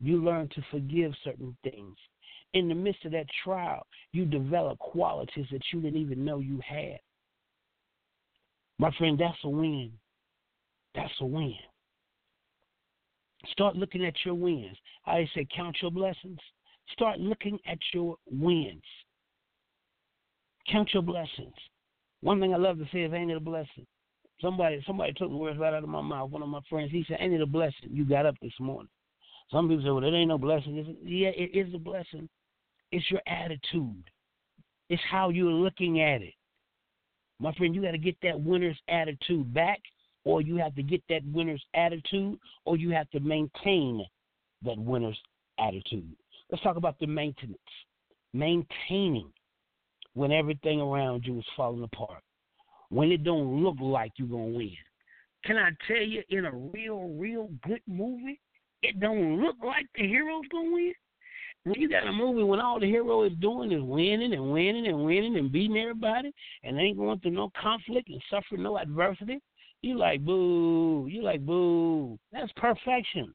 you 0.00 0.24
learn 0.24 0.48
to 0.54 0.62
forgive 0.70 1.12
certain 1.24 1.54
things. 1.64 1.96
In 2.54 2.68
the 2.68 2.74
midst 2.74 3.04
of 3.04 3.12
that 3.12 3.26
trial, 3.44 3.84
you 4.12 4.24
develop 4.24 4.78
qualities 4.78 5.46
that 5.50 5.60
you 5.72 5.80
didn't 5.80 6.00
even 6.00 6.24
know 6.24 6.38
you 6.38 6.60
had. 6.66 6.98
My 8.78 8.90
friend, 8.96 9.18
that's 9.18 9.36
a 9.44 9.48
win. 9.48 9.92
That's 10.94 11.12
a 11.20 11.26
win. 11.26 11.56
Start 13.50 13.76
looking 13.76 14.06
at 14.06 14.14
your 14.24 14.34
wins. 14.34 14.76
I 15.04 15.28
say 15.34 15.46
count 15.54 15.76
your 15.82 15.90
blessings. 15.90 16.38
Start 16.92 17.18
looking 17.20 17.58
at 17.66 17.78
your 17.92 18.16
wins. 18.30 18.82
Count 20.70 20.90
your 20.92 21.02
blessings. 21.02 21.54
One 22.20 22.40
thing 22.40 22.52
I 22.52 22.56
love 22.56 22.78
to 22.78 22.84
say 22.92 23.02
is 23.02 23.12
ain't 23.12 23.30
it 23.30 23.36
a 23.36 23.40
blessing? 23.40 23.86
Somebody 24.40 24.82
somebody 24.86 25.12
took 25.12 25.30
the 25.30 25.36
words 25.36 25.58
right 25.58 25.74
out 25.74 25.82
of 25.82 25.88
my 25.88 26.02
mouth. 26.02 26.30
One 26.30 26.42
of 26.42 26.48
my 26.48 26.60
friends, 26.68 26.90
he 26.90 27.04
said, 27.08 27.18
Ain't 27.20 27.34
it 27.34 27.40
a 27.40 27.46
blessing 27.46 27.90
you 27.90 28.04
got 28.04 28.26
up 28.26 28.36
this 28.40 28.52
morning? 28.60 28.88
Some 29.50 29.68
people 29.68 29.84
say, 29.84 29.90
Well, 29.90 30.04
it 30.04 30.16
ain't 30.16 30.28
no 30.28 30.38
blessing. 30.38 30.76
It's, 30.76 30.88
yeah, 31.04 31.30
it 31.30 31.56
is 31.56 31.74
a 31.74 31.78
blessing. 31.78 32.28
It's 32.92 33.10
your 33.10 33.20
attitude. 33.26 34.04
It's 34.88 35.02
how 35.10 35.28
you're 35.28 35.50
looking 35.50 36.00
at 36.00 36.22
it. 36.22 36.34
My 37.40 37.52
friend, 37.54 37.74
you 37.74 37.82
got 37.82 37.92
to 37.92 37.98
get 37.98 38.16
that 38.22 38.40
winner's 38.40 38.78
attitude 38.88 39.52
back, 39.52 39.80
or 40.24 40.40
you 40.40 40.56
have 40.56 40.74
to 40.74 40.82
get 40.82 41.02
that 41.08 41.22
winner's 41.32 41.62
attitude, 41.74 42.38
or 42.64 42.76
you 42.76 42.90
have 42.90 43.08
to 43.10 43.20
maintain 43.20 44.04
that 44.64 44.78
winner's 44.78 45.18
attitude. 45.58 46.10
Let's 46.50 46.62
talk 46.62 46.76
about 46.76 46.98
the 46.98 47.06
maintenance. 47.06 47.58
Maintaining 48.32 49.30
when 50.14 50.32
everything 50.32 50.80
around 50.80 51.24
you 51.24 51.38
is 51.38 51.44
falling 51.56 51.82
apart 51.82 52.22
when 52.90 53.12
it 53.12 53.24
don't 53.24 53.62
look 53.62 53.76
like 53.80 54.12
you're 54.16 54.28
gonna 54.28 54.56
win. 54.56 54.76
Can 55.44 55.56
I 55.56 55.70
tell 55.86 56.02
you, 56.02 56.22
in 56.30 56.46
a 56.46 56.52
real, 56.52 57.08
real 57.10 57.48
good 57.66 57.82
movie, 57.86 58.40
it 58.82 58.98
don't 59.00 59.40
look 59.40 59.56
like 59.62 59.86
the 59.94 60.06
hero's 60.06 60.46
gonna 60.50 60.72
win. 60.72 60.94
When 61.64 61.80
you 61.80 61.88
got 61.88 62.06
a 62.06 62.12
movie 62.12 62.44
when 62.44 62.60
all 62.60 62.80
the 62.80 62.86
hero 62.86 63.24
is 63.24 63.32
doing 63.40 63.72
is 63.72 63.82
winning 63.82 64.32
and 64.32 64.52
winning 64.52 64.86
and 64.86 65.04
winning 65.04 65.36
and 65.36 65.52
beating 65.52 65.76
everybody 65.76 66.32
and 66.62 66.78
ain't 66.78 66.96
going 66.96 67.18
through 67.20 67.32
no 67.32 67.50
conflict 67.60 68.08
and 68.08 68.22
suffering 68.30 68.62
no 68.62 68.78
adversity, 68.78 69.40
you 69.82 69.98
like 69.98 70.24
boo. 70.24 71.06
You 71.10 71.22
like 71.22 71.44
boo. 71.44 72.18
That's 72.32 72.50
perfection. 72.56 73.34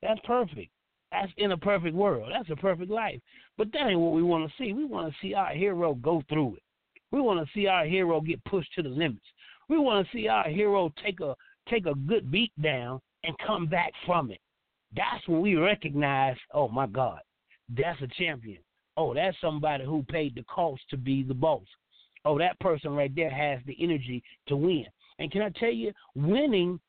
That's 0.00 0.20
perfect. 0.24 0.70
That's 1.12 1.32
in 1.38 1.52
a 1.52 1.56
perfect 1.56 1.94
world. 1.94 2.30
That's 2.32 2.50
a 2.50 2.56
perfect 2.56 2.90
life. 2.90 3.20
But 3.58 3.72
that 3.72 3.88
ain't 3.88 4.00
what 4.00 4.12
we 4.12 4.22
want 4.22 4.48
to 4.48 4.54
see. 4.56 4.72
We 4.72 4.84
want 4.84 5.12
to 5.12 5.18
see 5.20 5.34
our 5.34 5.52
hero 5.52 5.94
go 5.94 6.22
through 6.28 6.56
it. 6.56 6.62
We 7.10 7.20
want 7.20 7.44
to 7.44 7.52
see 7.52 7.66
our 7.66 7.84
hero 7.84 8.20
get 8.20 8.44
pushed 8.44 8.72
to 8.74 8.82
the 8.82 8.88
limits. 8.88 9.26
We 9.68 9.78
want 9.78 10.06
to 10.06 10.12
see 10.16 10.28
our 10.28 10.48
hero 10.48 10.92
take 11.04 11.20
a 11.20 11.34
take 11.68 11.86
a 11.86 11.94
good 11.94 12.30
beat 12.30 12.52
down 12.62 13.00
and 13.24 13.36
come 13.46 13.66
back 13.66 13.92
from 14.06 14.30
it. 14.30 14.40
That's 14.96 15.26
when 15.28 15.40
we 15.40 15.54
recognize, 15.56 16.36
oh 16.52 16.68
my 16.68 16.86
God, 16.86 17.20
that's 17.76 18.00
a 18.02 18.08
champion. 18.18 18.58
Oh, 18.96 19.14
that's 19.14 19.36
somebody 19.40 19.84
who 19.84 20.02
paid 20.04 20.34
the 20.34 20.42
cost 20.44 20.82
to 20.90 20.96
be 20.96 21.22
the 21.22 21.34
boss. 21.34 21.62
Oh, 22.24 22.38
that 22.38 22.58
person 22.60 22.92
right 22.92 23.14
there 23.14 23.30
has 23.30 23.60
the 23.66 23.76
energy 23.80 24.22
to 24.48 24.56
win. 24.56 24.86
And 25.18 25.30
can 25.30 25.42
I 25.42 25.50
tell 25.50 25.70
you, 25.70 25.92
winning 26.14 26.80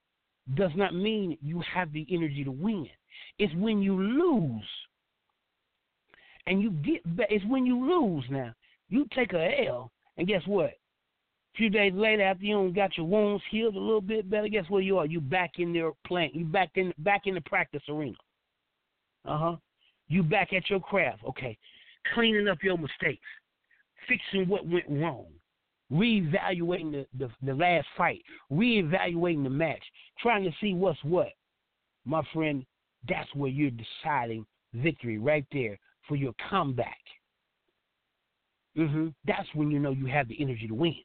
does 0.55 0.71
not 0.75 0.93
mean 0.93 1.37
you 1.41 1.61
have 1.73 1.91
the 1.93 2.05
energy 2.09 2.43
to 2.43 2.51
win. 2.51 2.87
It's 3.39 3.53
when 3.55 3.81
you 3.81 4.01
lose. 4.01 4.67
And 6.47 6.61
you 6.61 6.71
get 6.71 7.15
back. 7.15 7.27
It's 7.29 7.45
when 7.45 7.65
you 7.65 7.79
lose 7.87 8.25
now. 8.29 8.53
You 8.89 9.05
take 9.15 9.33
a 9.33 9.65
L 9.67 9.91
and 10.17 10.27
guess 10.27 10.41
what? 10.45 10.71
A 11.53 11.57
few 11.57 11.69
days 11.69 11.93
later, 11.93 12.23
after 12.23 12.43
you 12.43 12.55
don't 12.55 12.73
got 12.73 12.97
your 12.97 13.05
wounds 13.05 13.43
healed 13.51 13.75
a 13.75 13.79
little 13.79 14.01
bit 14.01 14.29
better, 14.29 14.47
guess 14.47 14.69
where 14.69 14.81
you 14.81 14.97
are? 14.97 15.05
You 15.05 15.21
back 15.21 15.51
in 15.57 15.73
there 15.73 15.91
playing. 16.07 16.31
You 16.33 16.45
back 16.45 16.71
in 16.75 16.93
back 16.99 17.21
in 17.25 17.35
the 17.35 17.41
practice 17.41 17.83
arena. 17.89 18.15
Uh 19.25 19.37
huh. 19.37 19.55
You 20.07 20.23
back 20.23 20.53
at 20.53 20.69
your 20.69 20.79
craft. 20.79 21.23
Okay, 21.27 21.57
cleaning 22.13 22.47
up 22.47 22.63
your 22.63 22.77
mistakes, 22.77 23.21
fixing 24.07 24.47
what 24.47 24.65
went 24.65 24.85
wrong, 24.89 25.27
reevaluating 25.91 26.91
the, 26.91 27.05
the, 27.17 27.29
the 27.43 27.53
last 27.53 27.87
fight, 27.97 28.21
reevaluating 28.51 29.43
the 29.43 29.49
match, 29.49 29.83
trying 30.19 30.43
to 30.43 30.51
see 30.61 30.73
what's 30.73 31.03
what. 31.03 31.29
My 32.05 32.21
friend, 32.33 32.65
that's 33.07 33.33
where 33.35 33.49
you're 33.49 33.71
deciding 33.71 34.45
victory 34.73 35.17
right 35.17 35.45
there 35.51 35.77
for 36.07 36.15
your 36.15 36.33
comeback. 36.49 36.97
Mm-hmm. 38.77 39.09
That's 39.25 39.47
when 39.53 39.69
you 39.69 39.79
know 39.79 39.91
you 39.91 40.05
have 40.05 40.27
the 40.27 40.41
energy 40.41 40.67
to 40.67 40.73
win. 40.73 40.95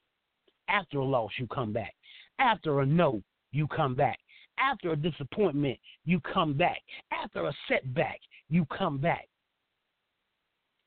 After 0.68 0.98
a 0.98 1.04
loss, 1.04 1.30
you 1.38 1.46
come 1.48 1.72
back. 1.72 1.94
After 2.38 2.80
a 2.80 2.86
no, 2.86 3.22
you 3.52 3.66
come 3.66 3.94
back. 3.94 4.18
After 4.58 4.92
a 4.92 4.96
disappointment, 4.96 5.78
you 6.04 6.20
come 6.20 6.54
back. 6.54 6.80
After 7.12 7.46
a 7.46 7.52
setback, 7.68 8.20
you 8.48 8.66
come 8.66 8.98
back. 8.98 9.28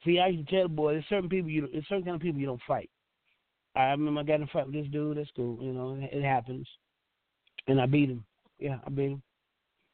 See, 0.06 0.20
I 0.20 0.28
used 0.28 0.48
to 0.48 0.56
tell 0.56 0.64
the 0.64 0.70
boys, 0.70 0.94
there's 0.94 1.06
certain 1.10 1.30
people 1.30 1.50
you, 1.50 1.68
there's 1.72 1.88
certain 1.88 2.06
kind 2.06 2.16
of 2.16 2.22
people 2.22 2.40
you 2.40 2.48
don't 2.48 2.62
fight. 2.68 2.90
I 3.76 3.84
remember 3.92 4.22
I 4.22 4.24
got 4.24 4.36
in 4.36 4.44
a 4.44 4.48
fight 4.48 4.66
with 4.66 4.76
this 4.76 4.88
dude. 4.92 5.18
That's 5.18 5.30
cool, 5.36 5.58
you 5.62 5.72
know. 5.72 5.98
It 6.00 6.24
happens, 6.24 6.68
and 7.68 7.80
I 7.80 7.86
beat 7.86 8.10
him. 8.10 8.26
Yeah, 8.58 8.78
I 8.86 8.90
beat 8.90 9.12
him. 9.12 9.22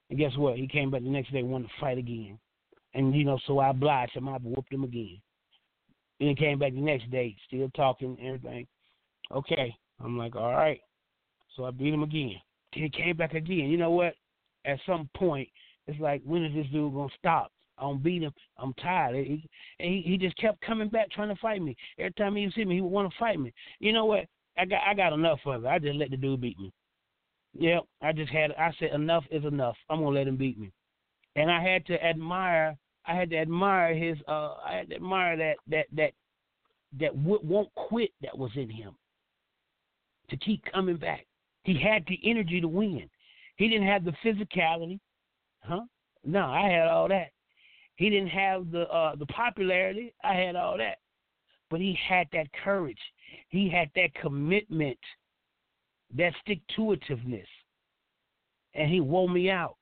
And 0.10 0.20
guess 0.20 0.36
what? 0.38 0.58
He 0.58 0.68
came 0.68 0.92
back 0.92 1.02
the 1.02 1.10
next 1.10 1.32
day, 1.32 1.44
wanted 1.44 1.68
to 1.68 1.74
fight 1.80 1.98
again. 1.98 2.40
And 2.94 3.14
you 3.14 3.26
know, 3.26 3.40
so 3.46 3.60
I 3.60 3.70
obliged 3.70 4.14
him. 4.14 4.30
I 4.30 4.38
whooped 4.38 4.72
him 4.72 4.84
again. 4.84 5.20
And 6.20 6.30
he 6.30 6.36
came 6.36 6.60
back 6.60 6.74
the 6.74 6.80
next 6.80 7.12
day, 7.12 7.36
still 7.48 7.70
talking, 7.76 8.18
and 8.20 8.28
everything. 8.28 8.68
Okay. 9.32 9.76
I'm 10.04 10.18
like, 10.18 10.36
all 10.36 10.52
right. 10.52 10.80
So 11.56 11.66
I 11.66 11.72
beat 11.72 11.94
him 11.94 12.04
again. 12.04 12.36
Then 12.74 12.84
he 12.84 12.90
came 12.90 13.18
back 13.18 13.34
again. 13.34 13.70
You 13.70 13.78
know 13.78 13.92
what? 13.92 14.16
At 14.66 14.80
some 14.86 15.10
point, 15.16 15.48
it's 15.88 16.00
like, 16.00 16.22
when 16.26 16.44
is 16.44 16.54
this 16.54 16.66
dude 16.72 16.94
gonna 16.94 17.10
stop? 17.18 17.52
I 17.78 17.84
don't 17.84 18.02
beat 18.04 18.24
him. 18.24 18.32
I'm 18.58 18.74
tired. 18.76 19.16
He, 19.16 19.48
he 19.80 20.02
he 20.06 20.18
just 20.18 20.38
kept 20.38 20.62
coming 20.62 20.90
back 20.90 21.12
trying 21.12 21.30
to 21.30 21.42
fight 21.42 21.62
me. 21.62 21.76
Every 22.00 22.14
time 22.14 22.36
he 22.36 22.46
would 22.46 22.54
see 22.54 22.66
me, 22.66 22.76
he 22.76 22.82
would 22.82 22.92
want 22.92 23.12
to 23.12 23.18
fight 23.18 23.40
me. 23.40 23.54
You 23.80 23.94
know 23.94 24.06
what? 24.06 24.26
I 24.58 24.66
got 24.66 24.82
I 24.88 24.94
got 24.94 25.14
enough 25.14 25.40
of 25.46 25.66
it. 25.66 25.68
I 25.68 25.80
just 25.80 25.96
let 25.96 26.12
the 26.12 26.18
dude 26.18 26.42
beat 26.42 26.60
me. 26.60 26.72
Yep, 27.58 27.84
I 28.02 28.12
just 28.12 28.32
had 28.32 28.52
I 28.54 28.74
said 28.80 28.92
enough 28.94 29.24
is 29.32 29.46
enough. 29.46 29.76
I'm 29.90 30.00
gonna 30.00 30.16
let 30.16 30.28
him 30.28 30.38
beat 30.38 30.60
me. 30.60 30.72
And 31.36 31.52
I 31.52 31.62
had 31.62 31.86
to 31.88 32.04
admire 32.04 32.78
I 33.06 33.16
had 33.16 33.30
to 33.32 33.38
admire 33.38 33.94
his 33.94 34.18
uh 34.28 34.56
I 34.66 34.76
had 34.76 34.90
to 34.90 34.96
admire 34.96 35.38
that 35.38 35.56
that 35.68 35.86
that 35.94 36.12
that 37.00 37.16
w- 37.24 37.42
won't 37.44 37.74
quit 37.76 38.12
that 38.22 38.38
was 38.38 38.52
in 38.56 38.70
him 38.70 38.96
to 40.30 40.38
keep 40.38 40.64
coming 40.72 40.98
back. 40.98 41.26
He 41.64 41.80
had 41.80 42.06
the 42.08 42.20
energy 42.24 42.62
to 42.62 42.68
win. 42.68 43.10
He 43.58 43.68
didn't 43.70 43.88
have 43.88 44.06
the 44.06 44.14
physicality, 44.24 45.00
huh? 45.62 45.82
No, 46.24 46.46
I 46.46 46.70
had 46.70 46.88
all 46.88 47.08
that. 47.10 47.30
He 47.96 48.10
didn't 48.10 48.30
have 48.30 48.72
the 48.72 48.90
uh, 48.90 49.16
the 49.16 49.26
popularity. 49.28 50.14
I 50.24 50.34
had 50.34 50.56
all 50.56 50.78
that, 50.78 50.98
but 51.70 51.80
he 51.80 51.98
had 52.08 52.28
that 52.34 52.48
courage. 52.64 53.00
He 53.50 53.70
had 53.70 53.90
that 53.96 54.14
commitment, 54.16 54.98
that 56.16 56.34
stick 56.42 56.60
to 56.76 56.96
itiveness, 56.96 57.48
and 58.74 58.90
he 58.90 59.00
wore 59.02 59.30
me 59.30 59.50
out. 59.50 59.78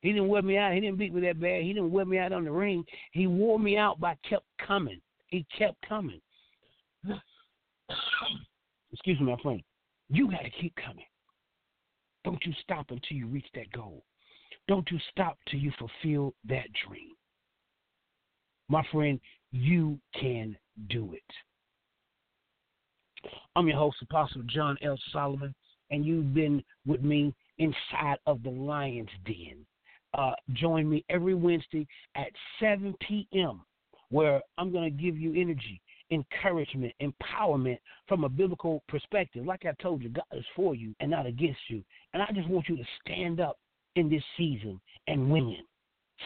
He 0.00 0.12
didn't 0.12 0.28
wear 0.28 0.42
me 0.42 0.58
out. 0.58 0.74
He 0.74 0.80
didn't 0.80 0.98
beat 0.98 1.14
me 1.14 1.22
that 1.22 1.40
bad. 1.40 1.62
He 1.62 1.72
didn't 1.72 1.90
wear 1.90 2.04
me 2.04 2.18
out 2.18 2.32
on 2.32 2.44
the 2.44 2.52
ring. 2.52 2.84
He 3.12 3.26
wore 3.26 3.58
me 3.58 3.78
out 3.78 3.98
by 3.98 4.18
kept 4.28 4.44
coming. 4.58 5.00
He 5.28 5.46
kept 5.56 5.80
coming. 5.88 6.20
Excuse 8.92 9.18
me, 9.18 9.26
my 9.26 9.36
friend. 9.42 9.62
You 10.10 10.30
got 10.30 10.42
to 10.42 10.50
keep 10.50 10.74
coming. 10.76 11.06
Don't 12.22 12.44
you 12.44 12.52
stop 12.62 12.90
until 12.90 13.16
you 13.16 13.26
reach 13.26 13.46
that 13.54 13.72
goal. 13.72 14.04
Don't 14.68 14.86
you 14.90 14.98
stop 15.10 15.38
till 15.48 15.60
you 15.60 15.72
fulfill 15.78 16.34
that 16.48 16.66
dream. 16.86 17.12
My 18.68 18.82
friend, 18.90 19.20
you 19.52 19.98
can 20.18 20.56
do 20.88 21.12
it. 21.14 21.22
I'm 23.56 23.68
your 23.68 23.78
host, 23.78 23.96
Apostle 24.02 24.42
John 24.46 24.76
L. 24.82 24.98
Solomon, 25.12 25.54
and 25.90 26.04
you've 26.04 26.34
been 26.34 26.62
with 26.86 27.02
me 27.02 27.34
inside 27.58 28.16
of 28.26 28.42
the 28.42 28.50
Lion's 28.50 29.08
Den. 29.26 29.64
Uh, 30.14 30.32
join 30.54 30.88
me 30.88 31.04
every 31.08 31.34
Wednesday 31.34 31.86
at 32.16 32.28
7 32.60 32.94
p.m., 33.06 33.62
where 34.10 34.40
I'm 34.58 34.70
going 34.70 34.84
to 34.84 35.02
give 35.02 35.16
you 35.16 35.40
energy, 35.40 35.80
encouragement, 36.10 36.92
empowerment 37.02 37.78
from 38.06 38.24
a 38.24 38.28
biblical 38.28 38.82
perspective. 38.88 39.44
Like 39.44 39.64
I 39.64 39.72
told 39.82 40.02
you, 40.02 40.10
God 40.10 40.24
is 40.32 40.44
for 40.54 40.74
you 40.74 40.94
and 41.00 41.10
not 41.10 41.26
against 41.26 41.60
you. 41.68 41.82
And 42.12 42.22
I 42.22 42.26
just 42.32 42.48
want 42.48 42.68
you 42.68 42.76
to 42.76 42.84
stand 43.00 43.40
up 43.40 43.58
in 43.96 44.08
this 44.08 44.22
season 44.36 44.80
and 45.08 45.30
win. 45.30 45.56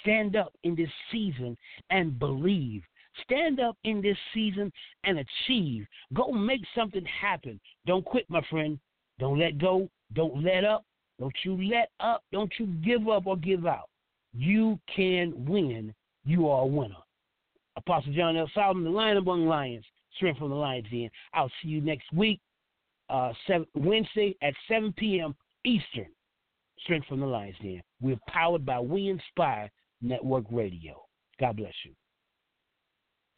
Stand 0.01 0.37
up 0.37 0.53
in 0.65 0.75
this 0.75 0.91
season 1.11 1.57
and 1.91 2.19
believe. 2.19 2.83
Stand 3.25 3.61
up 3.61 3.77
in 3.85 4.01
this 4.01 4.17
season 4.33 4.73
and 5.05 5.19
achieve. 5.19 5.87
Go 6.15 6.31
make 6.31 6.63
something 6.75 7.05
happen. 7.05 7.61
Don't 7.87 8.05
quit, 8.05 8.25
my 8.29 8.43
friend. 8.49 8.79
Don't 9.19 9.39
let 9.39 9.59
go. 9.59 9.89
Don't 10.13 10.43
let 10.45 10.65
up. 10.65 10.85
Don't 11.19 11.35
you 11.45 11.61
let 11.69 11.91
up. 12.01 12.23
Don't 12.33 12.53
you 12.59 12.67
give 12.85 13.09
up 13.09 13.27
or 13.27 13.37
give 13.37 13.67
out. 13.67 13.89
You 14.33 14.79
can 14.95 15.33
win. 15.47 15.95
You 16.25 16.49
are 16.49 16.63
a 16.63 16.67
winner. 16.67 16.95
Apostle 17.77 18.13
John 18.13 18.37
L. 18.37 18.51
Solomon, 18.55 18.85
the 18.85 18.91
Lion 18.91 19.17
Among 19.17 19.47
Lions, 19.47 19.85
strength 20.17 20.39
from 20.39 20.51
the 20.51 20.57
Lion's 20.57 20.89
Den. 20.91 21.11
I'll 21.33 21.51
see 21.63 21.69
you 21.69 21.81
next 21.81 22.13
week, 22.13 22.41
uh, 23.09 23.33
seven, 23.47 23.67
Wednesday 23.75 24.37
at 24.43 24.55
7 24.69 24.93
p.m. 24.97 25.35
Eastern. 25.65 26.07
Strength 26.81 27.07
from 27.09 27.21
the 27.21 27.27
Lion's 27.27 27.57
Den. 27.63 27.83
We're 28.01 28.19
powered 28.29 28.67
by 28.67 28.81
We 28.81 29.09
Inspire 29.09 29.71
Network 30.01 30.45
Radio. 30.51 31.05
God 31.41 31.57
bless 31.57 31.75
you. 31.85 31.93